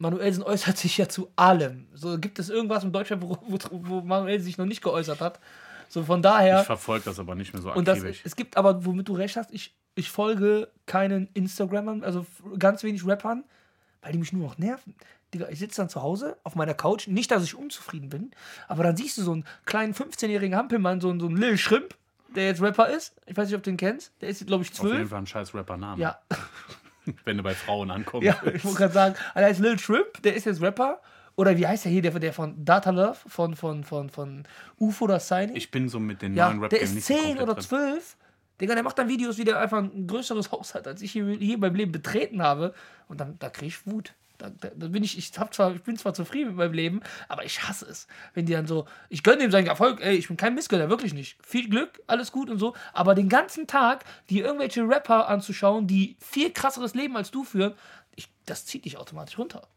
Manuelsen 0.00 0.42
äußert 0.42 0.78
sich 0.78 0.96
ja 0.96 1.08
zu 1.08 1.30
allem. 1.36 1.86
So 1.94 2.18
gibt 2.18 2.38
es 2.38 2.48
irgendwas 2.48 2.82
in 2.84 2.92
Deutschland, 2.92 3.22
wo, 3.22 3.36
wo, 3.42 3.58
wo 3.70 4.00
Manuel 4.00 4.40
sich 4.40 4.56
noch 4.56 4.64
nicht 4.64 4.82
geäußert 4.82 5.20
hat. 5.20 5.38
So 5.90 6.04
von 6.04 6.22
daher. 6.22 6.60
Ich 6.60 6.66
verfolge 6.66 7.04
das 7.04 7.18
aber 7.18 7.34
nicht 7.34 7.52
mehr 7.52 7.60
so 7.60 7.68
aktiv. 7.68 7.78
Und 7.78 7.86
das, 7.86 8.02
es 8.24 8.34
gibt 8.34 8.56
aber, 8.56 8.84
womit 8.86 9.08
du 9.08 9.12
recht 9.12 9.36
hast, 9.36 9.52
ich, 9.52 9.74
ich 9.94 10.10
folge 10.10 10.68
keinen 10.86 11.28
Instagrammern, 11.34 12.02
also 12.02 12.24
ganz 12.58 12.82
wenig 12.82 13.06
Rappern, 13.06 13.44
weil 14.00 14.12
die 14.12 14.18
mich 14.18 14.32
nur 14.32 14.42
noch 14.42 14.56
nerven. 14.56 14.94
Digga, 15.34 15.48
ich 15.50 15.58
sitze 15.58 15.82
dann 15.82 15.90
zu 15.90 16.02
Hause 16.02 16.38
auf 16.44 16.54
meiner 16.54 16.74
Couch, 16.74 17.06
nicht, 17.06 17.30
dass 17.30 17.44
ich 17.44 17.54
unzufrieden 17.54 18.08
bin, 18.08 18.30
aber 18.68 18.82
dann 18.82 18.96
siehst 18.96 19.18
du 19.18 19.22
so 19.22 19.32
einen 19.32 19.44
kleinen 19.66 19.94
15-jährigen 19.94 20.56
Hampelmann, 20.56 21.00
so, 21.00 21.16
so 21.18 21.26
einen 21.26 21.36
Lil 21.36 21.58
Shrimp, 21.58 21.94
der 22.34 22.46
jetzt 22.46 22.62
Rapper 22.62 22.88
ist. 22.88 23.14
Ich 23.26 23.36
weiß 23.36 23.48
nicht, 23.48 23.56
ob 23.56 23.62
du 23.62 23.70
den 23.70 23.76
kennst. 23.76 24.12
Der 24.22 24.30
ist, 24.30 24.46
glaube 24.46 24.64
ich, 24.64 24.72
zwölf. 24.72 24.92
Auf 24.92 24.98
jeden 24.98 25.10
Fall 25.10 25.18
ein 25.18 25.26
scheiß 25.26 25.54
Rapper-Name. 25.54 26.00
Ja. 26.00 26.18
wenn 27.24 27.36
du 27.36 27.42
bei 27.42 27.54
Frauen 27.54 27.90
ankommst. 27.90 28.26
Ja, 28.26 28.36
ich 28.52 28.64
wollte 28.64 28.78
gerade 28.78 28.94
sagen, 28.94 29.14
also 29.34 29.48
heißt 29.48 29.60
Lil 29.60 29.78
Shrimp, 29.78 30.22
der 30.22 30.34
ist 30.34 30.46
jetzt 30.46 30.60
Rapper. 30.60 31.00
Oder 31.36 31.56
wie 31.56 31.66
heißt 31.66 31.84
der 31.84 31.92
hier, 31.92 32.02
der, 32.02 32.18
der 32.18 32.32
von 32.32 32.64
Data 32.64 32.90
Love, 32.90 33.16
von, 33.26 33.56
von, 33.56 33.84
von, 33.84 34.10
von 34.10 34.44
UFO 34.78 35.04
oder 35.04 35.20
Signing? 35.20 35.56
Ich 35.56 35.70
bin 35.70 35.88
so 35.88 35.98
mit 35.98 36.20
den 36.20 36.34
ja, 36.34 36.48
neuen 36.48 36.60
rap 36.60 36.70
Der 36.70 36.80
ist 36.80 37.00
10 37.02 37.38
oder 37.38 37.56
12. 37.56 38.16
Digga, 38.60 38.74
der 38.74 38.82
macht 38.82 38.98
dann 38.98 39.08
Videos, 39.08 39.38
wie 39.38 39.44
der 39.44 39.58
einfach 39.58 39.78
ein 39.78 40.06
größeres 40.06 40.52
Haus 40.52 40.74
hat, 40.74 40.86
als 40.86 41.00
ich 41.00 41.12
hier, 41.12 41.24
hier 41.26 41.58
beim 41.58 41.74
Leben 41.74 41.92
betreten 41.92 42.42
habe. 42.42 42.74
Und 43.08 43.20
dann 43.20 43.38
da 43.38 43.48
kriege 43.48 43.68
ich 43.68 43.86
Wut. 43.86 44.12
Da, 44.40 44.50
da, 44.50 44.70
da, 44.74 44.88
bin 44.88 45.04
ich, 45.04 45.18
ich, 45.18 45.38
hab 45.38 45.52
zwar, 45.52 45.74
ich 45.74 45.82
bin 45.82 45.96
zwar 45.96 46.14
zufrieden 46.14 46.48
mit 46.48 46.56
meinem 46.56 46.72
Leben, 46.72 47.00
aber 47.28 47.44
ich 47.44 47.62
hasse 47.68 47.84
es. 47.86 48.08
Wenn 48.32 48.46
die 48.46 48.54
dann 48.54 48.66
so, 48.66 48.86
ich 49.10 49.22
gönne 49.22 49.44
ihm 49.44 49.50
seinen 49.50 49.66
Erfolg, 49.66 50.00
ey, 50.00 50.16
ich 50.16 50.28
bin 50.28 50.36
kein 50.36 50.54
Missgönner, 50.54 50.88
wirklich 50.88 51.12
nicht. 51.12 51.36
Viel 51.44 51.68
Glück, 51.68 52.00
alles 52.06 52.32
gut 52.32 52.48
und 52.48 52.58
so, 52.58 52.74
aber 52.92 53.14
den 53.14 53.28
ganzen 53.28 53.66
Tag 53.66 54.04
die 54.30 54.40
irgendwelche 54.40 54.82
Rapper 54.88 55.28
anzuschauen, 55.28 55.86
die 55.86 56.16
viel 56.20 56.50
krasseres 56.52 56.94
Leben 56.94 57.16
als 57.16 57.30
du 57.30 57.44
führen, 57.44 57.74
ich, 58.16 58.30
das 58.46 58.64
zieht 58.64 58.84
dich 58.84 58.96
automatisch 58.96 59.38
runter. 59.38 59.68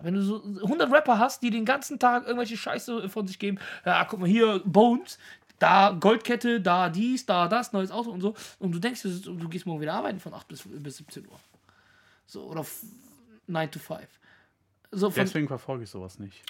Wenn 0.00 0.14
du 0.14 0.22
so 0.22 0.42
100 0.42 0.90
Rapper 0.90 1.18
hast, 1.18 1.42
die 1.42 1.50
den 1.50 1.64
ganzen 1.64 1.98
Tag 1.98 2.24
irgendwelche 2.24 2.56
Scheiße 2.56 3.08
von 3.08 3.26
sich 3.26 3.38
geben, 3.38 3.58
ja, 3.84 4.04
guck 4.04 4.20
mal 4.20 4.28
hier, 4.28 4.60
Bones, 4.64 5.18
da 5.58 5.90
Goldkette, 5.90 6.60
da 6.60 6.88
dies, 6.88 7.24
da 7.24 7.46
das, 7.46 7.72
neues 7.72 7.92
Auto 7.92 8.10
und 8.10 8.20
so. 8.20 8.34
Und 8.58 8.72
du 8.72 8.80
denkst, 8.80 9.02
du 9.02 9.48
gehst 9.48 9.64
morgen 9.64 9.80
wieder 9.80 9.94
arbeiten 9.94 10.18
von 10.18 10.34
8 10.34 10.48
bis, 10.48 10.62
bis 10.64 10.96
17 10.96 11.28
Uhr. 11.28 11.38
So, 12.26 12.42
oder 12.44 12.64
9 13.52 13.70
to 13.70 13.78
5. 13.78 14.08
So 14.90 15.08
Deswegen 15.10 15.48
verfolge 15.48 15.84
ich 15.84 15.90
sowas 15.90 16.18
nicht. 16.18 16.42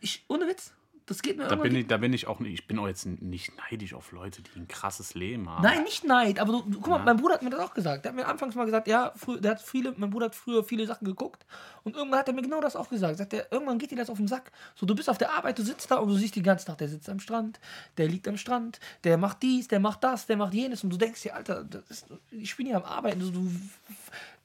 Ich, 0.00 0.24
ohne 0.28 0.46
Witz, 0.46 0.72
das 1.10 1.22
geht 1.22 1.36
mir 1.36 1.48
da 1.48 1.56
bin 1.56 1.74
ich, 1.74 1.88
Da 1.88 1.96
bin 1.96 2.12
ich 2.12 2.28
auch 2.28 2.38
nicht, 2.38 2.52
ich 2.52 2.66
bin 2.68 2.78
auch 2.78 2.86
jetzt 2.86 3.04
nicht 3.04 3.52
neidisch 3.56 3.94
auf 3.94 4.12
Leute, 4.12 4.42
die 4.42 4.60
ein 4.60 4.68
krasses 4.68 5.14
Leben 5.14 5.50
haben. 5.50 5.60
Nein, 5.60 5.82
nicht 5.82 6.04
Neid, 6.04 6.38
aber 6.38 6.52
du, 6.52 6.62
guck 6.70 6.86
mal, 6.86 6.98
ja. 6.98 7.04
mein 7.04 7.16
Bruder 7.16 7.34
hat 7.34 7.42
mir 7.42 7.50
das 7.50 7.58
auch 7.58 7.74
gesagt. 7.74 8.04
Der 8.04 8.12
hat 8.12 8.16
mir 8.16 8.26
anfangs 8.26 8.54
mal 8.54 8.64
gesagt, 8.64 8.86
ja, 8.86 9.12
früh, 9.16 9.40
der 9.40 9.50
hat 9.50 9.60
viele, 9.60 9.92
mein 9.96 10.10
Bruder 10.10 10.26
hat 10.26 10.36
früher 10.36 10.62
viele 10.62 10.86
Sachen 10.86 11.04
geguckt 11.04 11.44
und 11.82 11.96
irgendwann 11.96 12.20
hat 12.20 12.28
er 12.28 12.34
mir 12.34 12.42
genau 12.42 12.60
das 12.60 12.76
auch 12.76 12.88
gesagt. 12.88 13.18
Sagt 13.18 13.32
er, 13.32 13.50
irgendwann 13.50 13.78
geht 13.78 13.90
dir 13.90 13.96
das 13.96 14.08
auf 14.08 14.18
den 14.18 14.28
Sack. 14.28 14.52
So, 14.76 14.86
du 14.86 14.94
bist 14.94 15.10
auf 15.10 15.18
der 15.18 15.32
Arbeit, 15.32 15.58
du 15.58 15.64
sitzt 15.64 15.90
da 15.90 15.96
und 15.96 16.10
du 16.10 16.14
siehst 16.14 16.36
den 16.36 16.44
ganzen 16.44 16.68
Tag, 16.68 16.78
der 16.78 16.88
sitzt 16.88 17.08
am 17.08 17.18
Strand, 17.18 17.58
der 17.98 18.06
liegt 18.06 18.28
am 18.28 18.36
Strand, 18.36 18.78
der 19.02 19.18
macht 19.18 19.42
dies, 19.42 19.66
der 19.66 19.80
macht 19.80 20.04
das, 20.04 20.26
der 20.26 20.36
macht 20.36 20.54
jenes 20.54 20.84
und 20.84 20.90
du 20.90 20.96
denkst 20.96 21.22
dir, 21.22 21.34
Alter, 21.34 21.66
ist, 21.88 22.06
ich 22.30 22.56
bin 22.56 22.66
hier 22.66 22.76
am 22.76 22.84
Arbeiten. 22.84 23.18
Du, 23.18 23.50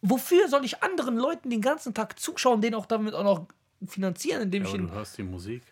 Wofür 0.10 0.48
soll 0.48 0.66
ich 0.66 0.84
anderen 0.84 1.18
Leuten 1.18 1.50
den 1.50 1.62
ganzen 1.62 1.94
Tag 1.94 2.20
zuschauen, 2.20 2.62
den 2.62 2.76
auch 2.76 2.86
damit 2.86 3.14
auch 3.14 3.24
noch 3.24 3.48
finanzieren, 3.88 4.44
indem 4.44 4.64
ja, 4.64 4.70
ich 4.70 4.76
ihn. 4.76 4.88
Du 4.88 4.94
hörst 4.94 5.18
die 5.18 5.24
Musik. 5.24 5.64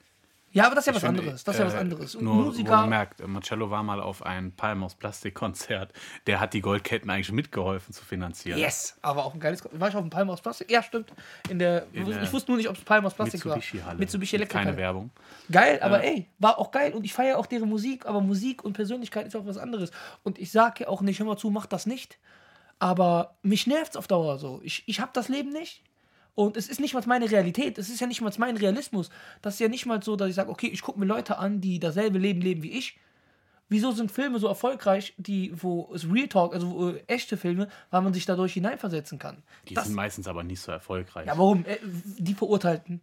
Ja, 0.54 0.68
aber 0.68 0.76
das 0.76 0.84
ist 0.84 0.88
ja 0.88 0.96
was 0.96 1.02
finde, 1.02 1.22
anderes. 1.22 1.44
Das 1.44 1.56
ist 1.56 1.60
ja 1.60 1.66
was 1.66 1.74
äh, 1.74 1.78
anderes. 1.78 2.16
Und 2.16 2.26
nur, 2.26 2.36
Musiker. 2.36 2.78
Man 2.78 2.90
merkt, 2.90 3.28
Marcello 3.28 3.72
war 3.72 3.82
mal 3.82 4.00
auf 4.00 4.24
ein 4.24 4.52
Palm 4.52 4.84
aus 4.84 4.94
Plastik-Konzert. 4.94 5.92
Der 6.28 6.40
hat 6.40 6.54
die 6.54 6.62
Goldketten 6.62 7.10
eigentlich 7.10 7.32
mitgeholfen 7.32 7.92
zu 7.92 8.06
finanzieren. 8.06 8.60
Yes, 8.60 8.96
aber 9.02 9.26
auch 9.26 9.34
ein 9.34 9.40
geiles 9.40 9.64
Konzert. 9.64 9.82
War 9.82 9.90
ich 9.90 9.96
auf 9.96 10.04
dem 10.04 10.12
Palm 10.12 10.30
aus 10.30 10.42
Plastik? 10.42 10.70
Ja, 10.70 10.84
stimmt. 10.84 11.12
In 11.50 11.58
der, 11.58 11.88
In 11.92 12.08
ich 12.08 12.32
wusste 12.32 12.52
nur 12.52 12.58
nicht, 12.58 12.70
ob 12.70 12.78
es 12.78 12.84
Palm 12.84 13.04
aus 13.04 13.16
Plastik 13.16 13.44
Mitsubishi 13.44 13.80
war. 13.80 13.86
Halle. 13.88 13.98
Mitsubishi 13.98 14.36
Elektrik. 14.36 14.62
Keine 14.62 14.78
Werbung. 14.78 15.10
Geil, 15.52 15.80
aber 15.82 16.04
ja. 16.04 16.12
ey, 16.12 16.28
war 16.38 16.60
auch 16.60 16.70
geil. 16.70 16.94
Und 16.94 17.04
ich 17.04 17.14
feiere 17.14 17.40
auch 17.40 17.48
deren 17.48 17.68
Musik. 17.68 18.06
Aber 18.06 18.22
Musik 18.22 18.64
und 18.64 18.74
Persönlichkeit 18.74 19.26
ist 19.26 19.36
auch 19.36 19.48
was 19.48 19.58
anderes. 19.58 19.90
Und 20.22 20.38
ich 20.38 20.52
sage 20.52 20.84
ja 20.84 20.88
auch 20.88 21.02
nicht, 21.02 21.18
hör 21.18 21.26
mal 21.26 21.38
zu, 21.38 21.50
mach 21.50 21.66
das 21.66 21.88
nicht. 21.88 22.20
Aber 22.84 23.38
mich 23.44 23.66
nervt 23.66 23.92
es 23.92 23.96
auf 23.96 24.08
Dauer 24.08 24.38
so. 24.38 24.60
Ich, 24.62 24.84
ich 24.88 25.00
habe 25.00 25.12
das 25.14 25.30
Leben 25.30 25.54
nicht. 25.54 25.82
Und 26.36 26.58
es 26.58 26.68
ist 26.68 26.82
nicht 26.82 26.94
mal 26.94 27.02
meine 27.06 27.32
Realität. 27.32 27.78
Es 27.78 27.88
ist 27.88 28.02
ja 28.02 28.08
nicht 28.08 28.20
mal 28.20 28.34
mein 28.40 28.58
Realismus. 28.58 29.10
Das 29.42 29.54
ist 29.54 29.62
ja 29.62 29.70
nicht 29.70 29.86
mal 29.86 30.04
so, 30.04 30.18
dass 30.18 30.28
ich 30.28 30.36
sage, 30.36 30.50
okay, 30.50 30.68
ich 30.68 30.82
gucke 30.82 31.00
mir 31.00 31.06
Leute 31.06 31.38
an, 31.38 31.62
die 31.62 31.80
dasselbe 31.80 32.20
Leben 32.20 32.42
leben 32.42 32.62
wie 32.62 32.72
ich. 32.72 33.00
Wieso 33.70 33.92
sind 33.92 34.12
Filme 34.12 34.38
so 34.38 34.50
erfolgreich, 34.50 35.14
die, 35.16 35.54
wo 35.56 35.94
es 35.96 36.12
Real 36.12 36.28
Talk, 36.28 36.54
also 36.54 36.70
wo, 36.70 36.90
äh, 36.90 37.04
echte 37.08 37.38
Filme, 37.38 37.70
weil 37.90 38.02
man 38.02 38.14
sich 38.14 38.26
dadurch 38.26 38.52
hineinversetzen 38.52 39.18
kann? 39.18 39.44
Die 39.70 39.76
das, 39.76 39.86
sind 39.86 39.96
meistens 39.96 40.28
aber 40.28 40.44
nicht 40.44 40.60
so 40.60 40.74
erfolgreich. 40.74 41.28
Ja, 41.28 41.38
warum? 41.38 41.64
Äh, 41.64 41.78
die 42.18 42.34
Verurteilten. 42.34 43.00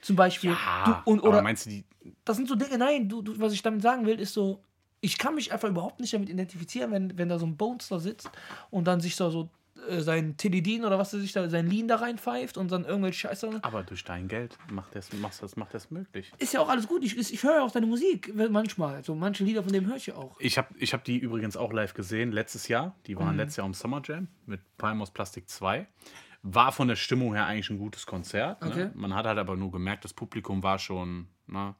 Zum 0.00 0.14
Beispiel. 0.14 0.52
Ja, 0.52 1.02
du, 1.04 1.10
und, 1.10 1.20
oder, 1.24 1.42
meinst 1.42 1.66
du 1.66 1.70
die. 1.70 1.84
Das 2.24 2.36
sind 2.36 2.48
so 2.48 2.54
Dinge, 2.54 2.78
nein, 2.78 3.08
du, 3.08 3.20
du, 3.20 3.36
was 3.40 3.52
ich 3.52 3.62
damit 3.62 3.82
sagen 3.82 4.06
will, 4.06 4.20
ist 4.20 4.32
so, 4.32 4.62
ich 5.04 5.18
kann 5.18 5.34
mich 5.34 5.52
einfach 5.52 5.68
überhaupt 5.68 6.00
nicht 6.00 6.14
damit 6.14 6.30
identifizieren, 6.30 6.90
wenn, 6.90 7.18
wenn 7.18 7.28
da 7.28 7.38
so 7.38 7.46
ein 7.46 7.56
Bones 7.56 7.88
da 7.88 7.98
sitzt 7.98 8.30
und 8.70 8.86
dann 8.86 9.00
sich 9.00 9.16
da 9.16 9.30
so 9.30 9.50
äh, 9.88 10.00
sein 10.00 10.36
Tilidin 10.38 10.84
oder 10.84 10.98
was 10.98 11.12
er 11.12 11.20
sich 11.20 11.32
da, 11.32 11.48
sein 11.50 11.68
Lean 11.68 11.88
da 11.88 11.96
reinpfeift 11.96 12.56
und 12.56 12.72
dann 12.72 12.84
irgendwelche 12.86 13.20
Scheiße. 13.20 13.58
Aber 13.60 13.82
durch 13.82 14.02
dein 14.02 14.28
Geld 14.28 14.56
macht 14.70 14.94
das, 14.94 15.12
macht 15.12 15.42
das, 15.42 15.56
macht 15.56 15.74
das 15.74 15.90
möglich. 15.90 16.32
Ist 16.38 16.54
ja 16.54 16.60
auch 16.60 16.70
alles 16.70 16.88
gut. 16.88 17.04
Ich, 17.04 17.18
ich 17.18 17.42
höre 17.42 17.56
ja 17.56 17.62
auch 17.62 17.70
deine 17.70 17.86
Musik 17.86 18.32
manchmal. 18.50 19.04
So 19.04 19.14
manche 19.14 19.44
Lieder 19.44 19.62
von 19.62 19.72
dem 19.72 19.86
höre 19.86 19.96
ich 19.96 20.06
ja 20.06 20.14
auch. 20.14 20.40
Ich 20.40 20.56
habe 20.56 20.74
ich 20.78 20.94
hab 20.94 21.04
die 21.04 21.18
übrigens 21.18 21.58
auch 21.58 21.72
live 21.72 21.92
gesehen, 21.92 22.32
letztes 22.32 22.68
Jahr. 22.68 22.96
Die 23.06 23.18
waren 23.18 23.32
mhm. 23.32 23.40
letztes 23.40 23.56
Jahr 23.56 23.66
am 23.66 23.74
Summer 23.74 24.00
Jam 24.02 24.28
mit 24.46 24.60
Palm 24.78 25.02
aus 25.02 25.10
Plastik 25.10 25.50
2. 25.50 25.86
War 26.42 26.72
von 26.72 26.88
der 26.88 26.96
Stimmung 26.96 27.34
her 27.34 27.46
eigentlich 27.46 27.68
ein 27.68 27.78
gutes 27.78 28.06
Konzert. 28.06 28.62
Ne? 28.62 28.68
Okay. 28.68 28.90
Man 28.94 29.14
hat 29.14 29.26
halt 29.26 29.38
aber 29.38 29.56
nur 29.56 29.70
gemerkt, 29.70 30.04
das 30.04 30.14
Publikum 30.14 30.62
war 30.62 30.78
schon. 30.78 31.28
Ne, 31.46 31.74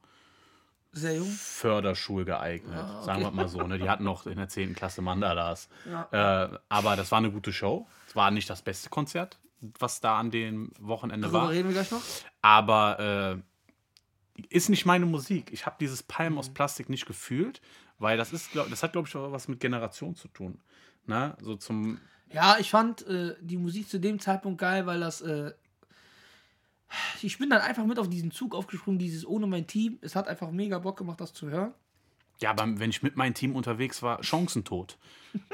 sehr 0.94 1.16
jung? 1.16 1.28
Förderschul 1.28 2.24
geeignet, 2.24 2.74
ja, 2.74 2.96
okay. 2.96 3.04
sagen 3.04 3.22
wir 3.22 3.30
mal 3.30 3.48
so. 3.48 3.62
Ne? 3.62 3.78
Die 3.78 3.88
hatten 3.88 4.04
noch 4.04 4.26
in 4.26 4.36
der 4.36 4.48
10. 4.48 4.74
Klasse 4.74 5.02
Mandalas. 5.02 5.68
Ja. 5.84 6.44
Äh, 6.44 6.58
aber 6.68 6.96
das 6.96 7.10
war 7.10 7.18
eine 7.18 7.30
gute 7.30 7.52
Show. 7.52 7.86
Es 8.06 8.16
war 8.16 8.30
nicht 8.30 8.48
das 8.48 8.62
beste 8.62 8.90
Konzert, 8.90 9.38
was 9.60 10.00
da 10.00 10.18
an 10.18 10.30
dem 10.30 10.72
Wochenende 10.78 11.28
Darüber 11.28 11.42
war. 11.42 11.50
reden 11.50 11.68
wir 11.68 11.74
gleich 11.74 11.90
noch. 11.90 12.02
Aber 12.42 13.42
äh, 14.36 14.42
ist 14.48 14.68
nicht 14.68 14.86
meine 14.86 15.06
Musik. 15.06 15.52
Ich 15.52 15.66
habe 15.66 15.76
dieses 15.80 16.02
Palm 16.02 16.38
aus 16.38 16.48
mhm. 16.48 16.54
Plastik 16.54 16.88
nicht 16.88 17.06
gefühlt, 17.06 17.60
weil 17.98 18.16
das 18.16 18.32
ist, 18.32 18.52
glaub, 18.52 18.70
das 18.70 18.82
hat, 18.82 18.92
glaube 18.92 19.08
ich, 19.08 19.16
auch 19.16 19.32
was 19.32 19.48
mit 19.48 19.60
Generation 19.60 20.14
zu 20.14 20.28
tun. 20.28 20.60
Ne? 21.06 21.36
So 21.40 21.56
zum 21.56 22.00
ja, 22.34 22.56
ich 22.58 22.70
fand 22.70 23.06
äh, 23.06 23.36
die 23.40 23.56
Musik 23.56 23.88
zu 23.88 24.00
dem 24.00 24.18
Zeitpunkt 24.18 24.60
geil, 24.60 24.86
weil 24.86 24.98
das 24.98 25.20
äh, 25.20 25.52
ich 27.22 27.38
bin 27.38 27.50
dann 27.50 27.60
einfach 27.60 27.84
mit 27.84 27.98
auf 27.98 28.08
diesen 28.08 28.30
Zug 28.30 28.54
aufgesprungen, 28.54 28.98
dieses 28.98 29.26
ohne 29.26 29.46
mein 29.46 29.66
Team. 29.66 29.98
Es 30.00 30.16
hat 30.16 30.28
einfach 30.28 30.50
mega 30.50 30.78
Bock 30.78 30.96
gemacht, 30.96 31.20
das 31.20 31.32
zu 31.32 31.48
hören. 31.50 31.72
Ja, 32.40 32.50
aber 32.50 32.78
wenn 32.78 32.90
ich 32.90 33.02
mit 33.02 33.16
meinem 33.16 33.34
Team 33.34 33.54
unterwegs 33.54 34.02
war, 34.02 34.22
Chancentot. 34.22 34.98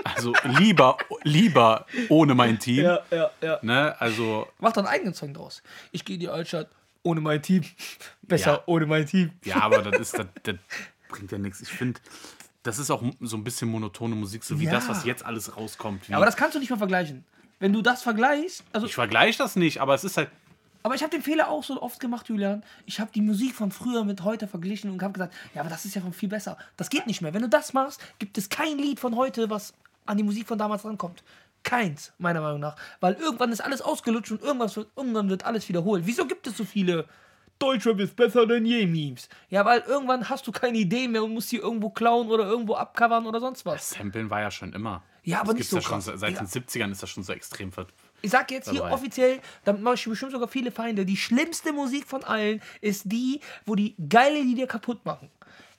Also 0.04 0.34
lieber, 0.58 0.96
lieber 1.22 1.86
ohne 2.08 2.34
mein 2.34 2.58
Team. 2.58 2.84
Ja, 2.84 3.00
ja, 3.10 3.30
ja. 3.40 3.58
Ne? 3.62 3.94
Also, 4.00 4.48
Mach 4.58 4.72
doch 4.72 4.82
einen 4.82 4.88
eigenen 4.88 5.14
Song 5.14 5.34
draus. 5.34 5.62
Ich 5.92 6.04
gehe 6.04 6.14
in 6.14 6.20
die 6.20 6.28
Altstadt 6.28 6.70
ohne 7.02 7.20
mein 7.20 7.42
Team. 7.42 7.64
Besser 8.22 8.52
ja. 8.52 8.62
ohne 8.66 8.86
mein 8.86 9.06
Team. 9.06 9.30
Ja, 9.44 9.62
aber 9.62 9.82
das, 9.82 10.00
ist, 10.00 10.18
das, 10.18 10.26
das 10.42 10.56
bringt 11.08 11.32
ja 11.32 11.38
nichts. 11.38 11.60
Ich 11.60 11.68
finde, 11.68 12.00
das 12.62 12.78
ist 12.78 12.90
auch 12.90 13.02
so 13.20 13.36
ein 13.36 13.44
bisschen 13.44 13.70
monotone 13.70 14.14
Musik, 14.14 14.44
so 14.44 14.60
wie 14.60 14.64
ja. 14.64 14.72
das, 14.72 14.88
was 14.88 15.04
jetzt 15.04 15.24
alles 15.24 15.56
rauskommt. 15.56 16.08
Ja, 16.08 16.16
aber 16.16 16.26
das 16.26 16.36
kannst 16.36 16.54
du 16.54 16.58
nicht 16.58 16.70
mal 16.70 16.76
vergleichen. 16.76 17.24
Wenn 17.58 17.72
du 17.72 17.82
das 17.82 18.02
vergleichst. 18.02 18.64
Also 18.72 18.86
ich 18.86 18.94
vergleiche 18.94 19.38
das 19.38 19.56
nicht, 19.56 19.80
aber 19.80 19.94
es 19.94 20.04
ist 20.04 20.16
halt 20.16 20.30
aber 20.82 20.94
ich 20.94 21.02
habe 21.02 21.10
den 21.10 21.22
Fehler 21.22 21.48
auch 21.48 21.64
so 21.64 21.80
oft 21.80 22.00
gemacht, 22.00 22.28
Julian. 22.28 22.64
Ich 22.86 23.00
habe 23.00 23.10
die 23.14 23.20
Musik 23.20 23.54
von 23.54 23.70
früher 23.70 24.04
mit 24.04 24.22
heute 24.22 24.48
verglichen 24.48 24.90
und 24.90 25.02
habe 25.02 25.12
gesagt, 25.12 25.34
ja, 25.54 25.60
aber 25.60 25.70
das 25.70 25.84
ist 25.84 25.94
ja 25.94 26.00
von 26.00 26.12
viel 26.12 26.28
besser. 26.28 26.56
Das 26.76 26.90
geht 26.90 27.06
nicht 27.06 27.20
mehr. 27.20 27.34
Wenn 27.34 27.42
du 27.42 27.48
das 27.48 27.72
machst, 27.72 28.00
gibt 28.18 28.38
es 28.38 28.48
kein 28.48 28.78
Lied 28.78 29.00
von 29.00 29.16
heute, 29.16 29.50
was 29.50 29.74
an 30.06 30.16
die 30.16 30.22
Musik 30.22 30.48
von 30.48 30.58
damals 30.58 30.84
rankommt. 30.84 31.22
Keins, 31.62 32.12
meiner 32.18 32.40
Meinung 32.40 32.60
nach. 32.60 32.76
Weil 33.00 33.14
irgendwann 33.14 33.52
ist 33.52 33.60
alles 33.60 33.82
ausgelutscht 33.82 34.32
und 34.32 34.42
irgendwas 34.42 34.76
wird, 34.76 34.88
irgendwann 34.96 35.28
wird 35.28 35.44
alles 35.44 35.68
wiederholt. 35.68 36.06
Wieso 36.06 36.26
gibt 36.26 36.46
es 36.46 36.56
so 36.56 36.64
viele 36.64 37.06
Deutschrap 37.58 38.00
ist 38.00 38.16
besser 38.16 38.46
denn 38.46 38.64
je 38.64 38.86
Memes? 38.86 39.28
Ja, 39.50 39.64
weil 39.66 39.80
irgendwann 39.86 40.28
hast 40.30 40.46
du 40.46 40.52
keine 40.52 40.78
Idee 40.78 41.06
mehr 41.06 41.22
und 41.22 41.34
musst 41.34 41.52
die 41.52 41.58
irgendwo 41.58 41.90
klauen 41.90 42.30
oder 42.30 42.44
irgendwo 42.44 42.74
abcovern 42.74 43.26
oder 43.26 43.38
sonst 43.40 43.66
was. 43.66 43.90
Das 43.90 43.98
Samplen 43.98 44.30
war 44.30 44.40
ja 44.40 44.50
schon 44.50 44.72
immer. 44.72 45.02
Ja, 45.22 45.40
aber 45.40 45.52
das 45.52 45.58
nicht 45.58 45.68
so 45.68 45.76
ja 45.76 45.82
schon, 45.82 46.00
Seit 46.00 46.32
ja. 46.32 46.38
den 46.38 46.46
70ern 46.46 46.90
ist 46.90 47.02
das 47.02 47.10
schon 47.10 47.22
so 47.22 47.34
extrem 47.34 47.70
ver 47.70 47.86
Ich 48.22 48.30
sag 48.30 48.50
jetzt 48.50 48.70
hier 48.70 48.84
offiziell, 48.84 49.40
damit 49.64 49.82
mache 49.82 49.94
ich 49.94 50.04
bestimmt 50.04 50.32
sogar 50.32 50.48
viele 50.48 50.70
Feinde. 50.70 51.04
Die 51.04 51.16
schlimmste 51.16 51.72
Musik 51.72 52.06
von 52.06 52.24
allen 52.24 52.60
ist 52.80 53.02
die, 53.06 53.40
wo 53.66 53.74
die 53.74 53.94
geile 54.08 54.40
Lieder 54.40 54.66
kaputt 54.66 55.04
machen. 55.04 55.30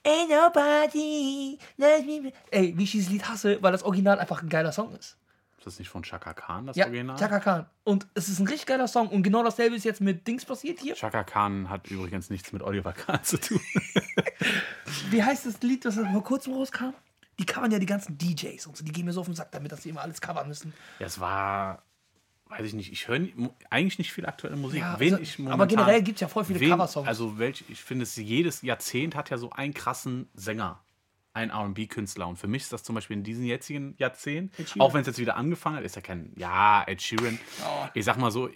Ain't 0.04 0.28
nobody, 0.28 1.58
let 1.76 2.04
me. 2.04 2.32
Ey, 2.50 2.76
wie 2.76 2.82
ich 2.82 2.90
dieses 2.90 3.08
Lied 3.10 3.28
hasse, 3.28 3.62
weil 3.62 3.70
das 3.70 3.84
Original 3.84 4.18
einfach 4.18 4.42
ein 4.42 4.48
geiler 4.48 4.72
Song 4.72 4.92
ist. 4.96 5.16
Ist 5.58 5.66
das 5.66 5.78
nicht 5.78 5.90
von 5.90 6.02
Chaka 6.02 6.34
Khan, 6.34 6.66
das 6.66 6.74
Ja, 6.76 6.86
Original? 6.86 7.16
Chaka 7.16 7.38
Khan. 7.38 7.66
Und 7.84 8.08
es 8.14 8.28
ist 8.28 8.40
ein 8.40 8.48
richtig 8.48 8.66
geiler 8.66 8.88
Song. 8.88 9.06
Und 9.08 9.22
genau 9.22 9.44
dasselbe 9.44 9.76
ist 9.76 9.84
jetzt 9.84 10.00
mit 10.00 10.26
Dings 10.26 10.44
passiert 10.44 10.80
hier. 10.80 10.96
Chaka 10.96 11.22
Khan 11.22 11.70
hat 11.70 11.86
übrigens 11.86 12.30
nichts 12.30 12.52
mit 12.52 12.62
Oliver 12.62 12.92
Kahn 12.92 13.22
zu 13.22 13.38
tun. 13.38 13.60
Wie 15.10 15.22
heißt 15.22 15.46
das 15.46 15.62
Lied, 15.62 15.84
das 15.84 15.94
vor 15.94 16.24
kurzem 16.24 16.54
rauskam? 16.54 16.94
Die 17.38 17.46
covern 17.46 17.70
ja 17.70 17.78
die 17.78 17.86
ganzen 17.86 18.18
DJs 18.18 18.66
und 18.66 18.76
so. 18.76 18.84
Die 18.84 18.90
gehen 18.90 19.06
mir 19.06 19.12
so 19.12 19.20
auf 19.20 19.26
den 19.26 19.36
Sack 19.36 19.52
damit, 19.52 19.70
dass 19.70 19.82
sie 19.82 19.90
immer 19.90 20.02
alles 20.02 20.20
covern 20.20 20.48
müssen. 20.48 20.72
Ja, 20.98 21.06
es 21.06 21.20
war, 21.20 21.82
weiß 22.58 22.66
ich 22.66 22.74
nicht, 22.74 22.92
ich 22.92 23.08
höre 23.08 23.20
eigentlich 23.70 23.98
nicht 23.98 24.12
viel 24.12 24.26
aktuelle 24.26 24.56
Musik. 24.56 24.80
Ja, 24.80 24.94
also- 24.94 25.18
ich 25.18 25.38
aber 25.38 25.50
momentan, 25.50 25.68
generell 25.68 26.02
gibt's 26.02 26.20
ja 26.20 26.28
voll 26.28 26.44
viele 26.44 26.60
wen, 26.60 26.70
Coversongs. 26.70 27.08
Also 27.08 27.38
welch, 27.38 27.64
ich 27.68 27.80
finde, 27.80 28.02
es 28.04 28.16
jedes 28.16 28.62
Jahrzehnt 28.62 29.14
hat 29.14 29.30
ja 29.30 29.38
so 29.38 29.50
einen 29.50 29.74
krassen 29.74 30.28
Sänger. 30.34 30.80
Ein 31.34 31.50
RB-Künstler. 31.50 32.28
Und 32.28 32.36
für 32.36 32.46
mich 32.46 32.62
ist 32.62 32.74
das 32.74 32.82
zum 32.82 32.94
Beispiel 32.94 33.16
in 33.16 33.24
diesem 33.24 33.44
jetzigen 33.44 33.94
Jahrzehnt, 33.96 34.52
auch 34.78 34.92
wenn 34.92 35.00
es 35.00 35.06
jetzt 35.06 35.18
wieder 35.18 35.36
angefangen 35.36 35.76
hat, 35.76 35.84
ist 35.84 35.96
ja 35.96 36.02
kein, 36.02 36.30
ja, 36.36 36.84
Ed 36.86 37.00
Sheeran. 37.00 37.38
Oh. 37.64 37.88
Ich 37.94 38.04
sag 38.04 38.18
mal 38.18 38.30
so, 38.30 38.50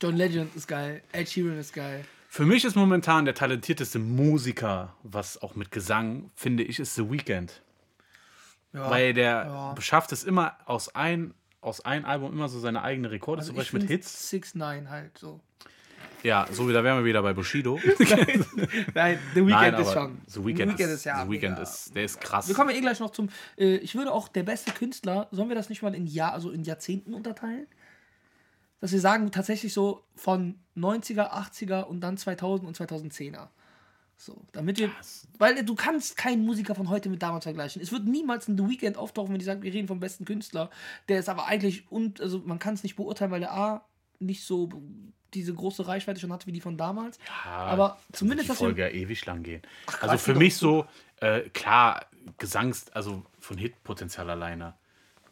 John 0.00 0.16
Legend 0.16 0.56
ist 0.56 0.66
geil. 0.66 1.02
Ed 1.12 1.28
Sheeran 1.28 1.58
ist 1.58 1.74
geil. 1.74 2.04
für 2.28 2.46
mich 2.46 2.64
ist 2.64 2.76
momentan 2.76 3.26
der 3.26 3.34
talentierteste 3.34 3.98
Musiker, 3.98 4.96
was 5.02 5.40
auch 5.42 5.54
mit 5.54 5.70
Gesang, 5.70 6.30
finde 6.34 6.62
ich, 6.62 6.78
ist 6.78 6.94
The 6.94 7.10
Weeknd. 7.10 7.60
Ja. 8.72 8.90
Weil 8.90 9.12
der 9.12 9.44
ja. 9.44 9.74
schafft 9.80 10.12
es 10.12 10.24
immer 10.24 10.56
aus 10.64 10.94
ein, 10.94 11.34
aus 11.62 11.80
ein 11.80 12.04
Album 12.04 12.32
immer 12.32 12.48
so 12.48 12.60
seine 12.60 12.82
eigenen 12.82 13.10
Rekorde, 13.10 13.40
Also 13.40 13.52
zum 13.52 13.56
Beispiel 13.56 13.80
mit 13.80 13.88
Hits. 13.88 14.30
6 14.30 14.56
9 14.56 14.90
halt 14.90 15.16
so. 15.16 15.40
Ja, 16.22 16.46
so 16.50 16.68
wie 16.68 16.72
da 16.72 16.84
wären 16.84 16.98
wir 16.98 17.04
wieder 17.04 17.22
bei 17.22 17.32
Bushido. 17.32 17.80
Nein, 18.94 19.18
The 19.34 19.40
Weeknd 19.40 19.50
Nein, 19.50 19.74
ist 19.74 19.92
schon. 19.92 20.20
The 20.26 20.44
Weeknd, 20.44 20.78
ist, 20.78 20.86
ist 20.88 21.04
ja. 21.04 21.24
The 21.24 21.30
Weeknd 21.30 21.58
ist, 21.58 21.96
der 21.96 22.04
ist 22.04 22.20
krass. 22.20 22.46
Wir 22.46 22.54
kommen 22.54 22.70
ja 22.70 22.76
eh 22.76 22.80
gleich 22.80 23.00
noch 23.00 23.10
zum. 23.10 23.28
Äh, 23.56 23.76
ich 23.76 23.94
würde 23.94 24.12
auch 24.12 24.28
der 24.28 24.44
beste 24.44 24.70
Künstler, 24.72 25.28
sollen 25.32 25.48
wir 25.48 25.56
das 25.56 25.68
nicht 25.68 25.82
mal 25.82 25.94
in 25.94 26.06
Jahr, 26.06 26.32
also 26.32 26.50
in 26.50 26.62
Jahrzehnten 26.62 27.14
unterteilen? 27.14 27.66
Dass 28.80 28.92
wir 28.92 29.00
sagen, 29.00 29.30
tatsächlich 29.30 29.72
so 29.72 30.04
von 30.14 30.58
90er, 30.76 31.30
80er 31.32 31.82
und 31.84 32.00
dann 32.00 32.16
2000 32.16 32.68
und 32.68 32.76
2010er. 32.76 33.48
So, 34.16 34.40
damit 34.52 34.78
wir. 34.78 34.90
Weil 35.38 35.64
du 35.64 35.74
kannst 35.74 36.16
keinen 36.16 36.44
Musiker 36.44 36.74
von 36.74 36.88
heute 36.88 37.08
mit 37.08 37.22
damals 37.22 37.44
vergleichen. 37.44 37.82
Es 37.82 37.90
wird 37.90 38.04
niemals 38.04 38.46
ein 38.48 38.56
The 38.56 38.68
Weeknd 38.68 38.96
auftauchen, 38.96 39.32
wenn 39.32 39.38
die 39.38 39.44
sagen, 39.44 39.62
wir 39.62 39.72
reden 39.72 39.88
vom 39.88 40.00
besten 40.00 40.24
Künstler. 40.24 40.70
Der 41.08 41.18
ist 41.18 41.28
aber 41.28 41.46
eigentlich. 41.46 41.90
Und, 41.90 42.20
also 42.20 42.40
man 42.44 42.58
kann 42.58 42.74
es 42.74 42.82
nicht 42.82 42.96
beurteilen, 42.96 43.30
weil 43.30 43.40
der 43.40 43.52
A 43.52 43.84
nicht 44.20 44.44
so 44.44 44.68
diese 45.34 45.54
große 45.54 45.86
Reichweite 45.86 46.20
schon 46.20 46.32
hatte 46.32 46.46
wie 46.46 46.52
die 46.52 46.60
von 46.60 46.76
damals. 46.76 47.18
aber 47.44 47.98
zumindest, 48.12 48.44
die 48.44 48.48
dass 48.48 48.60
wir 48.60 48.66
Folge 48.66 48.82
ja 48.82 48.88
ewig 48.88 49.24
lang 49.26 49.42
gehen. 49.42 49.62
also 49.86 50.00
Quatsch, 50.00 50.20
für 50.20 50.34
mich 50.34 50.56
so, 50.56 50.86
äh, 51.16 51.40
klar, 51.50 52.06
Gesangs, 52.38 52.90
also 52.90 53.24
von 53.40 53.58
Hitpotenzial 53.58 54.28
alleine, 54.30 54.74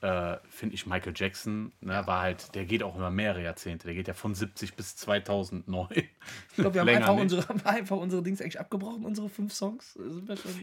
äh, 0.03 0.39
finde 0.49 0.75
ich 0.75 0.87
Michael 0.87 1.13
Jackson, 1.15 1.73
ne, 1.81 2.07
war 2.07 2.23
halt, 2.23 2.55
der 2.55 2.65
geht 2.65 2.83
auch 2.83 2.97
über 2.97 3.11
mehrere 3.11 3.43
Jahrzehnte. 3.43 3.87
Der 3.87 3.95
geht 3.95 4.09
ja 4.09 4.15
von 4.15 4.35
70 4.35 4.75
bis 4.75 4.97
2009. 4.97 5.89
Ich 5.93 6.09
glaube, 6.55 6.75
wir 6.75 6.81
haben 6.81 6.89
einfach 6.97 7.15
nicht. 7.15 7.23
unsere, 7.23 7.49
haben 7.49 7.61
einfach 7.67 7.97
unsere 7.99 8.23
Dings 8.23 8.41
eigentlich 8.41 8.59
abgebrochen, 8.61 9.05
unsere 9.05 9.29
fünf 9.29 9.53
Songs. 9.53 9.99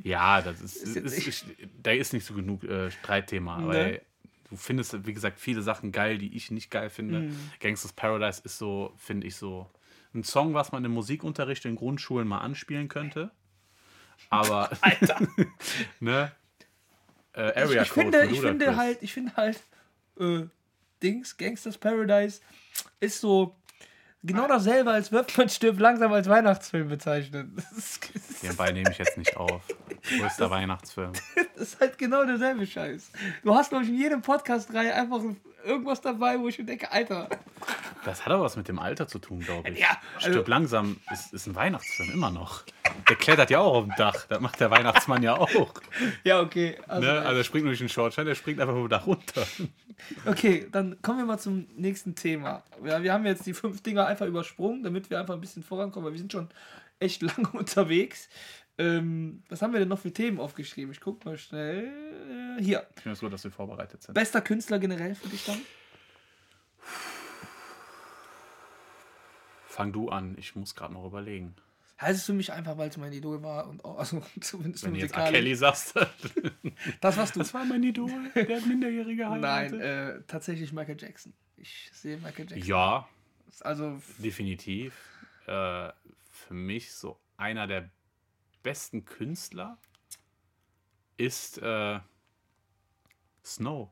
Ja, 0.04 0.41
das 0.41 0.62
ist, 0.62 0.78
Ist 0.78 0.95
ist, 0.95 1.28
ist, 1.28 1.45
da 1.82 1.91
ist 1.91 2.13
nicht 2.13 2.26
so 2.26 2.34
genug 2.34 2.63
äh, 2.63 2.89
Streitthema, 2.89 3.60
Ne? 3.60 3.67
weil 3.67 4.02
du 4.50 4.56
findest, 4.56 5.06
wie 5.06 5.13
gesagt, 5.13 5.39
viele 5.39 5.62
Sachen 5.62 5.91
geil, 5.91 6.17
die 6.17 6.36
ich 6.36 6.50
nicht 6.52 6.71
geil 6.71 6.89
finde. 6.89 7.19
Mhm. 7.19 7.38
Gangsters 7.60 7.93
Paradise 7.93 8.41
ist 8.43 8.58
so, 8.58 8.93
finde 8.97 9.28
ich 9.28 9.36
so, 9.36 9.69
ein 10.13 10.23
Song, 10.23 10.54
was 10.54 10.71
man 10.71 10.84
im 10.84 10.93
Musikunterricht 10.93 11.65
in 11.65 11.76
Grundschulen 11.76 12.28
mal 12.28 12.39
anspielen 12.39 12.88
könnte. 12.88 13.32
Aber, 14.30 14.69
Alter. 14.82 15.19
ne? 16.00 16.32
Äh, 17.38 17.50
Ich, 17.52 17.58
Area 17.58 17.82
ich 17.84 17.89
Code 17.89 18.02
finde, 18.12 18.26
ich 18.26 18.41
finde 18.41 18.76
halt, 18.76 18.97
ich 19.02 19.13
finde 19.13 19.36
halt, 19.36 19.60
äh, 20.19 20.43
Dings, 21.02 21.38
Gangsters 21.38 21.78
Paradise 21.78 22.41
ist 23.00 23.21
so 23.21 23.56
genau 24.23 24.47
dasselbe, 24.47 24.91
als 24.91 25.12
wird 25.12 25.38
man 25.38 25.47
stirbt 25.47 25.80
langsam 25.80 26.12
als 26.12 26.28
Weihnachtsfilm 26.28 26.89
bezeichnet. 26.89 27.47
Den 28.41 28.56
Ball 28.56 28.73
nehme 28.73 28.91
ich 28.91 28.97
jetzt 28.97 29.17
nicht 29.17 29.38
auf. 29.38 29.62
Wo 30.19 30.26
ist 30.26 30.38
der 30.39 30.50
Weihnachtsfilm? 30.50 31.12
das 31.56 31.69
ist 31.73 31.80
halt 31.80 31.97
genau 31.97 32.26
derselbe 32.26 32.65
Scheiß. 32.65 33.12
Du 33.43 33.54
hast, 33.54 33.69
glaube 33.69 33.84
ich, 33.84 33.89
in 33.91 33.97
jedem 33.97 34.21
Podcast-Reihe 34.21 34.93
einfach 34.95 35.21
irgendwas 35.63 36.02
dabei, 36.02 36.39
wo 36.39 36.47
ich 36.47 36.58
mir 36.58 36.65
denke, 36.65 36.91
Alter, 36.91 37.30
Das 38.06 38.26
hat 38.26 38.32
aber 38.34 38.43
was 38.43 38.56
mit 38.56 38.67
dem 38.67 38.80
Alter 38.80 39.08
zu 39.08 39.19
tun, 39.19 39.39
glaube 39.41 39.69
ich. 39.69 39.80
Ja, 39.80 39.97
also- 40.15 40.30
Stirb 40.30 40.47
langsam 40.47 40.97
ist, 41.12 41.34
ist 41.34 41.45
ein 41.45 41.56
Weihnachtsfilm, 41.56 42.12
immer 42.13 42.32
noch. 42.32 42.63
Der 43.10 43.15
klettert 43.15 43.50
ja 43.50 43.60
auch 43.60 43.74
auf 43.76 43.86
dem 43.86 43.93
Dach. 43.98 44.26
Das 44.28 44.41
macht 44.41 44.60
der 44.60 44.70
Weihnachtsmann 44.70 45.24
ja 45.24 45.36
auch. 45.38 45.50
ja, 46.24 46.41
okay. 46.41 46.78
Also, 46.88 47.08
Ne? 47.08 47.20
Also 47.22 47.38
er 47.38 47.43
springt 47.43 47.63
nur 47.63 47.72
durch 47.72 47.80
den 47.80 47.89
Schornstein, 47.89 48.26
der 48.26 48.36
springt 48.36 48.60
einfach 48.60 48.74
vom 48.74 48.89
Dach 48.89 49.08
runter. 49.08 49.48
Okay, 50.26 50.67
dann 50.72 51.02
kommen 51.02 51.20
wir 51.20 51.26
mal 51.26 51.39
zum 51.39 51.67
nächsten 51.76 52.15
Thema. 52.15 52.63
Ja, 52.84 53.02
wir 53.02 53.13
haben 53.13 53.26
jetzt 53.26 53.46
die 53.46 53.54
fünf 53.54 53.82
Dinger 53.82 54.06
einfach 54.06 54.26
übersprungen, 54.26 54.84
damit 54.84 55.10
wir 55.10 55.20
einfach 55.20 55.34
ein 55.34 55.41
bisschen 55.41 55.63
vorankommen, 55.63 56.06
weil 56.06 56.13
wir 56.13 56.20
sind 56.20 56.32
schon 56.32 56.50
echt 57.00 57.22
lange 57.24 57.50
unterwegs. 57.54 58.30
Ähm, 58.78 59.41
was 59.50 59.62
haben 59.62 59.74
wir 59.74 59.80
denn 59.80 59.89
noch 59.89 60.00
für 60.00 60.12
Themen 60.13 60.39
aufgeschrieben? 60.39 60.91
Ich 60.91 61.00
guck 61.02 61.24
mal 61.26 61.38
schnell. 61.38 61.86
Äh, 62.60 62.62
Hier. 62.63 62.86
Ich 62.96 63.02
finde 63.02 63.13
es 63.13 63.20
gut, 63.22 63.34
dass 63.34 63.43
wir 63.43 63.52
vorbereitet 63.52 64.04
sind. 64.04 64.13
Bester 64.13 64.41
Künstler 64.41 64.78
generell 64.80 65.15
für 65.15 65.30
dich 65.30 65.46
dann? 65.46 65.60
Fang 69.67 69.91
du 69.93 70.10
an, 70.10 70.36
ich 70.38 70.56
muss 70.56 70.76
gerade 70.76 70.93
noch 70.93 71.06
überlegen. 71.06 71.56
Ja, 72.00 72.10
es 72.10 72.26
für 72.26 72.34
mich 72.34 72.52
einfach, 72.52 72.78
weil 72.78 72.90
es 72.90 72.98
mein 72.98 73.12
Idol 73.14 73.42
war 73.42 73.68
und 73.68 73.84
auch, 73.84 73.98
also 73.98 74.22
zumindest 74.42 74.84
Wenn 74.86 74.94
du 74.94 75.00
jetzt 75.00 75.16
A. 75.16 75.30
Kelly 75.32 75.56
sagst, 75.56 75.96
Das 77.02 77.18
warst 77.18 77.36
du. 77.36 77.40
das 77.40 77.54
war 77.54 77.66
mein 77.66 77.82
Idol, 77.84 78.30
der 78.36 78.58
hat 78.58 78.68
Minderjährige 78.68 79.24
Nein, 79.24 79.72
geheiratet. 79.72 79.82
äh, 79.82 80.24
tatsächlich 80.28 80.72
Michael 80.74 80.98
Jackson. 81.00 81.34
Ich 81.56 81.90
sehe 81.94 82.18
Michael 82.18 82.48
Jackson. 82.50 82.68
Ja, 82.68 83.08
Also, 83.62 84.00
definitiv. 84.20 84.94
Äh, 85.48 85.92
für 86.30 86.54
mich 86.54 86.94
so 86.94 87.20
einer 87.38 87.66
der 87.66 87.90
besten 88.62 89.06
Künstler 89.06 89.78
ist 91.18 91.58
äh, 91.58 92.00
Snow. 93.44 93.90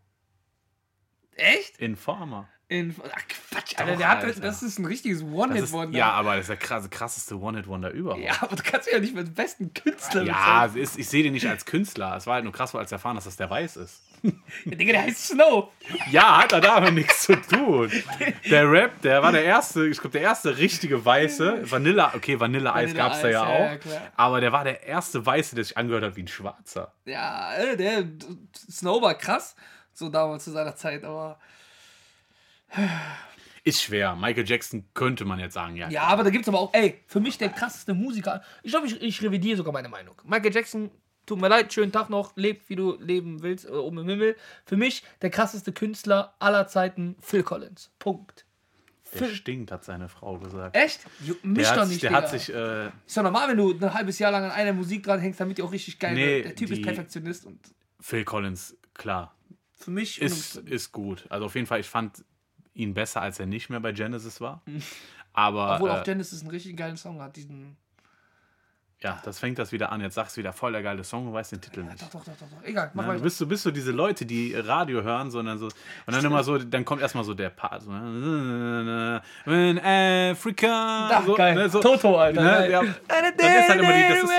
echt? 1.31 1.77
Informer. 1.79 2.47
In, 2.67 2.95
ach 3.13 3.21
Quatsch, 3.51 3.77
Alter, 3.77 3.95
der 3.95 4.09
hat, 4.09 4.23
Alter. 4.23 4.39
das 4.41 4.63
ist 4.63 4.79
ein 4.79 4.85
richtiges 4.85 5.21
One-Hit-Wonder. 5.21 5.95
ja, 5.95 6.11
aber 6.11 6.31
das 6.31 6.41
ist 6.45 6.49
der 6.49 6.57
krasse, 6.57 6.89
krasseste 6.89 7.39
One-Hit-Wonder 7.39 7.91
überhaupt. 7.91 8.23
ja, 8.23 8.33
aber 8.41 8.55
du 8.55 8.63
kannst 8.63 8.91
ja 8.91 8.97
nicht 8.99 9.13
mit 9.13 9.27
dem 9.27 9.33
besten 9.35 9.71
Künstler 9.73 10.23
Ja, 10.23 10.65
ist, 10.73 10.97
ich 10.97 11.07
sehe 11.07 11.21
den 11.21 11.33
nicht 11.33 11.47
als 11.47 11.65
Künstler. 11.65 12.15
Es 12.17 12.25
war 12.25 12.35
halt 12.35 12.43
nur 12.43 12.53
krass, 12.53 12.73
als 12.73 12.91
erfahren, 12.91 13.15
dass 13.15 13.25
das 13.25 13.37
der 13.37 13.49
Weiß 13.51 13.77
ist. 13.77 14.01
bezeichnen. 14.23 14.77
Digga, 14.79 14.93
der 14.93 15.01
heißt 15.03 15.27
Snow. 15.27 15.69
Ja, 16.09 16.39
hat 16.41 16.51
er 16.53 16.61
damit 16.61 16.95
nichts 16.95 17.23
zu 17.23 17.35
tun. 17.39 17.91
Der 18.49 18.71
Rap, 18.71 18.99
der 19.01 19.21
war 19.21 19.31
der 19.31 19.43
erste, 19.43 19.85
ich 19.87 19.99
glaube, 19.99 20.13
der 20.17 20.21
erste 20.21 20.57
richtige 20.57 21.05
Weiße. 21.05 21.69
Vanilla, 21.69 22.13
okay, 22.15 22.39
Vanilleeis 22.39 22.89
Vanilla 22.89 23.03
gab 23.03 23.13
es 23.13 23.21
da 23.21 23.29
ja 23.29 23.43
Eis, 23.43 23.49
auch. 23.81 23.85
ja, 23.85 23.93
ja, 23.93 24.01
aber 24.15 24.41
der 24.41 24.51
war 24.51 24.63
der 24.63 24.83
erste 24.83 25.23
Weiße, 25.23 25.53
der 25.55 25.63
sich 25.65 25.77
angehört 25.77 26.03
hat 26.03 26.15
wie 26.15 26.23
ein 26.23 26.27
Schwarzer. 26.27 26.91
Ja, 27.05 27.53
äh, 27.57 27.77
der 27.77 28.05
Snow 28.71 28.99
war 29.03 29.13
krass, 29.13 29.55
so 29.93 30.09
damals 30.09 30.43
zu 30.45 30.51
seiner 30.51 30.75
Zeit, 30.75 31.03
aber. 31.03 31.37
Ist 33.63 33.81
schwer. 33.81 34.15
Michael 34.15 34.47
Jackson 34.47 34.85
könnte 34.93 35.25
man 35.25 35.39
jetzt 35.39 35.53
sagen, 35.55 35.75
ja. 35.75 35.89
Ja, 35.89 36.03
aber 36.03 36.23
da 36.23 36.29
gibt 36.29 36.43
es 36.43 36.49
aber 36.49 36.59
auch, 36.59 36.73
ey, 36.73 37.01
für 37.07 37.19
mich 37.19 37.37
der 37.37 37.49
krasseste 37.49 37.93
Musiker. 37.95 38.43
Ich 38.61 38.71
glaube, 38.71 38.85
ich, 38.87 39.01
ich 39.01 39.21
revidiere 39.23 39.57
sogar 39.57 39.73
meine 39.73 39.89
Meinung. 39.89 40.15
Michael 40.23 40.53
Jackson, 40.53 40.91
tut 41.25 41.41
mir 41.41 41.47
leid, 41.47 41.73
schönen 41.73 41.91
Tag 41.91 42.09
noch, 42.11 42.35
lebt 42.35 42.69
wie 42.69 42.75
du 42.75 42.95
leben 42.99 43.41
willst, 43.41 43.65
äh, 43.65 43.69
oben 43.69 43.97
im 43.99 44.09
Himmel. 44.09 44.35
Für 44.65 44.77
mich 44.77 45.03
der 45.23 45.31
krasseste 45.31 45.71
Künstler 45.73 46.35
aller 46.37 46.67
Zeiten, 46.67 47.15
Phil 47.21 47.41
Collins. 47.41 47.91
Punkt. 47.97 48.45
Der 49.13 49.27
Phil- 49.27 49.35
stinkt, 49.35 49.71
hat 49.71 49.83
seine 49.83 50.09
Frau 50.09 50.37
gesagt. 50.37 50.75
Echt? 50.75 50.99
Mich 51.43 51.65
Der, 51.67 51.75
doch 51.75 51.87
nicht, 51.87 52.03
der 52.03 52.09
Digga. 52.11 52.21
hat 52.21 52.29
sich, 52.29 52.53
äh, 52.53 52.87
Ist 53.07 53.17
doch 53.17 53.23
normal, 53.23 53.47
wenn 53.49 53.57
du 53.57 53.71
ein 53.73 53.93
halbes 53.93 54.19
Jahr 54.19 54.31
lang 54.31 54.43
an 54.43 54.51
einer 54.51 54.73
Musik 54.73 55.03
dranhängst, 55.03 55.39
damit 55.39 55.57
die 55.57 55.63
auch 55.63 55.71
richtig 55.71 55.97
geil 55.97 56.13
Nee, 56.13 56.25
wird. 56.37 56.45
Der 56.45 56.55
Typ 56.55 56.69
ist 56.71 56.81
Perfektionist 56.83 57.45
und 57.45 57.59
Phil 57.99 58.23
Collins, 58.25 58.77
klar, 58.93 59.33
für 59.73 59.89
mich 59.91 60.21
ist, 60.21 60.57
ist 60.57 60.91
gut. 60.91 61.25
Also 61.29 61.45
auf 61.47 61.55
jeden 61.55 61.65
Fall, 61.65 61.79
ich 61.79 61.87
fand 61.89 62.23
ihn 62.75 62.93
besser, 62.93 63.21
als 63.21 63.39
er 63.39 63.47
nicht 63.47 63.69
mehr 63.69 63.79
bei 63.79 63.91
Genesis 63.91 64.39
war. 64.41 64.61
Mhm. 64.65 64.83
Aber 65.33 65.75
obwohl 65.75 65.89
äh, 65.89 65.93
auch 65.93 66.03
Genesis 66.03 66.41
einen 66.41 66.51
richtig 66.51 66.77
geilen 66.77 66.95
Song 66.97 67.21
hat, 67.21 67.35
diesen. 67.35 67.75
ja, 69.01 69.19
das 69.25 69.37
fängt 69.39 69.59
das 69.59 69.71
wieder 69.73 69.91
an. 69.91 69.99
Jetzt 69.99 70.15
sagst 70.15 70.37
du 70.37 70.39
wieder 70.39 70.53
voll 70.53 70.71
der 70.71 70.81
geile 70.81 71.03
Song, 71.03 71.25
du 71.25 71.33
weißt 71.33 71.51
den 71.51 71.59
Titel 71.61 71.83
nicht. 71.83 72.01
Doch, 72.01 72.09
doch, 72.09 72.23
doch, 72.23 72.33
doch, 72.39 72.47
doch. 72.47 72.63
Egal, 72.63 72.91
mach 72.93 73.05
mal. 73.05 73.17
du 73.17 73.23
bist 73.23 73.37
so, 73.37 73.45
bist 73.45 73.63
so 73.63 73.71
diese 73.71 73.91
Leute, 73.91 74.25
die 74.25 74.55
Radio 74.55 75.03
hören, 75.03 75.29
sondern 75.31 75.57
so. 75.57 75.65
Und 75.65 76.15
dann 76.15 76.23
immer 76.23 76.43
so, 76.43 76.57
dann 76.57 76.85
kommt 76.85 77.01
erstmal 77.01 77.25
so 77.25 77.33
der 77.33 77.49
Part. 77.49 77.83
So, 77.83 77.91
in 77.91 79.79
Africa. 79.79 81.09
Ach, 81.11 81.25
so, 81.25 81.35
geil. 81.35 81.55
ne, 81.55 81.69
so, 81.69 81.81
Toto, 81.81 82.17
Alter. 82.17 82.41
Ne, 82.41 82.71
ja, 82.71 82.81
dann 83.07 83.25
ist 83.33 83.69
halt 83.69 83.81
immer 83.81 83.93
die, 83.93 84.07
das 84.07 84.23
ist, 84.23 84.31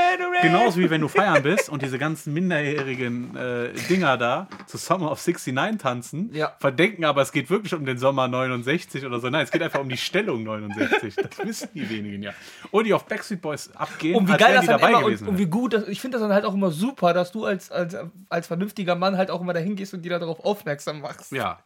genauso 0.42 0.80
wie 0.80 0.90
wenn 0.90 1.00
du 1.00 1.08
feiern 1.08 1.42
bist 1.42 1.68
und 1.68 1.82
diese 1.82 1.98
ganzen 1.98 2.32
minderjährigen 2.32 3.36
äh, 3.36 3.72
Dinger 3.88 4.16
da 4.16 4.48
zu 4.66 4.76
Summer 4.78 5.10
of 5.10 5.24
69 5.26 5.78
tanzen, 5.80 6.30
Ja. 6.34 6.54
verdenken 6.58 7.04
aber, 7.04 7.22
es 7.22 7.32
geht 7.32 7.50
wirklich 7.50 7.74
um 7.74 7.84
den 7.86 7.98
Sommer 7.98 8.28
69 8.28 9.04
oder 9.04 9.20
so. 9.20 9.28
Nein, 9.30 9.44
es 9.44 9.50
geht 9.50 9.62
einfach 9.62 9.80
um 9.80 9.88
die 9.88 9.96
Stellung 9.96 10.42
69. 10.44 11.14
Das 11.16 11.38
wissen 11.46 11.68
die 11.74 11.88
wenigen 11.88 12.22
ja. 12.22 12.32
Und 12.70 12.84
die 12.84 12.94
auf 12.94 13.04
Backstreet 13.06 13.40
Boys 13.40 13.70
abgehen, 13.74 14.16
Und 14.16 14.28
wie 14.28 14.36
geil 14.36 14.54
das 14.54 14.66
dabei 14.66 14.88
immer 14.90 14.98
und, 14.98 15.04
gewesen. 15.06 15.28
und 15.28 15.38
wie 15.38 15.46
gut, 15.46 15.72
das, 15.74 15.88
ich 15.88 16.00
finde 16.00 16.18
das 16.18 16.22
dann 16.22 16.32
halt 16.34 16.44
auch 16.44 16.54
immer 16.54 16.70
super, 16.70 17.12
dass 17.14 17.32
du 17.32 17.44
als, 17.44 17.70
als, 17.70 17.96
als 18.28 18.46
vernünftiger 18.46 18.94
Mann 18.94 19.16
halt 19.16 19.30
auch 19.30 19.40
immer 19.40 19.52
dahin 19.52 19.76
gehst 19.76 19.94
und 19.94 20.02
die 20.02 20.08
darauf 20.08 20.44
aufmerksam 20.44 21.00
machst. 21.00 21.32
ja. 21.32 21.58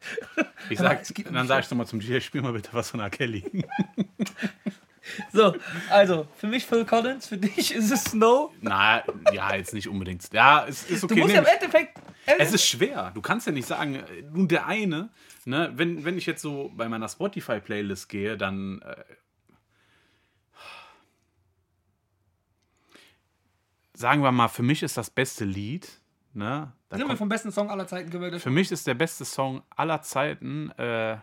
Ich 0.68 0.78
sag, 0.78 1.02
dann 1.32 1.42
die 1.42 1.48
sag 1.48 1.60
ich 1.60 1.68
doch 1.68 1.76
mal 1.76 1.86
zum 1.86 2.00
DJ, 2.00 2.20
spiel 2.20 2.42
mal 2.42 2.52
bitte 2.52 2.70
was 2.72 2.90
von 2.90 3.00
R. 3.00 3.10
Kelly. 3.10 3.44
So, 5.32 5.54
also, 5.90 6.26
für 6.36 6.46
mich 6.46 6.66
Phil 6.66 6.84
Collins, 6.84 7.28
für 7.28 7.38
dich 7.38 7.74
ist 7.74 7.90
es 7.90 8.04
Snow. 8.04 8.52
Na, 8.60 9.02
ja, 9.32 9.54
jetzt 9.54 9.74
nicht 9.74 9.88
unbedingt. 9.88 10.32
Ja, 10.32 10.66
es 10.66 10.88
ist 10.90 11.04
okay. 11.04 11.14
Du 11.14 11.20
musst 11.20 11.34
ja 11.34 11.40
im. 11.40 11.46
Endeffekt. 11.46 11.98
Es 12.26 12.52
ist 12.52 12.64
schwer. 12.66 13.10
Du 13.14 13.20
kannst 13.20 13.46
ja 13.46 13.52
nicht 13.52 13.66
sagen, 13.66 13.96
äh, 13.96 14.22
nun 14.32 14.48
der 14.48 14.66
eine, 14.66 15.10
ne, 15.44 15.72
wenn, 15.74 16.04
wenn 16.04 16.18
ich 16.18 16.26
jetzt 16.26 16.42
so 16.42 16.72
bei 16.76 16.88
meiner 16.88 17.08
Spotify-Playlist 17.08 18.08
gehe, 18.08 18.36
dann. 18.36 18.82
Äh, 18.82 19.04
sagen 23.94 24.22
wir 24.22 24.32
mal, 24.32 24.48
für 24.48 24.62
mich 24.62 24.82
ist 24.82 24.96
das 24.96 25.10
beste 25.10 25.44
Lied. 25.44 25.88
Ne, 26.32 26.72
da 26.88 26.96
Sind 26.96 27.08
wir 27.08 27.16
vom 27.16 27.28
besten 27.28 27.50
Song 27.50 27.70
aller 27.70 27.88
Zeiten 27.88 28.10
gewählt? 28.10 28.40
für 28.40 28.50
mich 28.50 28.70
ist 28.70 28.86
der 28.86 28.94
beste 28.94 29.24
Song 29.24 29.62
aller 29.70 30.00
Zeiten 30.02 30.70
äh, 30.72 31.18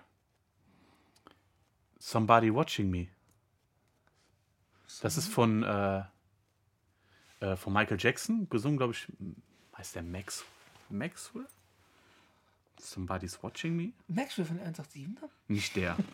Somebody 1.98 2.54
Watching 2.54 2.90
Me. 2.90 3.08
Das 5.02 5.18
ist 5.18 5.28
von, 5.28 5.64
äh, 5.64 6.04
äh, 7.40 7.56
von 7.56 7.74
Michael 7.74 7.98
Jackson, 8.00 8.50
gesungen, 8.50 8.78
glaube 8.78 8.94
ich, 8.94 9.08
heißt 9.78 9.96
der 9.96 10.04
Max, 10.04 10.44
Maxwell? 10.90 11.46
Somebody's 12.80 13.42
Watching 13.44 13.76
Me? 13.76 13.92
Maxwell 14.08 14.46
von 14.46 14.60
187 14.60 15.20
dann? 15.20 15.30
Nicht 15.48 15.76
der. 15.76 15.98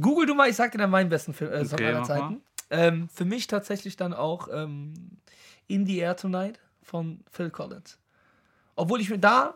Google 0.00 0.26
du 0.26 0.34
mal, 0.34 0.48
ich 0.48 0.56
sag 0.56 0.72
dir 0.72 0.78
dann 0.78 0.90
meinen 0.90 1.08
besten 1.08 1.34
Film, 1.34 1.52
äh, 1.52 1.66
Okay, 1.72 1.86
aller. 1.86 2.04
Zeiten. 2.04 2.42
Ähm, 2.70 3.08
für 3.08 3.24
mich 3.24 3.46
tatsächlich 3.46 3.96
dann 3.96 4.14
auch 4.14 4.48
ähm, 4.52 4.94
In 5.66 5.86
the 5.86 5.98
Air 5.98 6.16
Tonight 6.16 6.60
von 6.82 7.20
Phil 7.30 7.50
Collins. 7.50 7.98
Obwohl 8.76 9.00
ich 9.00 9.10
mir 9.10 9.18
da 9.18 9.54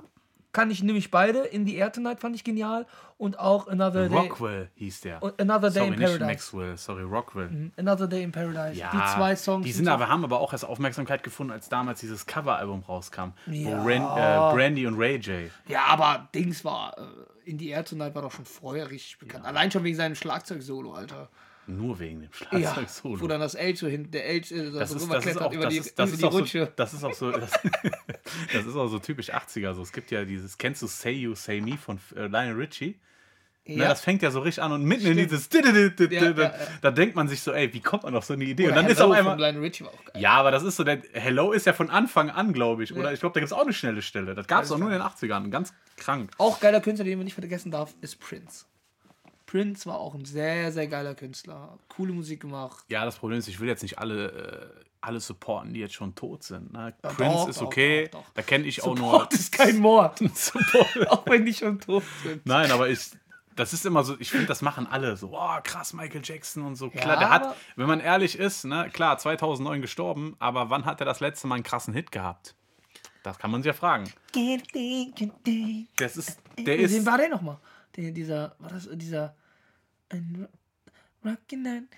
kann 0.55 0.71
ich 0.71 0.83
nämlich 0.83 1.11
beide. 1.11 1.41
In 1.41 1.67
the 1.67 1.75
Air 1.77 1.93
Tonight 1.93 2.21
fand 2.21 2.35
ich 2.35 2.45
genial 2.45 2.87
und 3.19 3.39
auch 3.39 3.69
Another 3.69 4.09
Day. 4.09 4.17
Rockwell 4.17 4.71
hieß 4.77 5.03
der. 5.03 5.23
und 5.23 5.39
Another 5.39 5.69
Day 5.69 5.81
Sorry, 5.81 5.87
in 5.89 5.91
nicht 5.99 6.03
Paradise. 6.07 6.25
Maxwell, 6.25 6.77
sorry, 6.79 7.03
Rockwell. 7.03 7.71
Another 7.77 8.07
Day 8.07 8.23
in 8.23 8.33
Paradise. 8.33 8.79
Ja, 8.81 8.91
die 8.91 9.15
zwei 9.15 9.37
Songs. 9.37 9.67
Die 9.67 9.73
sind 9.73 9.89
aber, 9.89 10.09
haben 10.09 10.25
aber 10.25 10.41
auch 10.41 10.53
erst 10.53 10.65
Aufmerksamkeit 10.65 11.23
gefunden, 11.23 11.53
als 11.53 11.69
damals 11.69 12.01
dieses 12.01 12.25
Coveralbum 12.25 12.81
rauskam. 12.89 13.33
Ja. 13.47 13.67
Wo 13.85 13.87
Ran, 13.87 14.03
äh, 14.03 14.55
Brandy 14.55 14.87
und 14.87 14.97
Ray 14.99 15.17
J. 15.17 15.51
Ja, 15.69 15.85
aber 15.89 16.29
Dings 16.35 16.65
war. 16.65 16.97
Äh, 16.97 17.51
In 17.51 17.59
the 17.59 17.69
Air 17.69 17.85
Tonight 17.85 18.15
war 18.15 18.23
doch 18.23 18.33
schon 18.33 18.47
vorher 18.47 18.91
richtig 18.91 19.19
bekannt. 19.19 19.45
Allein 19.45 19.71
schon 19.71 19.85
wegen 19.85 19.97
seinem 19.97 20.15
Schlagzeug-Solo, 20.15 20.95
Alter. 20.95 21.29
Nur 21.67 21.99
wegen 21.99 22.21
dem 22.21 22.31
Ja, 22.53 22.59
Schlagzeug-Solo. 22.75 23.21
wo 23.21 23.27
dann 23.27 23.41
das 23.41 23.53
so 23.75 23.87
hin, 23.87 24.11
der 24.11 24.29
äh, 24.29 24.43
so 24.43 24.79
Das 24.79 24.91
ist, 24.93 25.11
das 25.11 25.27
ist 25.27 25.41
auch, 25.41 25.53
über 25.53 25.67
die, 25.67 25.79
ist, 25.79 25.93
über 25.99 26.05
ist 26.05 26.21
die 26.21 26.25
auch 26.27 26.33
so, 26.33 26.39
Rutsche. 26.39 26.73
das 26.77 26.93
ist 26.95 27.05
auch 27.05 27.15
so, 27.15 27.31
das, 27.31 27.51
das 28.53 28.67
ist 28.67 28.77
auch 28.77 28.89
so 28.89 28.99
typisch 28.99 29.31
80er. 29.33 29.75
So. 29.75 29.83
Es 29.83 29.93
gibt 29.93 30.11
ja 30.11 30.25
dieses, 30.25 30.59
kennst 30.59 30.83
du 30.83 30.87
Say 30.87 31.13
You, 31.13 31.35
Say 31.35 31.61
Me 31.61 31.77
von 31.77 31.99
äh, 32.17 32.27
Lionel 32.27 32.55
Richie? 32.57 32.99
Ne, 33.67 33.77
Ja. 33.77 33.89
das 33.89 34.03
fängt 34.03 34.21
ja 34.21 34.31
so 34.31 34.41
richtig 34.41 34.63
an 34.63 34.73
und 34.73 34.85
mitten 34.85 35.07
in 35.07 35.13
Stimmt. 35.15 35.31
dieses, 35.31 35.97
da, 35.97 36.05
Ja, 36.05 36.23
ja, 36.31 36.31
ja. 36.33 36.55
da 36.83 36.91
denkt 36.91 37.17
man 37.17 37.29
sich 37.29 37.41
so, 37.41 37.51
ey, 37.53 37.73
wie 37.73 37.81
kommt 37.81 38.03
man 38.03 38.15
auf 38.15 38.27
so 38.27 38.35
eine 38.35 38.45
Idee? 38.45 38.65
und 38.65 38.73
Oder 38.73 38.83
dann 38.83 38.91
ist 38.91 38.99
Hello 38.99 39.11
auf 39.13 39.17
einmal, 39.17 39.33
von 39.33 39.41
Lionel 39.41 39.63
Richie 39.63 39.85
war 39.85 39.91
auch 39.95 40.05
geil. 40.05 40.21
ja, 40.23 40.33
aber 40.33 40.51
das 40.51 40.65
ist 40.65 40.77
so, 40.77 40.85
der 40.85 41.01
Hello 41.15 41.53
ist 41.53 41.65
ja 41.65 41.73
von 41.73 41.89
Anfang 41.89 42.29
an, 42.29 42.53
glaube 42.53 42.85
ich. 42.85 42.93
Oder 42.93 43.05
Ja. 43.05 43.13
ich 43.13 43.21
glaube, 43.21 43.33
da 43.33 43.41
gibt 43.41 43.51
es 43.51 43.57
auch 43.57 43.63
eine 43.63 43.73
schnelle 43.73 44.03
Stelle. 44.03 44.35
Das 44.35 44.47
gab 44.47 44.65
es 44.65 44.71
auch 44.71 44.77
nur 44.77 44.89
in 44.89 44.99
den 44.99 45.03
80ern. 45.03 45.49
Ganz 45.49 45.73
krank. 45.97 46.31
Auch 46.37 46.61
geiler 46.61 46.83
Künstler, 46.83 47.07
den 47.07 47.17
man 47.19 47.25
nicht 47.25 47.33
vergessen 47.35 47.71
darf, 47.71 47.95
ist 48.03 48.21
Prince. 48.21 48.67
Prince 49.55 49.87
war 49.87 50.01
auch 50.01 50.17
ein 50.17 50.25
sehr, 50.25 50.73
sehr 50.73 50.89
geiler 50.89 51.15
Künstler. 51.15 51.79
Coole 51.89 52.13
Musik 52.13 52.41
gemacht. 52.41 52.85
Ja, 52.89 53.05
das 53.05 53.15
Problem 53.15 53.39
ist, 53.39 53.47
ich 53.47 53.61
will 53.61 53.69
jetzt 53.69 53.85
nicht 53.85 54.01
alle, 54.01 54.81
äh, 54.81 54.85
alle 55.01 55.21
supporten, 55.21 55.73
die 55.73 55.79
jetzt 55.79 55.95
schon 55.95 56.17
tot 56.17 56.43
sind. 56.43 56.73
Ne? 56.73 56.93
Ja, 57.05 57.11
Prince 57.11 57.37
doch, 57.37 57.49
ist 57.49 57.63
okay. 57.63 58.09
doch, 58.11 58.25
doch. 58.25 58.31
Da 58.35 58.43
kenne 58.43 58.65
ich 58.65 58.83
auch 58.83 58.97
Support 58.97 59.33
ist 59.33 59.53
kein 59.53 59.77
Mord. 59.79 60.21
nur 60.21 60.31
Support. 60.35 61.09
auch 61.09 61.25
wenn 61.27 61.47
die 61.47 61.55
schon 61.55 61.79
tot 61.79 62.03
sind. 62.25 62.45
Nein, 62.45 62.73
aber 62.73 62.89
ich, 62.89 63.13
das 63.55 63.73
ist 63.73 63.87
immer 63.87 64.03
so, 64.03 64.17
ich 64.19 64.33
finde, 64.33 64.47
das 64.47 64.61
machen 64.61 64.89
alle 64.89 65.17
so, 65.17 65.31
oh, 65.33 65.61
krass, 65.63 65.93
Michael 65.93 66.23
Jackson 66.25 66.67
und 66.67 66.75
so. 66.75 66.91
Klar, 66.91 67.07
Ja, 67.07 67.19
der 67.21 67.31
hat, 67.31 67.57
wenn 67.77 67.87
man 67.87 68.01
ehrlich 68.01 68.37
ist, 68.37 68.65
ne, 68.65 68.91
klar, 68.93 69.19
2009 69.19 69.81
gestorben, 69.81 70.35
aber 70.41 70.69
wann 70.69 70.85
hat 70.85 70.99
er 70.99 71.07
das 71.07 71.21
letzte 71.21 71.47
Mal 71.47 71.55
einen 71.55 71.65
krassen 71.65 71.95
Hit 71.95 72.11
gehabt? 72.11 72.57
Das 73.23 73.39
kann 73.39 73.53
man 73.53 73.63
sich 73.63 73.69
ja 73.69 73.73
fragen. 73.73 74.13
Das 75.97 76.17
ist, 76.17 76.41
der 76.59 76.77
Wen 76.77 76.85
ist, 76.87 77.07
war 77.07 77.19
der 77.19 77.29
nochmal? 77.29 77.59
Der, 77.95 78.11
dieser, 78.11 78.57
war 78.59 78.71
das 78.71 78.89
dieser. 78.91 79.37
Ein 80.15 80.49
Rockin'. 81.25 81.89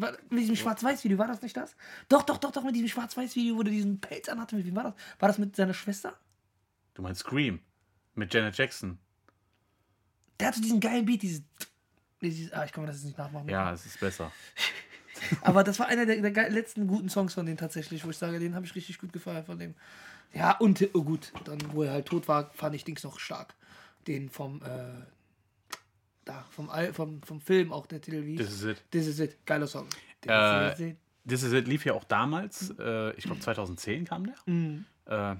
War- 0.00 0.18
Mit 0.28 0.40
diesem 0.40 0.56
Schwarz-Weiß-Video, 0.56 1.16
war 1.16 1.28
das 1.28 1.40
nicht 1.40 1.56
das? 1.56 1.74
Doch, 2.08 2.22
doch, 2.22 2.38
doch, 2.38 2.50
doch, 2.50 2.62
mit 2.62 2.74
diesem 2.74 2.88
Schwarz-Weiß-Video, 2.88 3.56
wo 3.56 3.62
der 3.62 3.72
diesen 3.72 4.00
Pelz 4.00 4.28
anhatte. 4.28 4.56
Mit 4.56 4.66
wem 4.66 4.76
war 4.76 4.84
das? 4.84 4.94
War 5.18 5.28
das 5.28 5.38
mit 5.38 5.56
seiner 5.56 5.74
Schwester? 5.74 6.18
du 6.94 7.02
meinst 7.02 7.22
Scream 7.22 7.60
mit 8.14 8.32
Janet 8.32 8.56
Jackson. 8.56 8.98
Der 10.38 10.48
hatte 10.48 10.60
diesen 10.60 10.78
geilen 10.80 11.06
Beat, 11.06 11.22
dieses. 11.22 11.42
dieses 12.20 12.52
ah, 12.52 12.64
ich 12.64 12.72
kann 12.72 12.84
mir 12.84 12.88
das 12.88 12.96
jetzt 12.98 13.06
nicht 13.06 13.18
nachmachen. 13.18 13.48
Ja, 13.48 13.72
es 13.72 13.86
ist 13.86 13.98
besser. 13.98 14.30
Aber 15.40 15.64
das 15.64 15.78
war 15.78 15.86
einer 15.86 16.06
der, 16.06 16.20
der 16.30 16.50
letzten 16.50 16.86
guten 16.86 17.08
Songs 17.08 17.34
von 17.34 17.46
denen 17.46 17.56
tatsächlich, 17.56 18.04
wo 18.04 18.10
ich 18.10 18.18
sage, 18.18 18.38
den 18.38 18.54
habe 18.54 18.66
ich 18.66 18.74
richtig 18.74 18.98
gut 18.98 19.12
gefeiert 19.12 19.46
von 19.46 19.58
dem. 19.58 19.74
Ja, 20.34 20.56
und 20.58 20.86
oh 20.94 21.02
gut, 21.04 21.32
dann, 21.44 21.58
wo 21.72 21.82
er 21.84 21.92
halt 21.92 22.06
tot 22.06 22.26
war, 22.28 22.50
fand 22.54 22.74
ich 22.74 22.84
Dings 22.84 23.04
noch 23.04 23.18
stark. 23.18 23.54
Den 24.06 24.28
vom, 24.28 24.60
äh, 24.62 25.02
da, 26.24 26.44
vom, 26.50 26.68
Al- 26.70 26.92
vom, 26.92 27.22
vom 27.22 27.40
Film 27.40 27.72
auch, 27.72 27.86
der 27.86 28.00
Titel 28.00 28.24
wie. 28.26 28.36
This 28.36 28.50
is 28.50 28.64
it. 28.64 28.82
This 28.90 29.06
is 29.06 29.20
it. 29.20 29.44
Geiler 29.46 29.66
Song. 29.66 29.86
This 30.20 30.30
Äh, 30.32 30.72
is 30.72 30.80
it. 30.80 30.96
This 31.26 31.42
is 31.42 31.52
it 31.52 31.66
lief 31.68 31.84
ja 31.86 31.94
auch 31.94 32.04
damals, 32.04 32.74
äh, 32.78 33.12
ich 33.16 33.24
glaube 33.24 33.40
2010 33.40 34.04
kam 34.04 34.26
der. 34.26 34.34
Mhm. 34.46 34.84
Äh, 35.06 35.36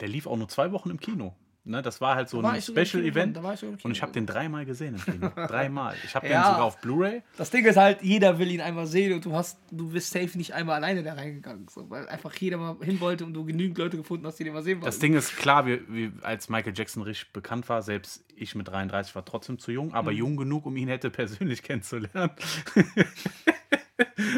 der 0.00 0.08
lief 0.08 0.26
auch 0.26 0.36
nur 0.36 0.48
zwei 0.48 0.70
Wochen 0.72 0.90
im 0.90 1.00
Kino. 1.00 1.34
Ne, 1.66 1.80
das 1.80 2.02
war 2.02 2.14
halt 2.14 2.28
so 2.28 2.42
war 2.42 2.52
ein 2.52 2.60
Special-Event. 2.60 3.38
da 3.38 3.54
Und 3.82 3.90
ich 3.92 4.02
habe 4.02 4.12
den 4.12 4.26
dreimal 4.26 4.66
gesehen 4.66 4.96
im 4.96 5.00
Kino. 5.02 5.30
dreimal. 5.46 5.94
Ich 6.04 6.14
habe 6.14 6.28
Ja. 6.28 6.42
den 6.42 6.50
sogar 6.52 6.64
auf 6.64 6.78
Blu-ray. 6.82 7.22
Das 7.38 7.48
Ding 7.48 7.64
ist 7.64 7.78
halt, 7.78 8.02
jeder 8.02 8.38
will 8.38 8.50
ihn 8.50 8.60
einmal 8.60 8.86
sehen 8.86 9.14
und 9.14 9.24
du 9.24 9.32
hast, 9.32 9.58
du 9.70 9.88
bist 9.90 10.10
safe 10.12 10.36
nicht 10.36 10.52
einmal 10.52 10.76
alleine 10.76 11.02
da 11.02 11.14
reingegangen. 11.14 11.66
So, 11.68 11.88
weil 11.88 12.06
einfach 12.08 12.34
jeder 12.34 12.58
mal 12.58 12.76
hin 12.82 13.00
wollte 13.00 13.24
und 13.24 13.32
du 13.32 13.46
genügend 13.46 13.78
Leute 13.78 13.96
gefunden 13.96 14.26
hast, 14.26 14.38
die 14.38 14.44
den 14.44 14.52
mal 14.52 14.62
sehen 14.62 14.76
wollten. 14.76 14.84
Das 14.86 14.98
Ding 14.98 15.14
ist 15.14 15.36
klar, 15.38 15.64
wie, 15.66 15.80
wie, 15.88 16.12
als 16.20 16.50
Michael 16.50 16.74
Jackson 16.76 17.02
richtig 17.02 17.32
bekannt 17.32 17.66
war, 17.70 17.80
selbst 17.80 18.24
ich 18.36 18.54
mit 18.54 18.68
33 18.68 19.14
war 19.14 19.24
trotzdem 19.24 19.58
zu 19.58 19.72
jung, 19.72 19.88
Mhm. 19.88 19.94
aber 19.94 20.12
jung 20.12 20.36
genug, 20.36 20.66
um 20.66 20.76
ihn 20.76 20.88
hätte 20.88 21.08
persönlich 21.08 21.62
kennenzulernen. 21.64 22.32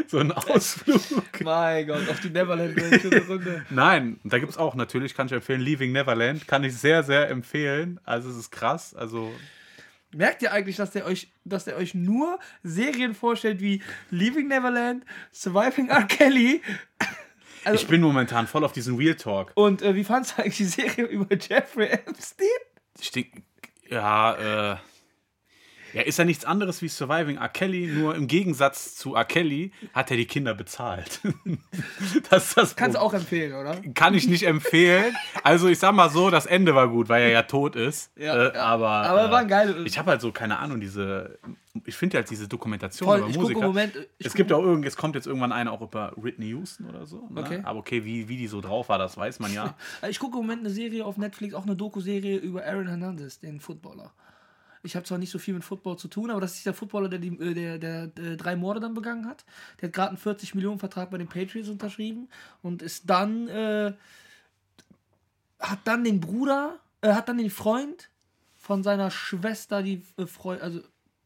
so 0.10 0.18
ein 0.18 0.32
Ausflug. 0.32 1.02
mein 1.42 1.86
Gott, 1.86 2.08
auf 2.08 2.20
die 2.20 2.30
Neverland 2.30 2.80
Ranch 2.80 3.04
eine 3.04 3.26
Runde. 3.26 3.66
Nein, 3.70 4.20
da 4.24 4.38
gibt 4.38 4.52
es 4.52 4.58
auch 4.58 4.74
natürlich, 4.74 5.14
kann 5.14 5.26
ich 5.26 5.32
empfehlen, 5.32 5.60
Leaving 5.60 5.92
Neverland. 5.92 6.46
Kann 6.46 6.64
ich 6.64 6.76
sehr, 6.76 7.02
sehr 7.02 7.28
empfehlen. 7.30 8.00
Also 8.04 8.30
es 8.30 8.36
ist 8.36 8.50
krass. 8.50 8.94
Also 8.94 9.32
Merkt 10.12 10.40
ihr 10.42 10.52
eigentlich, 10.52 10.76
dass 10.76 10.92
der 10.92 11.04
euch, 11.04 11.32
dass 11.44 11.64
der 11.64 11.76
euch 11.76 11.94
nur 11.94 12.38
Serien 12.62 13.14
vorstellt 13.14 13.60
wie 13.60 13.82
Leaving 14.10 14.48
Neverland, 14.48 15.04
Surviving 15.32 15.88
R. 15.88 16.04
Kelly? 16.04 16.62
Also, 17.64 17.82
ich 17.82 17.88
bin 17.88 18.00
momentan 18.00 18.46
voll 18.46 18.62
auf 18.62 18.70
diesen 18.70 18.96
Real 18.96 19.16
Talk. 19.16 19.50
und 19.56 19.82
äh, 19.82 19.96
wie 19.96 20.04
fandst 20.04 20.38
du 20.38 20.42
eigentlich 20.42 20.56
die 20.56 20.64
Serie 20.66 21.04
über 21.06 21.34
Jeffrey 21.34 21.86
Epstein? 21.86 22.46
Ich 23.00 23.10
denk, 23.10 23.42
ja, 23.90 24.74
äh, 24.74 24.76
ja, 25.92 26.02
ist 26.02 26.18
ja 26.18 26.24
nichts 26.24 26.44
anderes 26.44 26.82
wie 26.82 26.88
Surviving 26.88 27.36
R. 27.36 27.48
Kelly, 27.48 27.86
nur 27.86 28.14
im 28.14 28.26
Gegensatz 28.26 28.94
zu 28.94 29.14
R. 29.14 29.24
Kelly 29.24 29.72
hat 29.92 30.10
er 30.10 30.16
die 30.16 30.26
Kinder 30.26 30.54
bezahlt. 30.54 31.20
das 32.30 32.48
ist 32.48 32.56
das 32.56 32.76
Kannst 32.76 32.96
du 32.96 33.00
auch 33.00 33.14
empfehlen, 33.14 33.54
oder? 33.54 33.76
Kann 33.94 34.14
ich 34.14 34.28
nicht 34.28 34.44
empfehlen. 34.44 35.14
Also 35.42 35.68
ich 35.68 35.78
sag 35.78 35.94
mal 35.94 36.10
so, 36.10 36.30
das 36.30 36.46
Ende 36.46 36.74
war 36.74 36.88
gut, 36.88 37.08
weil 37.08 37.22
er 37.22 37.30
ja 37.30 37.42
tot 37.42 37.76
ist. 37.76 38.10
Ja, 38.16 38.48
äh. 38.48 38.56
Aber, 38.56 38.88
Aber 38.88 39.26
äh, 39.26 39.30
war 39.30 39.38
ein 39.40 39.48
geil. 39.48 39.84
Ich 39.86 39.98
habe 39.98 40.10
halt 40.10 40.20
so, 40.20 40.32
keine 40.32 40.58
Ahnung, 40.58 40.80
diese. 40.80 41.38
Ich 41.84 41.94
finde 41.94 42.16
halt 42.16 42.30
diese 42.30 42.48
Dokumentation 42.48 43.06
Voll, 43.06 43.18
über 43.18 43.28
ich 43.28 43.36
Musiker. 43.36 43.60
im 43.60 43.66
Moment. 43.66 43.94
Ich 44.18 44.26
es 44.26 44.34
gibt 44.34 44.50
auch 44.50 44.62
irgend, 44.62 44.86
es 44.86 44.96
kommt 44.96 45.14
jetzt 45.14 45.26
irgendwann 45.26 45.52
eine 45.52 45.70
auch 45.70 45.82
über 45.82 46.12
Whitney 46.16 46.48
Houston 46.48 46.86
oder 46.86 47.04
so. 47.04 47.28
Ne? 47.30 47.42
Okay. 47.42 47.60
Aber 47.64 47.80
okay, 47.80 48.02
wie, 48.04 48.28
wie 48.28 48.38
die 48.38 48.46
so 48.46 48.62
drauf 48.62 48.88
war, 48.88 48.98
das 48.98 49.16
weiß 49.16 49.40
man 49.40 49.52
ja. 49.52 49.74
ich 50.08 50.18
gucke 50.18 50.38
im 50.38 50.44
Moment 50.44 50.60
eine 50.60 50.70
Serie 50.70 51.04
auf 51.04 51.18
Netflix, 51.18 51.54
auch 51.54 51.64
eine 51.64 51.76
Doku-Serie 51.76 52.38
über 52.38 52.64
Aaron 52.64 52.88
Hernandez, 52.88 53.40
den 53.40 53.60
Footballer. 53.60 54.12
Ich 54.86 54.96
habe 54.96 55.04
zwar 55.04 55.18
nicht 55.18 55.30
so 55.30 55.38
viel 55.38 55.54
mit 55.54 55.64
Football 55.64 55.98
zu 55.98 56.08
tun, 56.08 56.30
aber 56.30 56.40
das 56.40 56.54
ist 56.54 56.66
der 56.66 56.74
Footballer, 56.74 57.08
der, 57.08 57.18
die, 57.18 57.28
äh, 57.38 57.54
der, 57.54 57.78
der, 57.78 58.06
der 58.06 58.36
drei 58.36 58.56
Morde 58.56 58.80
dann 58.80 58.94
begangen 58.94 59.26
hat. 59.26 59.44
Der 59.80 59.88
hat 59.88 59.94
gerade 59.94 60.08
einen 60.10 60.18
40 60.18 60.54
Millionen 60.54 60.78
Vertrag 60.78 61.10
bei 61.10 61.18
den 61.18 61.28
Patriots 61.28 61.68
unterschrieben 61.68 62.28
und 62.62 62.82
ist 62.82 63.08
dann 63.10 63.48
äh, 63.48 63.92
hat 65.58 65.80
dann 65.84 66.04
den 66.04 66.20
Bruder, 66.20 66.78
äh, 67.00 67.12
hat 67.12 67.28
dann 67.28 67.38
den 67.38 67.50
Freund 67.50 68.10
von 68.54 68.82
seiner 68.82 69.10
Schwester, 69.10 69.82
die 69.82 70.02
äh, 70.16 70.26
Freund, 70.26 70.62
also 70.62 70.80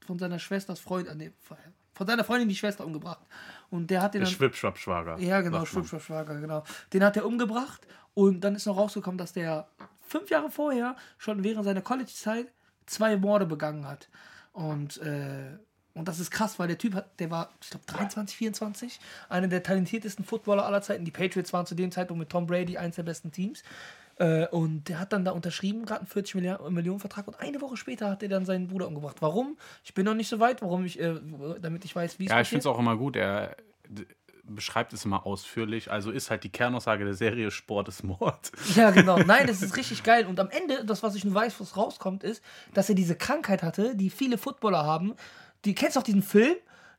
von 0.07 0.19
seiner 0.19 0.39
Schwesters 0.39 0.81
Freund, 0.81 1.09
äh, 1.09 1.15
nee, 1.15 1.33
von 1.95 2.07
seiner 2.07 2.25
Freundin 2.25 2.49
die 2.49 2.57
Schwester 2.57 2.85
umgebracht. 2.87 3.27
Und 3.71 3.91
der 3.91 4.03
hat 4.03 4.15
den 4.15 4.23
Der 4.23 4.27
Schwibschwab-Schwager. 4.27 5.19
Ja, 5.19 5.41
genau. 5.41 5.65
Schwibschwab-Schwager, 5.65 6.41
genau. 6.41 6.65
Den 6.93 7.05
hat 7.05 7.17
er 7.17 7.27
umgebracht 7.27 7.87
und 8.15 8.41
dann 8.43 8.55
ist 8.55 8.67
noch 8.67 8.77
rausgekommen, 8.77 9.19
dass 9.19 9.33
der 9.33 9.69
fünf 10.01 10.31
Jahre 10.31 10.51
vorher 10.51 10.97
schon 11.19 11.45
während 11.45 11.65
seiner 11.65 11.83
College-Zeit 11.83 12.53
zwei 12.91 13.16
Morde 13.16 13.47
begangen 13.47 13.86
hat. 13.86 14.09
Und, 14.53 14.99
äh, 14.99 15.57
und 15.95 16.09
das 16.09 16.20
ist 16.20 16.30
krass, 16.30 16.59
weil 16.59 16.68
der 16.68 16.78
Typ 16.78 16.95
hat, 16.95 17.18
der 17.20 17.30
war, 17.30 17.51
ich 17.62 17.70
glaube, 17.70 17.86
23, 17.86 18.36
24, 18.36 19.01
einer 19.28 19.49
der 19.49 19.62
talentiertesten 19.62 20.24
Footballer 20.24 20.66
aller 20.66 20.82
Zeiten. 20.82 21.05
Die 21.05 21.11
Patriots 21.11 21.53
waren 21.53 21.66
zu 21.66 21.74
dem 21.74 21.91
Zeitpunkt 21.91 22.18
mit 22.18 22.30
Tom 22.30 22.47
Brady 22.47 22.78
eins 22.78 22.97
der 22.97 23.03
besten 23.05 23.32
Teams. 23.32 23.62
Äh, 24.16 24.47
und 24.49 24.88
der 24.88 25.01
hat 25.01 25.12
dann 25.12 25.24
da 25.24 25.30
unterschrieben, 25.30 25.86
gerade 25.86 26.01
einen 26.01 26.09
40 26.09 26.34
Milliarden, 26.34 26.74
Millionen 26.74 27.01
Vertrag 27.01 27.26
und 27.26 27.41
eine 27.41 27.61
Woche 27.61 27.76
später 27.76 28.11
hat 28.11 28.22
er 28.22 28.28
dann 28.28 28.45
seinen 28.45 28.68
Bruder 28.68 28.86
umgebracht. 28.86 29.16
Warum? 29.20 29.57
Ich 29.84 29.95
bin 29.95 30.05
noch 30.05 30.14
nicht 30.14 30.28
so 30.28 30.41
weit, 30.41 30.61
warum 30.62 30.84
ich, 30.84 31.01
äh, 31.01 31.14
damit 31.61 31.84
ich 31.84 31.97
weiß, 31.97 32.18
wie 32.18 32.24
es 32.24 32.30
Ja, 32.30 32.41
ich 32.41 32.49
finde 32.49 32.61
es 32.61 32.66
auch 32.66 32.78
immer 32.78 32.97
gut. 32.97 33.16
Er 33.16 33.57
beschreibt 34.55 34.93
es 34.93 35.05
immer 35.05 35.27
ausführlich. 35.27 35.91
Also 35.91 36.11
ist 36.11 36.31
halt 36.31 36.45
die 36.45 36.49
Kernaussage 36.51 37.05
der 37.05 37.15
Serie: 37.15 37.51
Sport 37.51 37.89
ist 37.89 38.03
Mord. 38.05 38.53
Ja, 38.77 38.91
genau. 38.91 39.19
Nein, 39.19 39.47
das 39.47 39.63
ist 39.63 39.77
richtig 39.77 40.03
geil. 40.03 40.27
Und 40.27 40.39
am 40.41 40.51
Ende, 40.51 40.85
das, 40.85 41.03
was 41.03 41.15
ich 41.15 41.25
nur 41.25 41.35
weiß, 41.35 41.61
was 41.61 41.77
rauskommt, 41.77 42.25
ist, 42.25 42.43
dass 42.75 42.89
er 42.89 42.95
diese 42.95 43.17
Krankheit 43.17 43.63
hatte, 43.63 43.95
die 43.97 44.11
viele 44.11 44.39
Footballer 44.39 44.85
haben. 44.85 45.15
Die 45.65 45.75
kennst 45.75 45.97
du 45.97 46.01
auch 46.01 46.05
diesen 46.05 46.23
Film? 46.23 46.55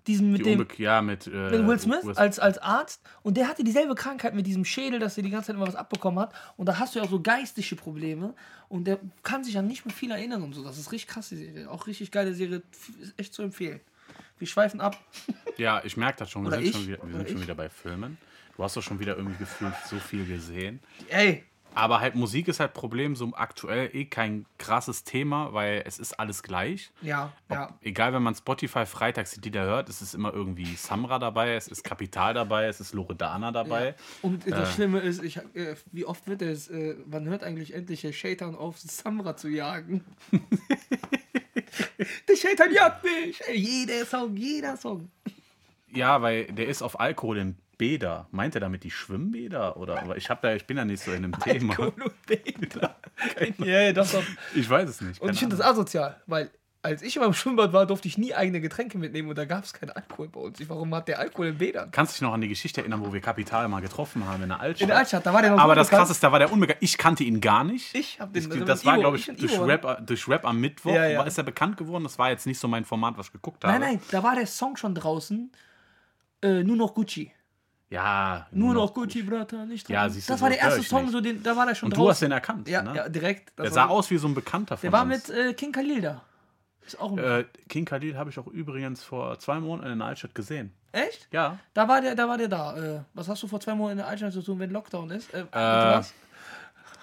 Diesen 0.07 0.31
mit 0.31 0.39
Die 0.43 0.55
dem 0.55 0.67
ja, 0.77 0.99
mit, 1.03 1.27
äh, 1.27 1.29
mit 1.51 1.67
Will 1.67 1.79
Smith 1.79 2.03
Will- 2.03 2.15
als, 2.17 2.39
als 2.39 2.57
Arzt. 2.57 3.01
Und 3.21 3.37
der 3.37 3.47
hatte 3.47 3.63
dieselbe 3.63 3.93
Krankheit 3.93 4.33
mit 4.33 4.47
diesem 4.47 4.65
Schädel, 4.65 4.99
dass 4.99 5.15
er 5.15 5.21
die 5.21 5.29
ganze 5.29 5.47
Zeit 5.47 5.55
immer 5.57 5.67
was 5.67 5.75
abbekommen 5.75 6.19
hat. 6.19 6.33
Und 6.57 6.65
da 6.65 6.79
hast 6.79 6.95
du 6.95 6.99
ja 6.99 7.05
auch 7.05 7.09
so 7.11 7.21
geistige 7.21 7.75
Probleme. 7.75 8.33
Und 8.67 8.85
der 8.85 8.97
kann 9.21 9.43
sich 9.43 9.55
an 9.59 9.67
nicht 9.67 9.85
mehr 9.85 9.93
viel 9.93 10.09
erinnern 10.09 10.41
und 10.41 10.53
so. 10.53 10.63
Das 10.63 10.79
ist 10.79 10.91
richtig 10.91 11.07
krass, 11.13 11.29
die 11.29 11.35
Serie. 11.35 11.69
Auch 11.69 11.85
richtig 11.85 12.09
geile 12.09 12.33
Serie. 12.33 12.63
Ist 12.99 13.13
echt 13.19 13.33
zu 13.35 13.43
empfehlen. 13.43 13.79
Wir 14.41 14.47
schweifen 14.47 14.81
ab. 14.81 14.97
Ja, 15.57 15.83
ich 15.83 15.97
merke 15.97 16.17
das 16.17 16.31
schon. 16.31 16.43
Wir, 16.45 16.59
sind, 16.59 16.73
schon 16.73 16.87
wieder, 16.87 16.97
wir 17.03 17.17
sind 17.17 17.29
schon 17.29 17.41
wieder 17.43 17.53
bei 17.53 17.69
Filmen. 17.69 18.17
Du 18.57 18.63
hast 18.63 18.75
doch 18.75 18.81
schon 18.81 18.99
wieder 18.99 19.15
irgendwie 19.15 19.37
gefühlt 19.37 19.75
so 19.85 19.99
viel 19.99 20.25
gesehen. 20.25 20.79
Ey, 21.09 21.43
Aber 21.73 22.01
halt 22.01 22.15
Musik 22.15 22.47
ist 22.47 22.59
halt 22.59 22.73
Problem, 22.73 23.15
so 23.15 23.31
aktuell 23.33 23.89
eh 23.93 24.05
kein 24.05 24.45
krasses 24.57 25.03
Thema, 25.03 25.53
weil 25.53 25.83
es 25.85 25.99
ist 25.99 26.19
alles 26.19 26.43
gleich. 26.43 26.91
ja, 27.01 27.31
ja. 27.49 27.77
Egal, 27.81 28.13
wenn 28.13 28.23
man 28.23 28.35
Spotify 28.35 28.85
freitags 28.85 29.31
die 29.31 29.41
Lieder 29.41 29.63
hört, 29.63 29.89
es 29.89 30.01
ist 30.01 30.13
immer 30.13 30.33
irgendwie 30.33 30.75
Samra 30.75 31.19
dabei, 31.19 31.55
es 31.55 31.67
ist 31.67 31.83
Kapital 31.83 32.33
dabei, 32.33 32.65
es 32.65 32.79
ist 32.79 32.93
Loredana 32.93 33.51
dabei. 33.51 33.95
Und 34.21 34.49
das 34.49 34.73
Schlimme 34.73 34.99
ist, 34.99 35.23
ich, 35.23 35.37
äh, 35.37 35.75
wie 35.91 36.05
oft 36.05 36.27
wird 36.27 36.41
es, 36.41 36.67
äh, 36.67 36.95
man 37.05 37.25
hört 37.25 37.43
eigentlich 37.43 37.73
endlich 37.73 38.01
der 38.01 38.11
Shaitan 38.11 38.55
auf, 38.55 38.79
Samra 38.79 39.37
zu 39.37 39.47
jagen. 39.47 40.03
der 42.27 42.35
Shaitan 42.35 42.73
jagt 42.73 43.03
mich! 43.03 43.41
Jeder 43.53 44.05
Song, 44.05 44.35
jeder 44.35 44.75
Song. 44.77 45.09
Ja, 45.93 46.21
weil 46.21 46.45
der 46.45 46.67
ist 46.67 46.81
auf 46.81 46.99
Alkohol 46.99 47.37
in 47.37 47.55
Bäder. 47.81 48.27
Meint 48.29 48.53
er 48.53 48.61
damit 48.61 48.83
die 48.83 48.91
Schwimmbäder? 48.91 49.75
Oder 49.75 50.03
aber 50.03 50.15
ich, 50.15 50.29
hab 50.29 50.39
da, 50.43 50.53
ich 50.53 50.67
bin 50.67 50.77
da 50.77 50.85
nicht 50.85 51.01
so 51.03 51.11
in 51.13 51.23
dem 51.23 51.31
Thema. 51.39 51.75
Beta. 52.27 52.95
ja, 53.57 53.81
ja, 53.81 53.91
doch. 53.91 54.07
Ich 54.55 54.69
weiß 54.69 54.87
es 54.87 55.01
nicht. 55.01 55.19
Und 55.19 55.31
ich 55.31 55.39
finde 55.39 55.55
das 55.55 55.65
asozial, 55.65 56.21
weil 56.27 56.51
als 56.83 57.01
ich 57.01 57.15
immer 57.15 57.25
im 57.25 57.33
Schwimmbad 57.33 57.73
war, 57.73 57.87
durfte 57.87 58.07
ich 58.07 58.19
nie 58.19 58.35
eigene 58.35 58.61
Getränke 58.61 58.99
mitnehmen 58.99 59.29
und 59.29 59.37
da 59.37 59.45
gab 59.45 59.63
es 59.63 59.73
keinen 59.73 59.89
Alkohol 59.89 60.29
bei 60.29 60.39
uns. 60.39 60.69
Warum 60.69 60.93
hat 60.93 61.07
der 61.07 61.17
Alkohol 61.17 61.47
in 61.47 61.57
Bädern? 61.57 61.89
Kannst 61.91 62.13
du 62.13 62.15
dich 62.17 62.21
noch 62.21 62.33
an 62.33 62.41
die 62.41 62.49
Geschichte 62.49 62.81
erinnern, 62.81 63.03
wo 63.03 63.11
wir 63.11 63.19
Kapital 63.19 63.67
mal 63.67 63.81
getroffen 63.81 64.27
haben 64.27 64.43
in 64.43 64.49
der 64.49 64.59
Altstadt? 64.59 64.81
In 64.81 64.87
der 64.89 64.97
Altstadt, 64.97 65.25
da 65.25 65.33
war 65.33 65.41
der 65.41 65.51
noch 65.51 65.59
Aber 65.59 65.73
das 65.73 65.87
bekannt. 65.87 66.01
Krasse 66.01 66.11
ist, 66.13 66.23
da 66.23 66.31
war 66.31 66.37
der 66.37 66.51
unbekannt. 66.51 66.77
Ich 66.81 66.99
kannte 66.99 67.23
ihn 67.23 67.41
gar 67.41 67.63
nicht. 67.63 67.95
Ich 67.95 68.19
hab 68.19 68.31
den- 68.31 68.43
Ich, 68.43 68.51
also 68.51 68.63
das 68.65 68.85
war, 68.85 68.99
glaube 68.99 69.17
ich 69.17 69.25
durch 69.25 69.53
Ivo, 69.53 69.65
Rap, 69.65 70.05
durch 70.05 70.27
Rap 70.27 70.45
am 70.45 70.59
Mittwoch 70.59 70.93
Ja, 70.93 71.07
ja. 71.07 71.23
Ist 71.23 71.37
er 71.39 71.43
bekannt 71.43 71.77
geworden. 71.77 72.03
Das 72.03 72.19
war 72.19 72.29
jetzt 72.29 72.45
nicht 72.45 72.59
so 72.59 72.67
mein 72.67 72.85
Format, 72.85 73.17
was 73.17 73.27
ich 73.27 73.33
geguckt 73.33 73.63
habe. 73.63 73.73
Nein, 73.79 73.93
nein, 73.93 74.01
da 74.11 74.21
war 74.21 74.35
der 74.35 74.45
Song 74.45 74.77
schon 74.77 74.93
draußen. 74.93 75.51
Äh, 76.43 76.63
nur 76.63 76.75
noch 76.75 76.93
Gucci. 76.95 77.31
Ja, 77.91 78.47
Nur 78.51 78.73
noch 78.73 78.93
Gucci, 78.93 79.21
Brata, 79.21 79.65
nicht 79.65 79.89
Ja, 79.89 80.03
dran. 80.03 80.11
siehst 80.11 80.29
du, 80.29 80.33
Das 80.33 80.41
war 80.41 80.49
der 80.49 80.59
erste 80.59 80.81
Song, 80.81 81.03
nicht. 81.03 81.11
so 81.11 81.19
den, 81.21 81.43
da 81.43 81.55
war 81.57 81.65
der 81.65 81.75
schon 81.75 81.87
Und 81.87 81.97
draußen. 81.97 82.05
du 82.05 82.09
hast 82.09 82.21
den 82.21 82.31
erkannt. 82.31 82.67
Ja, 82.69 82.81
ne? 82.81 82.95
ja 82.95 83.09
direkt. 83.09 83.57
Der 83.59 83.69
sah 83.69 83.87
aus 83.87 84.09
wie 84.09 84.17
so 84.17 84.27
ein 84.29 84.33
Bekannter 84.33 84.77
von 84.77 84.81
Der 84.81 84.91
war 84.93 85.03
uns. 85.03 85.27
mit 85.27 85.37
äh, 85.37 85.53
King 85.53 85.73
Khalil 85.73 86.01
da. 86.01 86.21
Ist 86.85 86.99
auch 86.99 87.11
ein 87.11 87.17
Äh, 87.19 87.43
King 87.67 87.83
Khalil 87.85 88.17
habe 88.17 88.29
ich 88.29 88.39
auch 88.39 88.47
übrigens 88.47 89.03
vor 89.03 89.37
zwei 89.39 89.59
Monaten 89.59 89.91
in 89.91 89.99
der 89.99 90.07
Altstadt 90.07 90.33
gesehen. 90.33 90.71
Echt? 90.93 91.27
Ja. 91.31 91.59
Da 91.73 91.87
war 91.87 91.99
der, 92.01 92.15
da 92.15 92.27
war 92.29 92.37
der 92.37 92.47
da. 92.47 92.77
Äh, 92.77 93.01
was 93.13 93.27
hast 93.27 93.43
du 93.43 93.47
vor 93.47 93.59
zwei 93.59 93.75
Monaten 93.75 93.91
in 93.91 93.97
der 93.97 94.07
Altstadt 94.07 94.33
zu 94.33 94.41
tun, 94.41 94.57
wenn 94.59 94.71
Lockdown 94.71 95.11
ist? 95.11 95.33
Äh, 95.33 95.41
Äh, 95.41 95.45
was? 95.51 96.13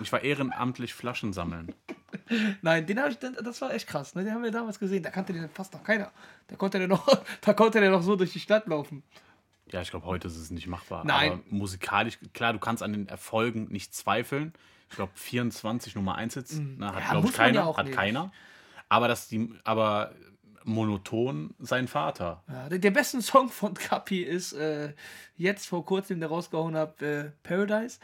ich 0.00 0.10
war 0.10 0.22
ehrenamtlich 0.22 0.94
Flaschen 0.94 1.32
sammeln. 1.34 1.74
Nein, 2.62 2.86
den 2.86 2.98
habe 2.98 3.10
ich, 3.10 3.18
das 3.18 3.60
war 3.60 3.74
echt 3.74 3.86
krass. 3.86 4.14
Ne? 4.14 4.24
Den 4.24 4.32
haben 4.32 4.42
wir 4.42 4.50
damals 4.50 4.78
gesehen. 4.78 5.02
Da 5.02 5.10
kannte 5.10 5.32
den 5.34 5.48
fast 5.50 5.74
noch 5.74 5.84
keiner. 5.84 6.10
Da 6.46 6.56
konnte 6.56 6.78
der 6.78 6.88
noch, 6.88 7.06
da 7.42 7.52
konnte 7.52 7.78
der 7.80 7.90
noch 7.90 8.02
so 8.02 8.16
durch 8.16 8.32
die 8.32 8.40
Stadt 8.40 8.66
laufen. 8.66 9.02
Ja, 9.72 9.82
ich 9.82 9.90
glaube, 9.90 10.06
heute 10.06 10.28
ist 10.28 10.36
es 10.36 10.50
nicht 10.50 10.66
machbar. 10.66 11.04
Nein. 11.04 11.32
Aber 11.32 11.40
musikalisch, 11.50 12.18
klar, 12.32 12.52
du 12.52 12.58
kannst 12.58 12.82
an 12.82 12.92
den 12.92 13.08
Erfolgen 13.08 13.68
nicht 13.70 13.94
zweifeln. 13.94 14.52
Ich 14.90 14.96
glaube, 14.96 15.12
24 15.14 15.94
Nummer 15.94 16.14
1 16.14 16.34
jetzt. 16.36 16.58
Ne, 16.58 16.86
hat, 16.86 16.94
Mhm. 16.94 17.00
Ja, 17.00 17.10
glaube 17.10 17.28
ich, 17.28 17.34
keiner. 17.34 17.60
ja 17.60 17.76
hat 17.76 17.86
nicht. 17.86 17.94
keiner. 17.96 18.32
Aber 18.88 19.08
dass 19.08 19.28
die, 19.28 19.50
aber 19.64 20.12
monoton 20.64 21.54
sein 21.58 21.88
Vater. 21.88 22.42
Ja, 22.48 22.68
der, 22.68 22.78
der 22.78 22.90
beste 22.90 23.20
Song 23.22 23.48
von 23.48 23.74
Kapi 23.74 24.22
ist 24.22 24.52
äh, 24.52 24.92
jetzt 25.36 25.66
vor 25.66 25.84
kurzem, 25.84 26.20
der 26.20 26.28
rausgehauen 26.28 26.76
hat, 26.76 27.00
äh, 27.02 27.30
Paradise. 27.42 27.98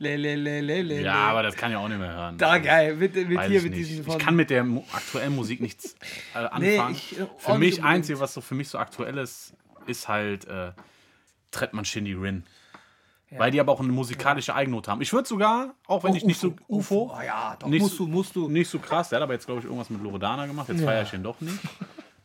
Le, 0.00 0.16
le, 0.16 0.36
le, 0.36 0.60
le, 0.60 0.82
le, 0.82 1.00
Ja, 1.02 1.14
aber 1.30 1.42
das 1.42 1.56
kann 1.56 1.72
ich 1.72 1.76
auch 1.76 1.88
nicht 1.88 1.98
mehr 1.98 2.12
hören. 2.12 2.38
Da 2.38 2.58
geil, 2.58 2.94
mit, 2.94 3.16
mit 3.16 3.40
hier 3.42 3.62
mit 3.62 3.74
diesen 3.74 4.06
Ich 4.06 4.18
kann 4.18 4.36
mit 4.36 4.48
der 4.48 4.64
aktuellen 4.92 5.34
Musik 5.34 5.60
nichts 5.60 5.94
äh, 6.36 6.42
Nee, 6.60 6.78
anfangen. 6.78 6.94
ich, 6.94 7.18
äh, 7.18 7.26
für 7.36 7.58
mich, 7.58 7.78
unbedingt. 7.78 7.84
einzige, 7.84 8.20
was 8.20 8.32
so 8.32 8.40
für 8.40 8.54
mich 8.54 8.68
so 8.68 8.78
aktuell 8.78 9.18
ist, 9.18 9.54
ist 9.88 10.06
halt 10.06 10.46
äh, 11.48 11.56
Trettmann 11.56 11.84
Shindy 11.84 12.14
Rin. 12.14 12.44
Weil 13.30 13.50
die 13.50 13.60
aber 13.60 13.72
auch 13.72 13.80
eine 13.80 13.92
musikalische 13.92 14.54
Eigennote 14.54 14.90
haben. 14.90 15.02
Ich 15.02 15.12
würde 15.12 15.28
sogar, 15.28 15.74
auch 15.86 16.02
wenn 16.02 16.12
Oh, 16.12 16.16
ich 16.16 16.24
nicht 16.24 16.40
so 16.40 16.56
UFO. 16.66 17.12
Oh, 17.14 17.20
ja, 17.22 17.56
doch, 17.58 17.68
nicht 17.68 17.82
musst 17.82 17.98
du, 17.98 18.06
musst 18.06 18.34
du. 18.34 18.48
Nicht 18.48 18.70
so 18.70 18.78
krass. 18.78 19.10
Der 19.10 19.16
hat 19.18 19.22
aber 19.22 19.34
jetzt, 19.34 19.44
glaube 19.44 19.58
ich, 19.60 19.66
irgendwas 19.66 19.90
mit 19.90 20.02
Loredana 20.02 20.46
gemacht. 20.46 20.70
Jetzt 20.70 20.80
Ja. 20.80 20.86
feiere 20.86 21.02
ich 21.02 21.12
ihn 21.12 21.22
doch 21.22 21.38
nicht. 21.42 21.58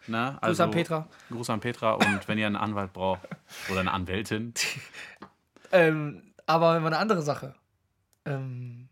Na, 0.08 0.38
also, 0.40 0.52
Gruß 0.52 0.60
an 0.62 0.72
Petra. 0.72 1.08
Gruß 1.30 1.50
an 1.50 1.60
Petra. 1.60 1.94
Und 1.96 2.26
wenn 2.30 2.38
ihr 2.38 2.48
einen 2.48 2.56
Anwalt 2.56 2.94
braucht 2.94 3.20
oder 3.70 3.82
eine 3.82 3.92
Anwältin, 3.92 4.54
Ähm, 5.74 6.22
aber 6.46 6.72
eine 6.74 6.98
andere 6.98 7.22
Sache. 7.22 7.56
Ähm, 8.26 8.88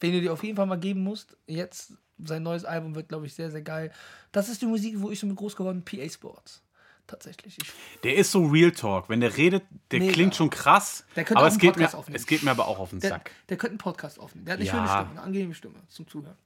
wen 0.00 0.12
du 0.12 0.20
dir 0.20 0.32
auf 0.32 0.42
jeden 0.44 0.56
Fall 0.56 0.66
mal 0.66 0.78
geben 0.78 1.02
musst, 1.02 1.36
jetzt 1.46 1.92
sein 2.18 2.42
neues 2.42 2.64
Album 2.64 2.94
wird, 2.94 3.08
glaube 3.08 3.26
ich, 3.26 3.34
sehr, 3.34 3.50
sehr 3.50 3.62
geil. 3.62 3.92
Das 4.32 4.48
ist 4.48 4.62
die 4.62 4.66
Musik, 4.66 4.94
wo 5.00 5.10
ich 5.10 5.18
so 5.18 5.26
mit 5.26 5.36
groß 5.36 5.56
geworden 5.56 5.82
bin, 5.82 6.00
PA 6.00 6.08
Sports. 6.08 6.62
Tatsächlich. 7.10 7.58
Ich, 7.60 7.72
der 8.04 8.14
ist 8.16 8.30
so 8.30 8.46
Real 8.46 8.70
Talk. 8.70 9.08
Wenn 9.08 9.20
der 9.20 9.36
redet, 9.36 9.64
der 9.90 9.98
Mega. 10.00 10.12
klingt 10.12 10.36
schon 10.36 10.48
krass. 10.48 11.04
Der 11.16 11.24
könnte 11.24 11.38
aber 11.38 11.48
es 11.48 11.54
einen 11.54 11.60
geht, 11.60 11.76
mir, 11.76 11.82
Podcast 11.82 11.94
aufnehmen. 11.96 12.16
es 12.16 12.26
geht 12.26 12.42
mir 12.44 12.50
aber 12.52 12.68
auch 12.68 12.78
auf 12.78 12.90
den 12.90 13.00
der, 13.00 13.10
Sack. 13.10 13.30
der 13.48 13.56
könnte 13.56 13.72
einen 13.72 13.78
Podcast 13.78 14.20
aufnehmen. 14.20 14.44
Der 14.46 14.52
hat 14.54 14.60
eine 14.60 14.66
Ja. 14.68 14.72
schöne 14.74 14.86
Stimme, 14.88 15.10
eine 15.10 15.20
angenehme 15.22 15.54
Stimme 15.54 15.74
zum 15.88 16.06
Zuhören. 16.06 16.36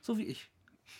So 0.00 0.16
wie 0.16 0.24
ich. 0.24 0.48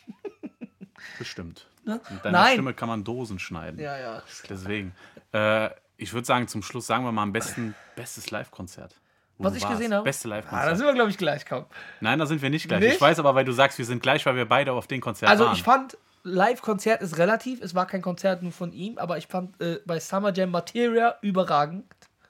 Bestimmt. 1.18 1.66
Ne? 1.84 2.00
Mit 2.10 2.24
deiner 2.24 2.38
Nein. 2.38 2.52
Stimme 2.54 2.74
kann 2.74 2.88
man 2.88 3.04
Dosen 3.04 3.38
schneiden. 3.38 3.80
Ja, 3.80 3.98
ja. 3.98 4.22
Deswegen. 4.48 4.94
Äh, 5.32 5.70
ich 5.96 6.12
würde 6.12 6.26
sagen, 6.26 6.48
zum 6.48 6.62
Schluss 6.62 6.86
sagen 6.86 7.04
wir 7.04 7.12
mal 7.12 7.22
am 7.22 7.32
besten 7.32 7.74
bestes 7.96 8.30
Live-Konzert. 8.30 9.00
Wo 9.38 9.44
Was 9.44 9.56
ich 9.56 9.62
warst. 9.62 9.76
gesehen 9.78 9.92
habe. 9.94 10.04
Beste 10.04 10.28
Ah, 10.28 10.30
da 10.30 10.36
Live-Konzert. 10.36 10.76
sind 10.78 10.86
wir, 10.86 10.94
glaube 10.94 11.10
ich, 11.10 11.18
gleich 11.18 11.44
kaum. 11.46 11.66
Nein, 12.00 12.18
da 12.18 12.26
sind 12.26 12.42
wir 12.42 12.50
nicht 12.50 12.68
gleich. 12.68 12.80
Nicht? 12.80 12.94
Ich 12.94 13.00
weiß 13.00 13.18
aber, 13.18 13.34
weil 13.34 13.44
du 13.44 13.52
sagst, 13.52 13.78
wir 13.78 13.84
sind 13.84 14.02
gleich, 14.02 14.24
weil 14.26 14.36
wir 14.36 14.44
beide 14.46 14.72
auf 14.72 14.86
den 14.86 15.00
Konzert 15.00 15.30
Also 15.30 15.46
waren. 15.46 15.54
ich 15.54 15.62
fand, 15.62 15.96
Live-Konzert 16.24 17.02
ist 17.02 17.18
relativ. 17.18 17.60
Es 17.60 17.74
war 17.74 17.86
kein 17.86 18.02
Konzert 18.02 18.42
nur 18.42 18.52
von 18.52 18.72
ihm, 18.72 18.98
aber 18.98 19.18
ich 19.18 19.26
fand 19.26 19.60
äh, 19.60 19.78
bei 19.86 20.00
Summer 20.00 20.32
Jam 20.32 20.50
Materia 20.50 21.16
überragend. 21.20 21.84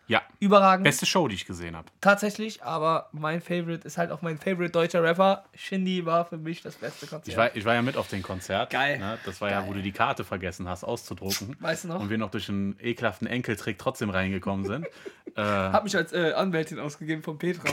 ja, 0.09 0.21
Überragend. 0.41 0.85
beste 0.85 1.07
Show, 1.07 1.29
die 1.29 1.37
ich 1.37 1.47
gesehen 1.47 1.77
habe. 1.77 1.87
Tatsächlich, 2.01 2.63
aber 2.63 3.09
mein 3.13 3.41
Favorite 3.41 3.87
ist 3.87 3.97
halt 3.97 4.11
auch 4.11 4.21
mein 4.21 4.37
Favorite 4.37 4.71
deutscher 4.73 5.03
Rapper. 5.03 5.45
Shindy 5.55 6.05
war 6.05 6.25
für 6.27 6.37
mich 6.37 6.61
das 6.61 6.75
beste 6.75 7.07
Konzert. 7.07 7.29
Ich 7.29 7.37
war, 7.37 7.57
ich 7.57 7.65
war 7.65 7.75
ja 7.75 7.83
mit 7.83 7.97
auf 7.97 8.09
dem 8.09 8.23
Konzert. 8.23 8.71
Geil. 8.71 8.99
Ne? 8.99 9.17
Das 9.25 9.41
war 9.41 9.51
ja, 9.51 9.67
wo 9.67 9.73
du 9.73 9.81
die 9.81 9.93
Karte 9.93 10.25
vergessen 10.25 10.69
hast, 10.69 10.83
auszudrucken. 10.85 11.57
Weißt 11.61 11.85
du 11.85 11.89
noch? 11.89 12.01
Und 12.01 12.11
wir 12.11 12.19
noch 12.19 12.31
durch 12.31 12.49
einen 12.49 12.77
ekelhaften 12.81 13.27
Enkeltrick 13.29 13.79
trotzdem 13.79 14.11
reingekommen 14.11 14.67
sind. 14.67 14.87
Hab 15.37 15.85
mich 15.85 15.97
als 15.97 16.13
äh, 16.13 16.33
Anwältin 16.33 16.79
ausgegeben 16.81 17.23
von 17.23 17.39
Petra. 17.39 17.65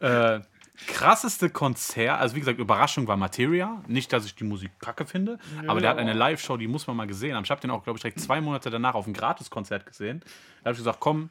äh, 0.36 0.40
krasseste 0.86 1.50
Konzert, 1.50 2.20
also 2.20 2.34
wie 2.34 2.40
gesagt, 2.40 2.58
Überraschung 2.58 3.06
war 3.06 3.16
Materia. 3.16 3.82
Nicht, 3.86 4.12
dass 4.12 4.24
ich 4.26 4.34
die 4.34 4.44
Musik 4.44 4.72
kacke 4.80 5.06
finde, 5.06 5.38
aber 5.66 5.80
der 5.80 5.90
hat 5.90 5.98
eine 5.98 6.12
Live-Show, 6.12 6.56
die 6.56 6.66
muss 6.68 6.86
man 6.86 6.96
mal 6.96 7.06
gesehen 7.06 7.34
haben. 7.36 7.44
Ich 7.44 7.50
habe 7.50 7.60
den 7.60 7.70
auch, 7.70 7.82
glaube 7.84 7.96
ich, 7.96 8.02
direkt 8.02 8.20
zwei 8.20 8.40
Monate 8.40 8.70
danach 8.70 8.94
auf 8.94 9.04
einem 9.04 9.14
Gratiskonzert 9.14 9.86
gesehen. 9.86 10.20
Da 10.62 10.68
habe 10.68 10.72
ich 10.72 10.78
gesagt, 10.78 11.00
komm, 11.00 11.30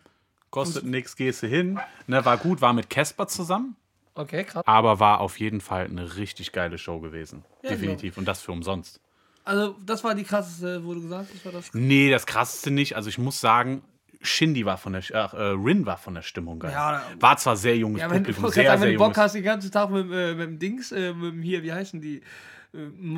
kostet 0.50 0.86
nichts, 0.86 1.16
gehst 1.16 1.44
du 1.44 1.48
hin. 1.48 1.80
Ne, 2.08 2.24
war 2.26 2.38
gut, 2.38 2.62
war 2.62 2.74
mit 2.74 2.90
Casper 2.90 3.28
zusammen, 3.28 3.76
Okay, 4.16 4.44
krass. 4.44 4.66
aber 4.66 5.00
war 5.00 5.20
auf 5.20 5.40
jeden 5.40 5.62
Fall 5.62 5.86
eine 5.86 6.16
richtig 6.16 6.52
geile 6.52 6.78
Show 6.78 7.00
gewesen. 7.00 7.44
Ja, 7.64 7.72
Definitiv. 7.72 8.18
Und 8.18 8.26
das 8.26 8.42
für 8.42 8.52
umsonst. 8.52 9.00
Also, 9.46 9.76
das 9.86 10.04
war 10.06 10.16
die 10.16 10.24
krasseste, 10.24 10.86
wo 10.86 10.94
du 10.94 11.02
gesagt 11.02 11.30
hast, 11.34 11.46
war 11.46 11.52
das. 11.52 11.74
Nee, 11.74 12.10
das 12.10 12.26
krasseste 12.26 12.72
nicht. 12.72 12.96
Also 12.96 13.10
ich 13.10 13.18
muss 13.18 13.42
sagen, 13.42 13.82
Shindy 14.24 14.66
war 14.66 14.78
von 14.78 14.94
der, 14.94 15.04
ach, 15.14 15.34
äh, 15.34 15.42
Rin 15.42 15.86
war 15.86 15.98
von 15.98 16.16
der 16.16 16.22
Stimmung 16.22 16.60
geil. 16.60 16.72
Ja, 16.72 17.04
war 17.20 17.38
zwar 17.38 17.56
sehr 17.56 17.78
junges 17.78 18.02
Ja, 18.02 18.10
wenn, 18.10 18.24
Publikum, 18.24 18.50
sehr, 18.50 18.66
sagen, 18.66 18.80
sehr 18.80 18.90
wenn 18.90 18.98
du 18.98 19.00
Bock 19.00 19.18
hast, 19.18 19.36
den 19.36 19.44
ganzen 19.44 19.72
Tag 19.72 19.90
mit, 19.90 20.10
äh, 20.12 20.34
mit 20.34 20.48
dem 20.48 20.60
Dings, 20.60 20.92
äh, 20.92 21.14
mit 21.14 21.34
dem 21.34 21.42
hier, 21.42 21.62
wie 21.64 21.74
heißen 21.74 22.02
die? 22.02 22.22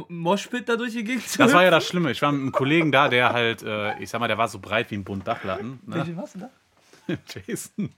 Moshpit 0.10 0.68
da 0.68 0.76
durch 0.76 0.92
die 0.92 1.06
Gegend 1.06 1.26
zu 1.30 1.38
Das 1.38 1.54
war 1.54 1.64
ja 1.64 1.72
das 1.72 1.88
Schlimme. 1.88 2.12
Ich 2.12 2.22
war 2.22 2.30
mit 2.32 2.42
einem 2.42 2.52
Kollegen 2.52 2.92
da, 2.92 3.08
der 3.08 3.32
halt, 3.32 3.64
äh, 3.64 3.98
ich 4.00 4.10
sag 4.10 4.20
mal, 4.20 4.28
der 4.28 4.38
war 4.38 4.50
so 4.50 4.60
breit 4.60 4.92
wie 4.92 4.96
ein 4.96 5.06
Bund 5.06 5.26
Dachlatten. 5.26 5.80
Ne? 5.86 5.96
Welchen 5.96 6.18
warst 6.18 6.36
du 6.36 6.40
da? 6.40 6.50
Jason. 7.48 7.90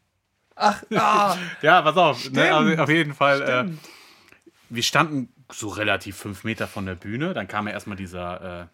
Ach, 0.55 0.84
ah, 0.93 1.36
Ja, 1.64 1.82
pass 1.82 1.97
auf. 1.97 2.32
Ne? 2.32 2.53
Also 2.53 2.80
auf 2.80 2.89
jeden 2.89 3.16
Fall. 3.16 3.41
Äh, 3.41 3.72
wir 4.70 4.84
standen 4.84 5.30
so 5.51 5.70
relativ 5.70 6.18
fünf 6.18 6.43
Meter 6.43 6.68
von 6.68 6.86
der 6.86 6.95
Bühne. 6.95 7.34
Dann 7.34 7.47
kam 7.47 7.68
ja 7.68 7.74
erstmal 7.74 7.97
dieser. 7.97 8.70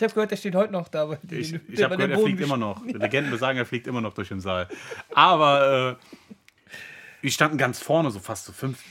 Äh, 0.00 0.04
ich 0.06 0.10
habe 0.10 0.14
gehört, 0.14 0.30
der 0.30 0.36
steht 0.36 0.54
heute 0.54 0.72
noch 0.72 0.88
da. 0.88 1.08
Weil 1.08 1.18
ich 1.30 1.52
ich 1.54 1.60
der- 1.76 1.84
habe 1.86 1.96
gehört, 1.96 2.12
er 2.12 2.18
fliegt 2.18 2.40
immer 2.40 2.56
noch. 2.56 2.84
Legenden 2.84 3.30
besagen, 3.30 3.58
er 3.58 3.66
fliegt 3.66 3.86
immer 3.86 4.00
noch 4.00 4.14
durch 4.14 4.28
den 4.28 4.40
Saal. 4.40 4.68
Aber 5.14 5.98
äh, 6.00 6.74
wir 7.22 7.30
standen 7.30 7.58
ganz 7.58 7.80
vorne, 7.80 8.10
so 8.10 8.18
fast 8.18 8.46
so 8.46 8.52
fünf, 8.52 8.82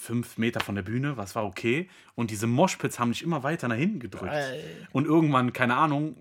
fünf 0.00 0.38
Meter 0.38 0.60
von 0.60 0.74
der 0.74 0.82
Bühne, 0.82 1.16
was 1.16 1.34
war 1.34 1.44
okay. 1.44 1.88
Und 2.14 2.30
diese 2.30 2.46
Moshpits 2.46 2.98
haben 2.98 3.10
dich 3.12 3.22
immer 3.22 3.42
weiter 3.42 3.68
nach 3.68 3.76
hinten 3.76 3.98
gedrückt. 4.00 4.32
Ey. 4.32 4.62
Und 4.92 5.06
irgendwann, 5.06 5.52
keine 5.52 5.76
Ahnung, 5.76 6.16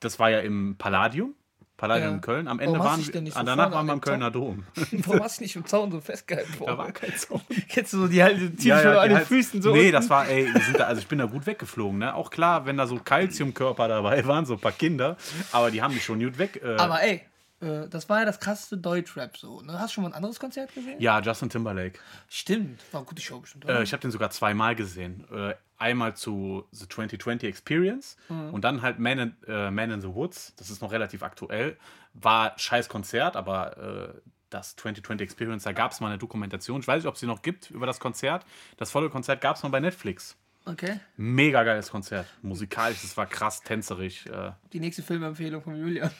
das 0.00 0.18
war 0.18 0.30
ja 0.30 0.40
im 0.40 0.76
Palladium. 0.78 1.34
Palladium 1.80 2.08
Ja. 2.10 2.14
in 2.16 2.20
Köln. 2.20 2.46
Am 2.48 2.58
Warum 2.58 2.68
Ende 2.74 2.78
du 2.78 2.84
waren 2.84 3.00
dich 3.00 3.10
denn 3.10 3.24
nicht 3.24 3.34
wir, 3.34 3.40
so 3.40 3.46
danach 3.46 3.64
vorne 3.70 3.74
waren 3.76 3.86
wir 3.86 3.92
dem 3.94 4.00
Kölner 4.02 4.30
Dom. 4.30 4.64
Warum 4.92 5.22
hast 5.22 5.38
du 5.40 5.42
nicht 5.44 5.56
im 5.56 5.64
Zaun 5.66 5.90
so 5.90 6.00
festgehalten? 6.00 6.52
Da 6.64 6.76
war 6.78 6.92
kein 6.92 7.16
Zaun. 7.16 7.40
Kennst 7.68 7.92
du 7.94 7.98
so 7.98 8.06
die 8.08 8.22
halt 8.22 8.62
die 8.62 8.68
Ja, 8.68 8.82
ja, 8.82 9.00
an 9.00 9.08
den 9.08 9.18
halt- 9.18 9.26
Füßen 9.26 9.62
so? 9.62 9.72
Nee, 9.72 9.80
unten? 9.80 9.92
das 9.92 10.10
war, 10.10 10.28
ey, 10.28 10.46
da, 10.76 10.84
also 10.84 11.00
ich 11.00 11.08
bin 11.08 11.18
da 11.18 11.24
gut 11.24 11.46
weggeflogen, 11.46 11.98
ne? 11.98 12.14
Auch 12.14 12.30
klar, 12.30 12.66
wenn 12.66 12.76
da 12.76 12.86
so 12.86 12.96
Calciumkörper 12.96 13.88
dabei 13.88 14.24
waren, 14.26 14.44
so 14.46 14.54
ein 14.54 14.60
paar 14.60 14.72
Kinder, 14.72 15.16
aber 15.52 15.70
die 15.70 15.82
haben 15.82 15.94
mich 15.94 16.04
schon 16.04 16.20
gut 16.20 16.36
weg. 16.38 16.60
Äh, 16.62 16.76
Aber 16.76 17.02
ey, 17.02 17.22
äh, 17.62 17.88
das 17.88 18.08
war 18.08 18.20
ja 18.20 18.24
das 18.26 18.38
krasseste 18.40 18.76
Deutschrap 18.76 19.36
so. 19.36 19.62
Ne? 19.62 19.78
Hast 19.78 19.90
du 19.90 19.94
schon 19.94 20.04
mal 20.04 20.10
ein 20.10 20.14
anderes 20.14 20.38
Konzert 20.38 20.74
gesehen? 20.74 21.00
ja, 21.00 21.20
Justin 21.20 21.48
Timberlake. 21.50 21.98
Stimmt, 22.28 22.80
war 22.92 23.00
eine 23.00 23.06
gute 23.08 23.22
Show 23.22 23.40
bestimmt. 23.40 23.66
Äh, 23.68 23.82
ich 23.82 23.92
habe 23.92 24.00
den 24.02 24.10
sogar 24.10 24.30
zweimal 24.30 24.74
gesehen. 24.76 25.24
Äh, 25.34 25.54
einmal 25.80 26.14
zu 26.16 26.66
The 26.72 26.86
2020 26.88 27.48
Experience 27.48 28.16
Mhm. 28.28 28.54
und 28.54 28.62
dann 28.62 28.82
halt 28.82 28.98
Man 28.98 29.18
in, 29.18 29.36
äh, 29.48 29.70
Man 29.70 29.90
in 29.90 30.00
the 30.00 30.08
Woods. 30.14 30.54
Das 30.56 30.70
ist 30.70 30.80
noch 30.82 30.92
relativ 30.92 31.22
aktuell. 31.22 31.76
War 32.14 32.58
scheiß 32.58 32.88
Konzert, 32.88 33.36
aber 33.36 33.76
äh, 34.16 34.20
das 34.50 34.74
2020 34.76 35.24
Experience, 35.24 35.62
da 35.64 35.72
gab 35.72 35.92
es 35.92 36.00
mal 36.00 36.08
eine 36.08 36.18
Dokumentation. 36.18 36.80
Ich 36.80 36.88
weiß 36.88 37.02
nicht, 37.02 37.08
ob 37.08 37.14
es 37.14 37.20
sie 37.20 37.26
noch 37.26 37.42
gibt 37.42 37.70
über 37.70 37.86
das 37.86 38.00
Konzert. 38.00 38.44
Das 38.78 38.90
volle 38.90 39.08
Konzert 39.10 39.40
gab 39.40 39.56
es 39.56 39.62
mal 39.62 39.68
bei 39.68 39.80
Netflix. 39.80 40.36
okay. 40.66 40.98
Mega 41.16 41.62
geiles 41.62 41.90
Konzert. 41.90 42.26
Musikalisch, 42.42 43.00
das 43.02 43.16
war 43.16 43.26
krass 43.26 43.62
tänzerig. 43.62 44.26
Äh, 44.26 44.50
Die 44.72 44.80
nächste 44.80 45.02
Filmempfehlung 45.02 45.62
von 45.62 45.76
Julian. 45.76 46.10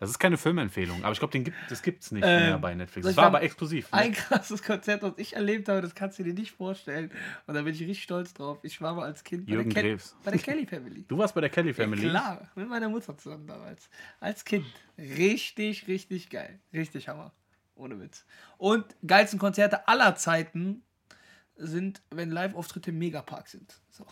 Das 0.00 0.10
ist 0.10 0.18
keine 0.18 0.38
Filmempfehlung, 0.38 1.04
aber 1.04 1.12
ich 1.12 1.18
glaube, 1.18 1.52
das 1.68 1.82
gibt 1.82 2.02
es 2.02 2.10
nicht 2.10 2.24
Ähm, 2.26 2.42
mehr 2.42 2.58
bei 2.58 2.74
Netflix. 2.74 3.06
Das 3.06 3.16
war 3.16 3.26
aber 3.26 3.42
exklusiv. 3.42 3.92
Ne? 3.92 3.98
Ein 3.98 4.12
krasses 4.12 4.62
Konzert, 4.62 5.02
das 5.02 5.12
ich 5.18 5.36
erlebt 5.36 5.68
habe, 5.68 5.82
das 5.82 5.94
kannst 5.94 6.18
du 6.18 6.24
dir 6.24 6.32
nicht 6.32 6.52
vorstellen. 6.52 7.10
Und 7.46 7.54
da 7.54 7.60
bin 7.62 7.74
ich 7.74 7.80
richtig 7.80 8.02
stolz 8.02 8.32
drauf. 8.32 8.58
Ich 8.62 8.80
war 8.80 8.94
mal 8.94 9.04
als 9.04 9.22
Kind 9.22 9.46
bei, 9.46 9.52
Jürgen 9.52 9.70
der, 9.70 9.98
bei 10.24 10.30
der 10.30 10.40
Kelly 10.40 10.66
Family. 10.66 11.04
Du 11.06 11.18
warst 11.18 11.34
bei 11.34 11.42
der 11.42 11.50
Kelly 11.50 11.74
Family. 11.74 12.08
Klar, 12.08 12.48
mit 12.54 12.68
meiner 12.68 12.88
Mutter 12.88 13.16
zusammen 13.16 13.46
damals. 13.46 13.90
Als 14.20 14.44
Kind. 14.44 14.64
Richtig, 14.96 15.86
richtig 15.86 16.30
geil. 16.30 16.58
Richtig 16.72 17.08
Hammer. 17.08 17.32
Ohne 17.74 18.00
Witz. 18.00 18.24
Und 18.56 18.86
geilsten 19.06 19.38
Konzerte 19.38 19.86
aller 19.86 20.16
Zeiten 20.16 20.82
sind, 21.56 22.00
wenn 22.10 22.30
Live-Auftritte 22.30 22.90
im 22.90 22.98
Megapark 22.98 23.48
sind. 23.48 23.80
So. 23.90 24.06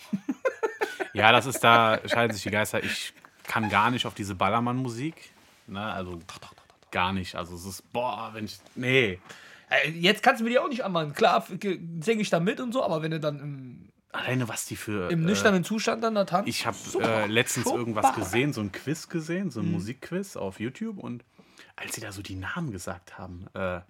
Ja, 1.14 1.32
das 1.32 1.46
ist 1.46 1.64
da, 1.64 1.98
scheiden 2.06 2.34
sich 2.34 2.42
die 2.42 2.50
Geister. 2.50 2.84
Ich 2.84 3.14
kann 3.44 3.70
gar 3.70 3.90
nicht 3.90 4.04
auf 4.06 4.14
diese 4.14 4.34
Ballermann-Musik. 4.34 5.32
Ne, 5.68 5.80
also 5.80 6.18
gar 6.90 7.12
nicht. 7.12 7.34
Also 7.34 7.54
es 7.54 7.64
ist, 7.64 7.92
boah, 7.92 8.30
wenn 8.32 8.46
ich. 8.46 8.58
Nee. 8.74 9.18
Äh, 9.70 9.90
Jetzt 9.90 10.22
kannst 10.22 10.40
du 10.40 10.44
mir 10.44 10.50
die 10.50 10.58
auch 10.58 10.68
nicht 10.68 10.84
anmachen. 10.84 11.12
Klar, 11.12 11.46
singe 12.00 12.22
ich 12.22 12.30
da 12.30 12.40
mit 12.40 12.60
und 12.60 12.72
so, 12.72 12.82
aber 12.82 13.02
wenn 13.02 13.10
du 13.10 13.20
dann 13.20 13.38
im, 13.38 13.88
Alleine 14.12 14.48
was 14.48 14.64
die 14.64 14.76
für. 14.76 15.10
im 15.10 15.22
äh, 15.22 15.26
nüchternen 15.26 15.64
Zustand 15.64 16.02
dann 16.02 16.14
da 16.14 16.24
tanzt. 16.24 16.48
Ich 16.48 16.66
habe 16.66 16.76
äh, 17.02 17.26
letztens 17.26 17.66
super. 17.66 17.78
irgendwas 17.78 18.14
gesehen, 18.14 18.52
so 18.52 18.62
ein 18.62 18.72
Quiz 18.72 19.08
gesehen, 19.08 19.50
so 19.50 19.60
ein 19.60 19.70
Musikquiz 19.70 20.36
auf 20.36 20.60
YouTube 20.60 20.98
und 20.98 21.24
als 21.76 21.94
sie 21.94 22.00
da 22.00 22.10
so 22.10 22.22
die 22.22 22.34
Namen 22.34 22.72
gesagt 22.72 23.18
haben, 23.18 23.46
äh, 23.54 23.80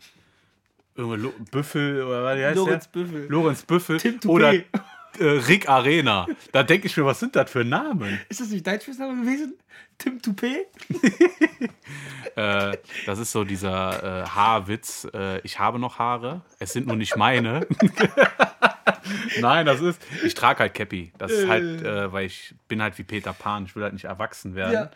Büffel 1.51 2.03
oder 2.03 2.25
was 2.25 2.39
heißt 2.39 2.57
Lorenz 2.57 2.91
der? 2.91 3.01
Büffel. 3.01 3.27
Lorenz 3.29 3.63
Büffel 3.63 3.99
Tim 3.99 4.21
Toupet. 4.21 4.31
oder 4.35 4.53
äh, 5.19 5.25
Rick 5.25 5.69
Arena. 5.69 6.27
Da 6.53 6.63
denke 6.63 6.87
ich 6.87 6.97
mir, 6.97 7.05
was 7.05 7.21
sind 7.21 7.37
das 7.37 7.51
für 7.51 7.65
Namen? 7.65 8.21
Ist 8.29 8.41
das 8.41 8.51
nicht 8.51 8.67
dein 8.67 8.81
Spitzname 8.81 9.23
gewesen? 9.23 9.55
Tim 9.99 10.21
Toupet? 10.23 10.67
Äh, 12.37 12.77
das 13.05 13.19
ist 13.19 13.33
so 13.33 13.43
dieser 13.43 14.23
äh, 14.23 14.29
Haarwitz. 14.29 15.09
Äh, 15.13 15.41
ich 15.41 15.59
habe 15.59 15.81
noch 15.81 15.99
Haare, 15.99 16.43
es 16.61 16.73
sind 16.73 16.87
nur 16.87 16.95
nicht 16.95 17.17
meine. 17.17 17.67
Nein, 19.41 19.67
das 19.67 19.81
ist. 19.81 20.01
Ich 20.25 20.35
trage 20.35 20.61
halt 20.61 20.75
Cappy. 20.75 21.13
Das 21.19 21.33
ist 21.33 21.49
halt, 21.49 21.83
äh, 21.83 22.13
weil 22.13 22.27
ich 22.27 22.55
bin 22.69 22.81
halt 22.81 22.97
wie 22.97 23.03
Peter 23.03 23.33
Pan. 23.33 23.65
Ich 23.65 23.75
will 23.75 23.83
halt 23.83 23.93
nicht 23.93 24.05
erwachsen 24.05 24.55
werden. 24.55 24.73
Ja. 24.73 24.91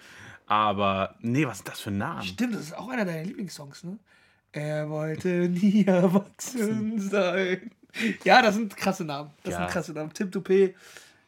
Aber, 0.47 1.17
nee, 1.21 1.45
was 1.45 1.59
sind 1.59 1.69
das 1.69 1.81
für 1.81 1.91
Namen? 1.91 2.23
Stimmt, 2.23 2.55
das 2.55 2.63
ist 2.63 2.77
auch 2.77 2.89
einer 2.89 3.05
deiner 3.05 3.25
Lieblingssongs, 3.25 3.83
ne? 3.83 3.99
Er 4.53 4.89
wollte 4.89 5.49
nie 5.49 5.85
erwachsen 5.87 7.01
sein. 7.01 7.73
Ja, 8.25 8.41
das 8.43 8.55
sind 8.55 8.77
krasse 8.77 9.05
Namen. 9.05 9.31
Das 9.43 9.53
Ja. 9.55 9.59
sind 9.61 9.71
krasse 9.71 9.93
Namen. 9.93 10.13
Tim 10.13 10.31
Toupet. 10.31 10.75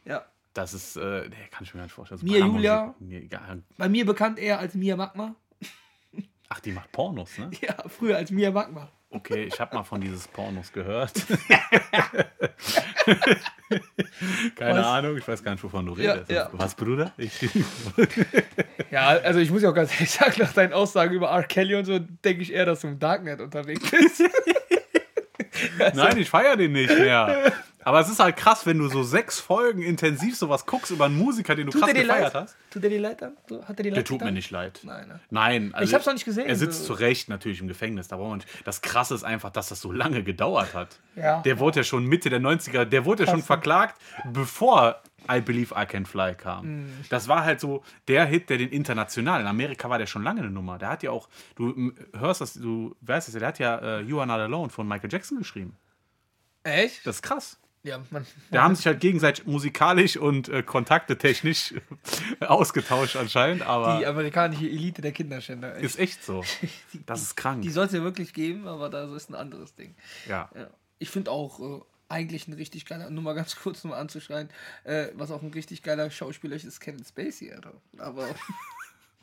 Ja. 0.05 0.25
Das 0.53 0.73
ist, 0.73 0.95
äh, 0.95 1.27
nee, 1.29 1.35
kann 1.51 1.63
ich 1.63 1.73
mir 1.73 1.79
gar 1.79 1.85
nicht 1.85 1.93
vorstellen. 1.93 2.19
Ist 2.19 2.23
Mia. 2.23 2.39
Julia? 2.45 2.95
Nee. 2.99 3.29
Bei 3.77 3.89
mir 3.89 4.05
bekannt 4.05 4.39
eher 4.39 4.57
als 4.59 4.73
Mia 4.73 4.95
Magma. 4.95 5.35
Ach, 6.49 6.59
die 6.61 6.71
macht 6.71 6.91
Pornos, 6.91 7.37
ne? 7.37 7.51
Ja, 7.61 7.75
früher 7.87 8.17
als 8.17 8.31
Mia 8.31 8.51
Magma. 8.51 8.89
Okay, 9.09 9.43
ich 9.45 9.59
habe 9.59 9.75
mal 9.75 9.83
von 9.83 10.01
dieses 10.01 10.27
Pornos 10.27 10.71
gehört. 10.73 11.13
Keine 14.55 14.79
Was? 14.79 14.85
Ahnung, 14.85 15.17
ich 15.17 15.27
weiß 15.27 15.43
gar 15.43 15.51
nicht, 15.51 15.63
wovon 15.63 15.85
du 15.85 15.95
Ja, 15.95 16.13
redest. 16.13 16.31
ja. 16.31 16.49
Was, 16.53 16.75
Bruder? 16.75 17.13
Ich, 17.17 17.47
Ja, 18.91 19.07
also 19.07 19.39
ich 19.39 19.51
muss 19.51 19.61
ja 19.61 19.69
auch 19.69 19.73
ganz 19.75 19.91
ehrlich 19.93 20.11
sagen, 20.11 20.35
nach 20.39 20.53
deinen 20.53 20.73
Aussagen 20.73 21.13
über 21.13 21.29
R. 21.29 21.43
Kelly 21.43 21.75
und 21.75 21.85
so, 21.85 21.99
denke 21.99 22.41
ich 22.41 22.51
eher, 22.53 22.65
dass 22.65 22.81
du 22.81 22.87
im 22.87 22.99
Darknet 22.99 23.41
unterwegs 23.41 23.89
bist. 23.89 24.23
Nein, 25.93 26.17
ich 26.17 26.29
feiere 26.29 26.57
den 26.57 26.71
nicht 26.71 26.97
mehr. 26.97 27.53
Aber 27.85 27.99
es 28.01 28.09
ist 28.09 28.19
halt 28.19 28.35
krass, 28.35 28.65
wenn 28.65 28.79
du 28.79 28.89
so 28.89 29.03
sechs 29.03 29.39
Folgen 29.39 29.81
intensiv 29.81 30.35
sowas 30.35 30.65
guckst 30.65 30.91
über 30.91 31.05
einen 31.05 31.17
Musiker, 31.17 31.55
den 31.55 31.67
du 31.67 31.71
Tut 31.71 31.81
krass 31.81 31.89
er 31.91 31.93
dir 31.93 32.01
gefeiert 32.01 32.33
leid? 32.33 32.43
hast. 32.43 32.57
Tut 32.71 32.83
er 32.83 32.89
dir 32.89 32.99
leid 32.99 33.21
dann? 33.21 33.37
So, 33.47 33.63
Hat 33.63 33.77
er 33.79 33.83
dir 33.83 33.89
leid 33.91 33.97
Der 33.97 34.03
tut 34.03 34.19
getan? 34.19 34.27
mir 34.27 34.31
nicht 34.33 34.51
leid. 34.51 34.81
Nein, 34.83 35.07
ne? 35.07 35.19
Nein, 35.29 35.73
also 35.73 35.87
Ich 35.87 35.93
hab's 35.93 36.05
noch 36.05 36.13
nicht 36.13 36.25
gesehen. 36.25 36.47
Er 36.47 36.55
sitzt 36.55 36.79
So. 36.81 36.87
zu 36.87 36.99
Recht 36.99 37.29
natürlich 37.29 37.61
im 37.61 37.67
Gefängnis. 37.67 38.07
Da 38.09 38.17
braucht 38.17 38.29
man. 38.31 38.43
Das 38.65 38.81
Krasse 38.81 39.13
ist 39.15 39.23
einfach, 39.23 39.51
dass 39.51 39.69
das 39.69 39.79
so 39.79 39.91
lange 39.91 40.23
gedauert 40.23 40.73
hat. 40.73 40.99
Ja. 41.15 41.41
Der 41.43 41.59
wurde 41.59 41.79
ja 41.79 41.83
schon 41.85 42.05
Mitte 42.05 42.29
der 42.29 42.41
90er, 42.41 42.85
der 42.85 43.05
wurde 43.05 43.23
ja 43.23 43.29
schon 43.29 43.39
Krass. 43.39 43.47
verklagt, 43.47 44.01
bevor 44.33 45.01
I 45.31 45.41
Believe 45.41 45.73
I 45.79 45.85
Can 45.85 46.05
Fly 46.05 46.35
kam. 46.35 46.65
Mhm. 46.85 46.89
Das 47.09 47.27
war 47.27 47.43
halt 47.43 47.59
so 47.59 47.83
der 48.07 48.25
Hit, 48.25 48.49
der 48.49 48.57
den 48.57 48.69
international. 48.69 49.41
In 49.41 49.47
Amerika 49.47 49.89
war 49.89 49.97
der 49.99 50.05
schon 50.07 50.23
lange 50.23 50.41
eine 50.41 50.49
Nummer. 50.51 50.77
Der 50.79 50.89
hat 50.89 51.03
ja 51.03 51.11
auch, 51.11 51.29
du 51.55 51.93
hörst 52.17 52.41
das, 52.41 52.53
du 52.55 52.95
weißt 53.01 53.27
es 53.27 53.33
ja, 53.35 53.39
der 53.39 53.47
hat 53.47 53.59
ja 53.59 53.77
äh, 53.77 54.01
You 54.01 54.17
Are 54.19 54.27
Not 54.27 54.39
Alone 54.39 54.69
von 54.69 54.87
Michael 54.87 55.11
Jackson 55.11 55.37
geschrieben. 55.37 55.75
Echt? 56.63 57.05
Das 57.05 57.17
ist 57.17 57.21
krass. 57.21 57.59
Ja, 57.85 58.01
man. 58.09 58.25
Da 58.49 58.63
haben 58.63 58.73
sich 58.75 58.87
halt 58.87 58.99
gegenseitig 58.99 59.45
musikalisch 59.45 60.17
und 60.17 60.49
äh, 60.49 60.63
kontaktetechnisch 60.63 61.75
ausgetauscht 62.39 63.15
anscheinend, 63.15 63.61
aber 63.61 63.99
Die 63.99 64.07
amerikanische 64.07 64.65
Elite 64.65 65.03
der 65.03 65.11
Kinderschänder. 65.11 65.75
ist 65.75 65.99
echt 65.99 66.23
so. 66.23 66.43
Das 67.05 67.21
ist 67.21 67.35
krank. 67.37 67.61
Die 67.61 67.69
soll 67.69 67.85
es 67.85 67.91
ja 67.91 68.01
wirklich 68.01 68.33
geben, 68.33 68.67
aber 68.67 68.89
da 68.89 69.15
ist 69.15 69.29
ein 69.29 69.35
anderes 69.35 69.75
Ding. 69.75 69.93
Ja. 70.27 70.49
Ja. 70.55 70.67
Ich 70.97 71.09
finde 71.11 71.29
auch 71.29 71.59
äh, 71.59 71.81
eigentlich 72.09 72.47
ein 72.47 72.53
richtig 72.53 72.85
geiler, 72.85 73.09
nur 73.11 73.21
mal 73.23 73.33
ganz 73.33 73.55
kurz 73.61 73.83
nochmal 73.83 73.99
anzuschreien, 74.01 74.49
äh, 74.83 75.07
was 75.13 75.29
auch 75.29 75.43
ein 75.43 75.51
richtig 75.51 75.83
geiler 75.83 76.09
Schauspieler 76.09 76.55
ist, 76.55 76.63
ist 76.63 76.79
Kevin 76.79 77.05
Spacey, 77.05 77.51
Alter. 77.51 77.73
Aber 77.99 78.27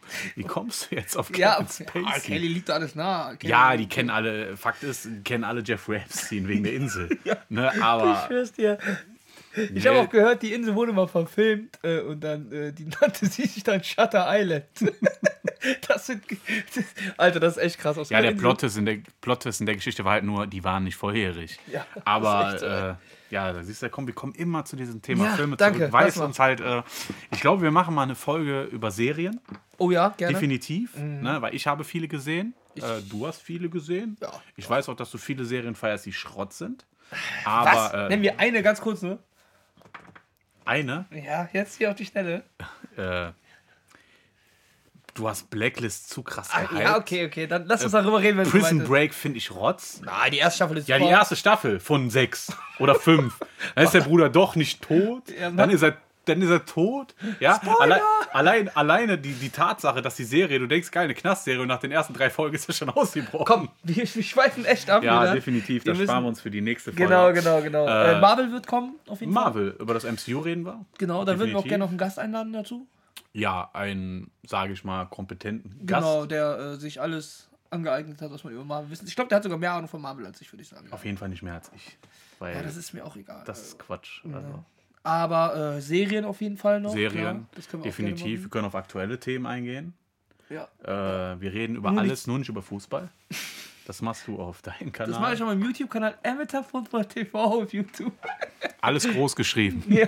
Wie 0.34 0.44
kommst 0.44 0.90
du 0.90 0.96
jetzt 0.96 1.16
auf 1.16 1.28
Kevin 1.28 1.40
ja, 1.40 1.66
Spacey? 1.68 2.04
ah, 2.06 2.18
Kelly 2.18 2.48
liegt 2.48 2.70
alles 2.70 2.94
nah. 2.94 3.34
Kelly 3.36 3.50
Ja, 3.50 3.76
die 3.76 3.88
kennen 3.88 4.10
alle, 4.10 4.56
Fakt 4.56 4.82
ist, 4.82 5.04
die 5.06 5.22
kennen 5.22 5.44
alle 5.44 5.62
Jeffrey 5.64 5.96
Epstein 5.98 6.48
wegen 6.48 6.64
der 6.64 6.74
Insel. 6.74 7.08
ne, 7.48 7.72
aber 7.82 8.12
Ich 8.12 8.26
schwör's 8.26 8.52
dir. 8.52 8.78
Ich 9.54 9.70
Nee. 9.70 9.80
habe 9.90 9.98
auch 10.00 10.08
gehört, 10.08 10.42
die 10.42 10.54
Insel 10.54 10.74
wurde 10.74 10.94
mal 10.94 11.06
verfilmt 11.06 11.78
äh, 11.82 12.00
und 12.00 12.20
dann, 12.24 12.50
äh, 12.52 12.72
die 12.72 12.86
nannte 12.86 13.26
sie 13.26 13.44
sich 13.46 13.62
dann 13.62 13.84
Shutter 13.84 14.26
Island. 14.28 14.64
das 15.88 16.06
sind, 16.06 16.22
das, 16.74 16.84
Alter, 17.18 17.38
das 17.38 17.56
ist 17.58 17.62
echt 17.62 17.78
krass. 17.78 17.98
Aus 17.98 18.08
ja, 18.08 18.22
der 18.22 18.30
Insel- 18.30 18.40
Plot-Twist 18.40 18.78
in, 18.78 18.86
der, 18.86 18.98
Plot 19.20 19.44
in 19.44 19.66
der 19.66 19.74
Geschichte 19.74 20.04
war 20.06 20.12
halt 20.12 20.24
nur, 20.24 20.46
die 20.46 20.64
waren 20.64 20.84
nicht 20.84 20.96
volljährig. 20.96 21.58
Ja, 21.70 21.84
das 21.94 22.06
aber 22.06 22.98
ja, 23.32 23.52
da 23.52 23.62
siehst 23.64 23.82
du, 23.82 23.88
komm, 23.90 24.06
wir 24.06 24.14
kommen 24.14 24.34
immer 24.34 24.64
zu 24.64 24.76
diesem 24.76 25.00
Thema 25.02 25.24
Ja, 25.24 25.30
Filme 25.36 25.56
danke, 25.56 25.78
zurück, 25.78 25.92
weil 25.92 26.06
es 26.08 26.16
uns 26.18 26.38
halt, 26.38 26.60
äh, 26.60 26.82
ich 27.32 27.40
glaube, 27.40 27.62
wir 27.62 27.70
machen 27.72 27.94
mal 27.94 28.02
eine 28.04 28.14
Folge 28.14 28.64
über 28.64 28.90
Serien, 28.90 29.40
Oh 29.78 29.90
ja, 29.90 30.10
gerne. 30.10 30.34
definitiv, 30.34 30.96
ne, 30.96 31.40
weil 31.42 31.54
ich 31.54 31.66
habe 31.66 31.82
viele 31.82 32.06
gesehen, 32.08 32.54
äh, 32.76 33.00
du 33.10 33.26
hast 33.26 33.42
viele 33.42 33.68
gesehen. 33.68 34.16
Ja. 34.20 34.30
Ich 34.56 34.68
weiß 34.70 34.88
auch, 34.90 34.94
dass 34.96 35.10
du 35.10 35.18
viele 35.18 35.44
Serien 35.44 35.74
feierst, 35.74 36.06
die 36.06 36.12
Schrott 36.12 36.52
sind. 36.52 36.86
Was? 37.10 37.46
Aber 37.46 38.08
Nennen 38.08 38.22
äh, 38.22 38.26
wir 38.26 38.38
eine 38.40 38.62
ganz 38.62 38.80
kurz, 38.80 39.02
ne? 39.02 39.18
eine, 40.64 41.06
Ja, 41.10 41.48
jetzt 41.52 41.76
hier 41.76 41.90
auf 41.90 41.96
die 41.96 42.06
Schnelle. 42.06 42.44
äh, 42.96 43.32
Du 45.14 45.28
hast 45.28 45.50
Blacklist 45.50 46.08
zu 46.08 46.22
krass 46.22 46.48
ah, 46.52 46.62
Ja, 46.78 46.96
okay, 46.96 47.26
okay. 47.26 47.46
Dann 47.46 47.66
lass 47.66 47.82
uns 47.82 47.92
darüber 47.92 48.20
reden, 48.20 48.38
wenn 48.38 48.48
Prison 48.48 48.78
du 48.78 48.86
Break 48.86 49.12
finde 49.12 49.38
ich 49.38 49.50
Rotz. 49.50 50.00
Nein, 50.02 50.32
die 50.32 50.38
erste 50.38 50.56
Staffel 50.56 50.78
ist 50.78 50.88
Ja, 50.88 50.98
die 50.98 51.04
erste 51.04 51.36
Staffel 51.36 51.80
von 51.80 52.08
sechs 52.08 52.50
oder 52.78 52.94
fünf. 52.94 53.38
dann 53.74 53.84
ist 53.84 53.92
der 53.92 54.00
Bruder 54.00 54.30
doch 54.30 54.56
nicht 54.56 54.80
tot. 54.80 55.24
Ja, 55.38 55.50
dann 55.50 55.68
ist 55.68 55.82
er 55.82 55.98
dann 56.24 56.40
ist 56.40 56.50
er 56.50 56.64
tot. 56.64 57.14
Ja, 57.40 57.60
allein, 57.80 58.00
allein, 58.32 58.68
alleine 58.76 59.18
die, 59.18 59.32
die 59.32 59.50
Tatsache, 59.50 60.02
dass 60.02 60.16
die 60.16 60.24
Serie, 60.24 60.58
du 60.58 60.66
denkst, 60.66 60.90
geil, 60.90 61.04
eine 61.04 61.14
Knastserie 61.14 61.60
und 61.60 61.68
nach 61.68 61.80
den 61.80 61.90
ersten 61.90 62.14
drei 62.14 62.30
Folgen 62.30 62.54
ist 62.54 62.68
er 62.68 62.74
schon 62.74 62.90
ausgebrochen. 62.90 63.44
Komm, 63.44 63.68
wir, 63.82 63.96
wir 63.96 64.22
schweifen 64.22 64.64
echt 64.64 64.88
ab. 64.88 65.02
Ja, 65.02 65.22
wieder. 65.22 65.34
definitiv. 65.34 65.84
Das 65.84 65.98
sparen 65.98 66.24
wir 66.24 66.28
uns 66.28 66.40
für 66.40 66.50
die 66.50 66.60
nächste 66.60 66.92
Folge. 66.92 67.04
Genau, 67.04 67.32
genau, 67.32 67.60
genau. 67.60 67.86
Äh, 67.86 68.12
äh, 68.12 68.20
Marvel 68.20 68.52
wird 68.52 68.66
kommen, 68.66 68.94
auf 69.08 69.20
jeden 69.20 69.32
Marvel, 69.32 69.72
Fall. 69.72 69.82
über 69.82 69.94
das 69.94 70.04
MCU 70.04 70.40
reden 70.40 70.64
wir. 70.64 70.84
Genau, 70.98 71.24
da 71.24 71.38
würden 71.38 71.50
wir 71.50 71.58
auch 71.58 71.64
gerne 71.64 71.84
noch 71.84 71.88
einen 71.88 71.98
Gast 71.98 72.18
einladen 72.18 72.52
dazu. 72.52 72.86
Ja, 73.32 73.70
einen, 73.72 74.30
sage 74.46 74.72
ich 74.72 74.84
mal, 74.84 75.06
kompetenten 75.06 75.70
genau, 75.86 75.86
Gast. 75.86 76.02
Genau, 76.02 76.26
der 76.26 76.58
äh, 76.58 76.76
sich 76.76 77.00
alles 77.00 77.48
angeeignet 77.70 78.20
hat, 78.20 78.30
was 78.30 78.44
man 78.44 78.52
über 78.52 78.64
Marvel 78.64 78.90
wissen. 78.90 79.06
Ich 79.06 79.14
glaube, 79.14 79.28
der 79.28 79.36
hat 79.36 79.42
sogar 79.42 79.58
mehr 79.58 79.72
Ahnung 79.72 79.88
von 79.88 80.00
Marvel 80.00 80.26
als 80.26 80.40
ich, 80.40 80.52
würde 80.52 80.62
ich 80.62 80.68
sagen. 80.68 80.86
Auf 80.90 81.04
jeden 81.04 81.16
Fall 81.16 81.30
nicht 81.30 81.42
mehr 81.42 81.54
als 81.54 81.70
ich. 81.74 81.98
Weil 82.38 82.54
ja, 82.54 82.62
das 82.62 82.76
ist 82.76 82.92
mir 82.92 83.04
auch 83.04 83.16
egal. 83.16 83.42
Das 83.46 83.62
ist 83.62 83.78
Quatsch. 83.78 84.24
Also. 84.24 84.38
Ja. 84.48 84.64
Aber 85.04 85.76
äh, 85.76 85.80
Serien 85.80 86.24
auf 86.24 86.40
jeden 86.40 86.56
Fall 86.56 86.80
noch. 86.80 86.92
Serien, 86.92 87.46
ja, 87.56 87.78
definitiv. 87.78 88.42
Wir 88.42 88.50
können 88.50 88.66
auf 88.66 88.74
aktuelle 88.74 89.18
Themen 89.18 89.46
eingehen. 89.46 89.94
Ja. 90.48 90.68
Äh, 90.82 91.40
wir 91.40 91.52
reden 91.52 91.76
über 91.76 91.90
nur 91.90 92.00
alles, 92.00 92.26
nur 92.26 92.38
nicht 92.38 92.48
über 92.48 92.62
Fußball. 92.62 93.08
Das 93.86 94.00
machst 94.00 94.26
du 94.28 94.38
auf 94.40 94.62
deinem 94.62 94.92
Kanal. 94.92 95.12
Das 95.12 95.20
mache 95.20 95.34
ich 95.34 95.42
auf 95.42 95.48
meinem 95.48 95.62
YouTube-Kanal 95.64 96.18
Amateur 96.22 96.62
Football 96.62 97.04
TV 97.04 97.38
auf 97.38 97.72
YouTube. 97.72 98.12
Alles 98.80 99.08
groß 99.08 99.36
geschrieben. 99.36 99.82
Ja. 99.92 100.06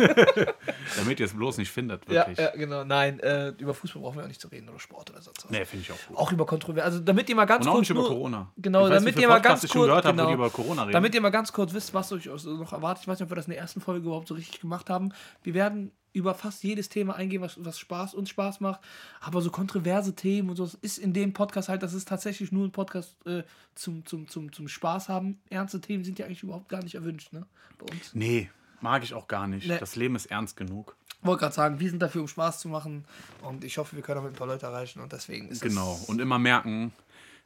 Damit 0.97 1.21
ihr 1.21 1.27
es 1.27 1.35
bloß 1.35 1.59
nicht 1.59 1.71
findet, 1.71 2.09
wirklich. 2.09 2.39
Ja, 2.39 2.45
ja 2.45 2.57
genau. 2.57 2.85
Nein, 2.85 3.21
äh, 3.21 3.49
über 3.59 3.75
Fußball 3.75 4.03
brauchen 4.03 4.17
wir 4.17 4.25
auch 4.25 4.29
nicht 4.29 4.41
zu 4.41 4.49
reden 4.49 4.69
oder 4.69 4.81
Sport 4.81 5.11
oder 5.11 5.21
sonst 5.21 5.45
was. 5.45 5.51
Nee, 5.51 5.65
finde 5.65 5.83
ich 5.83 5.93
auch 5.93 6.09
gut. 6.09 6.17
Auch 6.17 6.33
über 6.33 6.47
Kontroverse. 6.47 6.85
Also 6.87 7.01
damit 7.01 7.29
ihr 7.29 7.37
mal 7.37 7.45
ganz 7.45 7.65
Und 7.65 7.71
auch 7.71 7.75
kurz. 7.75 7.83
nicht 7.83 7.91
über 7.91 8.07
Corona. 8.07 8.53
Genau, 8.57 8.89
damit 8.89 9.19
ihr 9.19 9.29
mal 9.29 9.41
ganz 9.41 9.61
kurz. 9.61 9.73
Gehört 9.73 10.05
genau, 10.05 10.33
über 10.33 10.51
Corona 10.51 10.83
reden. 10.83 10.93
Damit 10.93 11.15
ihr 11.15 11.21
mal 11.21 11.31
ganz 11.31 11.53
kurz 11.53 11.75
wisst, 11.75 11.93
was 11.95 12.13
euch 12.13 12.27
noch 12.27 12.73
erwartet. 12.73 13.03
Ich 13.03 13.09
weiß 13.09 13.19
nicht, 13.19 13.25
ob 13.25 13.31
wir 13.31 13.37
das 13.37 13.47
in 13.47 13.53
der 13.53 13.61
ersten 13.61 13.81
Folge 13.81 14.07
überhaupt 14.07 14.29
so 14.29 14.35
richtig 14.35 14.61
gemacht 14.61 14.89
haben. 14.89 15.13
Wir 15.43 15.55
werden 15.55 15.93
über 16.15 16.35
fast 16.35 16.63
jedes 16.63 16.89
Thema 16.89 17.17
eingehen, 17.17 17.43
was, 17.43 17.63
was 17.63 17.79
Spaß 17.79 18.15
und 18.15 18.29
Spaß 18.29 18.61
macht. 18.61 18.81
Aber 19.21 19.43
so 19.43 19.51
kontroverse 19.51 20.15
Themen 20.15 20.49
und 20.49 20.57
so, 20.57 20.65
das 20.65 20.75
ist 20.75 20.99
in 20.99 21.13
dem 21.13 21.33
Podcast 21.33 21.69
halt, 21.69 21.83
das 21.83 21.93
ist 21.93 22.09
tatsächlich 22.09 22.53
nur 22.53 22.65
ein 22.65 22.71
Podcast 22.71 23.15
äh, 23.27 23.43
zum, 23.75 24.07
zum, 24.07 24.29
zum, 24.29 24.53
zum 24.53 24.69
Spaß 24.69 25.09
haben. 25.09 25.39
Ernste 25.51 25.81
Themen 25.81 26.05
sind 26.05 26.19
ja 26.19 26.27
eigentlich 26.27 26.43
überhaupt 26.43 26.69
gar 26.69 26.83
nicht 26.83 26.95
erwünscht, 26.95 27.33
ne? 27.33 27.47
Bei 27.79 27.93
uns. 27.93 28.15
Nee, 28.15 28.49
mag 28.81 29.03
ich 29.03 29.13
auch 29.13 29.29
gar 29.29 29.47
nicht. 29.49 29.67
Nee. 29.67 29.79
Das 29.79 29.97
Leben 29.97 30.15
ist 30.15 30.27
ernst 30.27 30.57
genug. 30.57 30.97
Wollte 31.23 31.41
gerade 31.41 31.55
sagen, 31.55 31.81
wir 31.81 31.91
sind 31.91 32.01
dafür, 32.01 32.21
um 32.21 32.29
Spaß 32.29 32.61
zu 32.61 32.69
machen. 32.69 33.05
Und 33.43 33.65
ich 33.65 33.79
hoffe, 33.79 33.97
wir 33.97 34.03
können 34.03 34.17
damit 34.17 34.33
ein 34.33 34.37
paar 34.37 34.47
Leute 34.47 34.67
erreichen. 34.67 35.01
Und 35.01 35.13
deswegen 35.13 35.49
ist 35.49 35.63
Genau. 35.63 35.99
Und 36.07 36.21
immer 36.21 36.39
merken, 36.39 36.93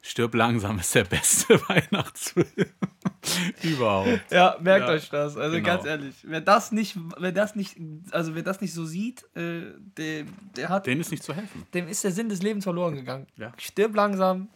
Stirb 0.01 0.33
langsam 0.33 0.79
ist 0.79 0.95
der 0.95 1.03
beste 1.03 1.59
Weihnachtsfilm 1.69 2.47
überhaupt. 3.63 4.31
Ja, 4.31 4.57
merkt 4.61 4.87
ja, 4.87 4.93
euch 4.93 5.09
das. 5.09 5.35
Also 5.35 5.57
genau. 5.57 5.67
ganz 5.67 5.85
ehrlich, 5.85 6.15
wer 6.23 6.41
das 6.41 6.71
nicht, 6.71 6.97
wer 7.17 7.31
das 7.31 7.55
nicht, 7.55 7.77
also 8.11 8.33
wer 8.33 8.43
das 8.43 8.61
nicht 8.61 8.73
so 8.73 8.85
sieht, 8.85 9.23
äh, 9.35 9.73
der, 9.97 10.25
der 10.55 10.69
hat. 10.69 10.87
Dem 10.87 11.01
ist 11.01 11.11
nicht 11.11 11.23
zu 11.23 11.33
helfen. 11.33 11.67
Dem 11.73 11.87
ist 11.87 12.03
der 12.03 12.11
Sinn 12.11 12.29
des 12.29 12.41
Lebens 12.41 12.63
verloren 12.63 12.95
gegangen. 12.95 13.27
Ja. 13.35 13.51
Stirb 13.57 13.95
langsam 13.95 14.47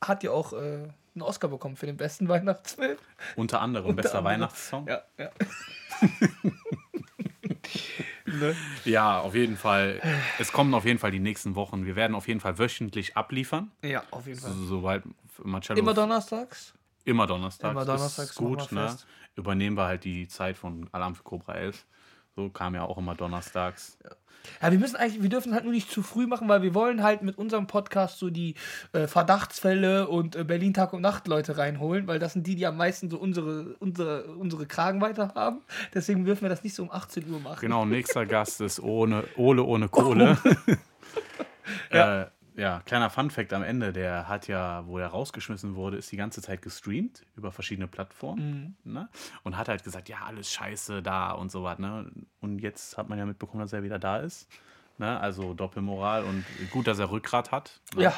hat 0.00 0.22
ja 0.22 0.30
auch 0.30 0.52
äh, 0.54 0.56
einen 0.56 1.22
Oscar 1.22 1.48
bekommen 1.48 1.76
für 1.76 1.86
den 1.86 1.96
besten 1.96 2.28
Weihnachtsfilm. 2.28 2.96
Unter 3.36 3.60
anderem 3.60 3.90
Unter 3.90 4.02
bester 4.02 4.18
anderem. 4.18 4.40
Weihnachtssong. 4.40 4.86
Ja, 4.86 5.02
ja. 5.18 5.30
ne? 8.34 8.56
Ja, 8.84 9.20
auf 9.20 9.34
jeden 9.34 9.56
Fall. 9.56 10.00
Es 10.38 10.52
kommen 10.52 10.74
auf 10.74 10.84
jeden 10.84 10.98
Fall 10.98 11.10
die 11.10 11.20
nächsten 11.20 11.54
Wochen. 11.54 11.86
Wir 11.86 11.96
werden 11.96 12.14
auf 12.14 12.28
jeden 12.28 12.40
Fall 12.40 12.58
wöchentlich 12.58 13.16
abliefern. 13.16 13.70
Ja, 13.82 14.02
auf 14.10 14.26
jeden 14.26 14.40
Fall. 14.40 14.52
So, 14.52 14.66
soweit 14.66 15.02
Marcello. 15.42 15.78
Immer 15.78 15.94
donnerstags? 15.94 16.74
Immer 17.04 17.26
donnerstags. 17.26 17.72
Immer 17.72 17.84
donnerstags. 17.84 18.30
Ist 18.30 18.36
gut, 18.36 18.72
ne? 18.72 18.96
Übernehmen 19.36 19.76
wir 19.76 19.86
halt 19.86 20.04
die 20.04 20.26
Zeit 20.28 20.58
von 20.58 20.88
Alarm 20.92 21.14
für 21.14 21.22
Cobra 21.22 21.54
11. 21.54 21.86
So 22.38 22.50
kam 22.50 22.76
ja 22.76 22.84
auch 22.84 22.98
immer 22.98 23.16
donnerstags. 23.16 23.98
Ja. 24.04 24.10
Ja, 24.62 24.70
wir 24.70 24.78
müssen 24.78 24.94
eigentlich, 24.94 25.20
wir 25.20 25.28
dürfen 25.28 25.52
halt 25.52 25.64
nur 25.64 25.72
nicht 25.72 25.90
zu 25.90 26.04
früh 26.04 26.28
machen, 26.28 26.48
weil 26.48 26.62
wir 26.62 26.72
wollen 26.72 27.02
halt 27.02 27.22
mit 27.22 27.36
unserem 27.36 27.66
Podcast 27.66 28.20
so 28.20 28.30
die 28.30 28.54
äh, 28.92 29.08
Verdachtsfälle 29.08 30.06
und 30.06 30.36
äh, 30.36 30.44
Berlin 30.44 30.72
Tag 30.72 30.92
und 30.92 31.02
Nacht 31.02 31.26
Leute 31.26 31.58
reinholen, 31.58 32.06
weil 32.06 32.20
das 32.20 32.34
sind 32.34 32.46
die, 32.46 32.54
die 32.54 32.64
am 32.64 32.76
meisten 32.76 33.10
so 33.10 33.18
unsere, 33.18 33.74
unsere, 33.80 34.22
unsere 34.36 34.66
Kragenweite 34.66 35.34
haben. 35.34 35.62
Deswegen 35.92 36.24
dürfen 36.24 36.42
wir 36.42 36.48
das 36.48 36.62
nicht 36.62 36.74
so 36.74 36.84
um 36.84 36.92
18 36.92 37.28
Uhr 37.28 37.40
machen. 37.40 37.60
Genau, 37.60 37.84
nächster 37.84 38.24
Gast 38.26 38.60
ist 38.60 38.78
ohne, 38.78 39.24
Ole 39.36 39.64
ohne 39.64 39.88
Kohle. 39.88 40.38
ja. 41.92 42.20
äh, 42.20 42.20
ja, 42.20 42.30
kleiner 42.84 43.08
Fun-Fact 43.10 43.52
am 43.52 43.62
Ende: 43.62 43.92
der 43.92 44.28
hat 44.28 44.48
ja, 44.48 44.84
wo 44.86 44.98
er 44.98 45.08
rausgeschmissen 45.08 45.76
wurde, 45.76 45.96
ist 45.96 46.10
die 46.10 46.16
ganze 46.16 46.42
Zeit 46.42 46.60
gestreamt 46.62 47.24
über 47.36 47.52
verschiedene 47.52 47.86
Plattformen. 47.86 48.76
Mhm. 48.84 48.92
Ne? 48.92 49.08
Und 49.44 49.56
hat 49.56 49.68
halt 49.68 49.84
gesagt: 49.84 50.08
Ja, 50.08 50.18
alles 50.26 50.50
scheiße 50.52 51.02
da 51.02 51.30
und 51.32 51.50
so 51.50 51.62
was. 51.62 51.78
Ne? 51.78 52.10
Und 52.40 52.58
jetzt 52.58 52.98
hat 52.98 53.08
man 53.08 53.18
ja 53.18 53.26
mitbekommen, 53.26 53.62
dass 53.62 53.72
er 53.72 53.82
wieder 53.82 53.98
da 53.98 54.18
ist. 54.18 54.48
Ne? 54.98 55.18
Also 55.20 55.54
Doppelmoral 55.54 56.24
und 56.24 56.44
gut, 56.70 56.86
dass 56.88 56.98
er 56.98 57.10
Rückgrat 57.10 57.52
hat. 57.52 57.80
Ne? 57.94 58.04
Ja. 58.04 58.14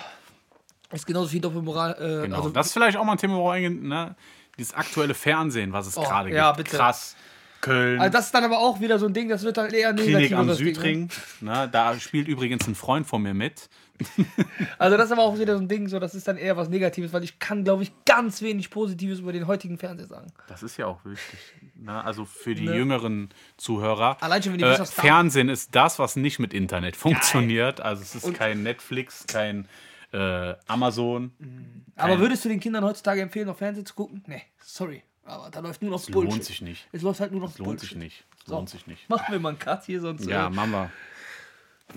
Ist 0.92 1.06
genauso 1.06 1.28
viel 1.28 1.40
Doppelmoral. 1.40 1.92
Äh, 1.92 2.22
genau. 2.22 2.38
Also 2.38 2.48
das 2.48 2.68
ist 2.68 2.72
vielleicht 2.72 2.96
auch 2.96 3.04
mal 3.04 3.12
ein 3.12 3.18
Thema, 3.18 3.36
wo 3.36 3.52
ne? 3.52 4.16
dieses 4.56 4.74
aktuelle 4.74 5.14
Fernsehen, 5.14 5.72
was 5.72 5.86
es 5.86 5.96
oh, 5.96 6.02
gerade 6.02 6.30
ja, 6.30 6.52
gibt. 6.52 6.64
Bitte. 6.64 6.76
Krass. 6.78 7.16
Köln. 7.60 8.00
Also 8.00 8.12
das 8.12 8.26
ist 8.26 8.34
dann 8.34 8.44
aber 8.44 8.58
auch 8.58 8.80
wieder 8.80 8.98
so 8.98 9.06
ein 9.06 9.12
Ding, 9.12 9.28
das 9.28 9.42
wird 9.42 9.58
halt 9.58 9.72
eher 9.72 9.92
negativ. 9.92 10.16
Klinik 10.16 10.32
am 10.32 10.52
Südring. 10.52 11.08
Ne? 11.40 11.68
Da 11.70 11.98
spielt 11.98 12.28
übrigens 12.28 12.66
ein 12.66 12.74
Freund 12.74 13.06
von 13.06 13.22
mir 13.22 13.34
mit. 13.34 13.68
Also 14.78 14.96
das 14.96 15.06
ist 15.06 15.12
aber 15.12 15.22
auch 15.22 15.38
wieder 15.38 15.54
so 15.56 15.62
ein 15.62 15.68
Ding, 15.68 15.88
so 15.88 15.98
das 15.98 16.14
ist 16.14 16.26
dann 16.26 16.38
eher 16.38 16.56
was 16.56 16.68
Negatives, 16.68 17.12
weil 17.12 17.22
ich 17.22 17.38
kann, 17.38 17.64
glaube 17.64 17.82
ich, 17.82 17.92
ganz 18.06 18.40
wenig 18.40 18.70
Positives 18.70 19.20
über 19.20 19.32
den 19.32 19.46
heutigen 19.46 19.76
Fernseher 19.76 20.06
sagen. 20.06 20.32
Das 20.48 20.62
ist 20.62 20.76
ja 20.78 20.86
auch 20.86 21.04
wichtig. 21.04 21.38
Ne? 21.74 22.02
Also 22.02 22.24
für 22.24 22.54
die 22.54 22.66
ne? 22.66 22.76
jüngeren 22.76 23.28
Zuhörer. 23.58 24.16
Allein 24.22 24.42
schon, 24.42 24.52
wenn 24.52 24.58
die 24.58 24.64
äh, 24.64 24.86
Fernsehen 24.86 25.48
ist 25.48 25.74
das, 25.74 25.98
was 25.98 26.16
nicht 26.16 26.38
mit 26.38 26.54
Internet 26.54 26.96
funktioniert. 26.96 27.76
Geil. 27.76 27.86
Also 27.86 28.02
es 28.02 28.14
ist 28.14 28.24
Und 28.24 28.34
kein 28.34 28.62
Netflix, 28.62 29.26
kein 29.26 29.68
äh, 30.12 30.54
Amazon. 30.66 31.32
Mhm. 31.38 31.84
Aber 31.96 32.18
würdest 32.18 32.44
du 32.44 32.48
den 32.48 32.60
Kindern 32.60 32.84
heutzutage 32.84 33.20
empfehlen, 33.20 33.46
noch 33.46 33.58
Fernsehen 33.58 33.86
zu 33.86 33.94
gucken? 33.94 34.24
Nee, 34.26 34.42
sorry. 34.64 35.02
Aber 35.30 35.50
da 35.50 35.60
läuft 35.60 35.82
nur 35.82 35.92
noch 35.92 36.00
das 36.00 36.10
Bullshit. 36.10 36.32
lohnt 36.32 36.44
sich 36.44 36.60
nicht. 36.60 36.88
Es 36.92 37.02
läuft 37.02 37.20
halt 37.20 37.32
nur 37.32 37.40
noch 37.40 37.50
das 37.50 37.58
lohnt 37.58 37.68
Bullshit. 37.70 37.88
sich 37.90 37.98
nicht. 37.98 38.24
Das 38.40 38.46
so. 38.46 38.54
lohnt 38.56 38.68
sich 38.68 38.86
nicht. 38.86 39.08
Machen 39.08 39.26
wir 39.30 39.40
mal 39.40 39.50
einen 39.50 39.58
Cut 39.58 39.84
hier 39.84 40.00
sonst. 40.00 40.26
Ja, 40.26 40.48
äh, 40.48 40.50
machen 40.50 40.70
wir. 40.72 40.90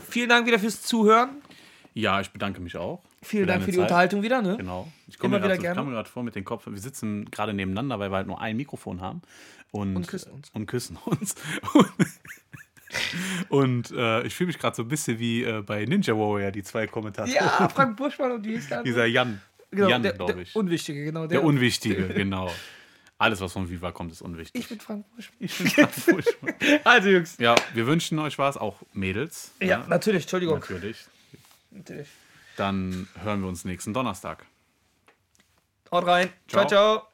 Vielen 0.10 0.30
Dank 0.30 0.46
wieder 0.48 0.60
fürs 0.60 0.82
Zuhören. 0.82 1.42
Ja, 1.94 2.22
ich 2.22 2.32
bedanke 2.32 2.62
mich 2.62 2.76
auch. 2.78 3.02
Vielen 3.22 3.44
für 3.44 3.48
Dank 3.48 3.64
für 3.64 3.72
die 3.72 3.78
Zeit. 3.78 3.84
Unterhaltung 3.84 4.22
wieder. 4.24 4.42
Ne? 4.42 4.58
Genau. 4.58 4.92
Ich 5.08 5.18
komme 5.18 5.40
mir 5.40 5.58
gerade 5.58 6.10
vor 6.10 6.24
mit 6.24 6.36
den 6.36 6.44
Kopf. 6.44 6.68
Wir 6.68 6.80
sitzen 6.80 7.30
gerade 7.32 7.54
nebeneinander, 7.54 8.00
weil 8.00 8.12
wir 8.12 8.18
halt 8.18 8.28
nur 8.28 8.42
ein 8.42 8.58
Mikrofon 8.58 9.02
haben. 9.02 9.22
Und, 9.72 9.96
und 9.96 10.08
küssen 10.08 10.32
uns. 10.32 10.50
Und 10.54 10.68
küssen 10.68 10.98
uns. 11.06 11.36
und 13.50 13.92
äh, 13.92 14.24
ich 14.24 14.36
fühle 14.36 14.48
mich 14.48 14.60
gerade 14.60 14.76
so 14.76 14.84
ein 14.84 14.88
bisschen 14.88 15.20
wie 15.20 15.44
äh, 15.44 15.62
bei 15.62 15.86
Ninja 15.86 16.14
Warrior, 16.16 16.52
die 16.52 16.64
zwei 16.64 16.86
Kommentatoren. 16.86 17.36
Ja, 17.36 17.70
Frank 17.70 17.98
Buschmann 17.98 18.32
und 18.34 18.46
wie 18.46 18.54
ist 18.54 18.70
der? 18.70 18.84
Dieser 18.84 19.06
Jan. 19.06 19.42
Genau, 19.72 19.90
Jan, 19.90 20.04
glaube 20.04 20.42
ich. 20.42 20.54
Der 20.54 20.60
Unwichtige, 20.60 21.04
genau. 21.06 21.22
Der, 21.22 21.40
der 21.40 21.44
Unwichtige, 21.44 22.08
genau. 22.10 22.52
Alles, 23.18 23.39
was 23.41 23.53
von 23.53 23.70
Viva 23.70 23.91
kommt, 23.91 24.11
ist 24.11 24.22
unwichtig. 24.22 24.61
Ich 24.61 24.70
bin 24.70 24.80
Frank 24.80 25.05
Buschmann. 25.16 25.38
Ich 25.39 25.57
bin 25.57 25.68
Frank 25.70 26.05
Buschmann. 26.05 26.80
also, 26.84 27.09
Jungs. 27.09 27.38
Ja, 27.38 27.55
wir 27.74 27.88
wünschen 27.88 28.20
euch 28.20 28.38
was, 28.38 28.57
auch 28.57 28.78
Mädels. 28.93 29.51
Ja, 29.59 29.68
ja, 29.68 29.86
natürlich, 29.88 30.24
Entschuldigung. 30.24 30.59
Natürlich. 30.59 31.05
Natürlich. 31.72 32.09
Dann 32.57 33.07
hören 33.22 33.41
wir 33.41 33.47
uns 33.47 33.66
nächsten 33.66 33.93
Donnerstag. 33.93 34.45
Haut 35.91 36.05
rein. 36.05 36.30
ciao. 36.47 36.68
ciao. 36.68 36.97
ciao. 36.97 37.12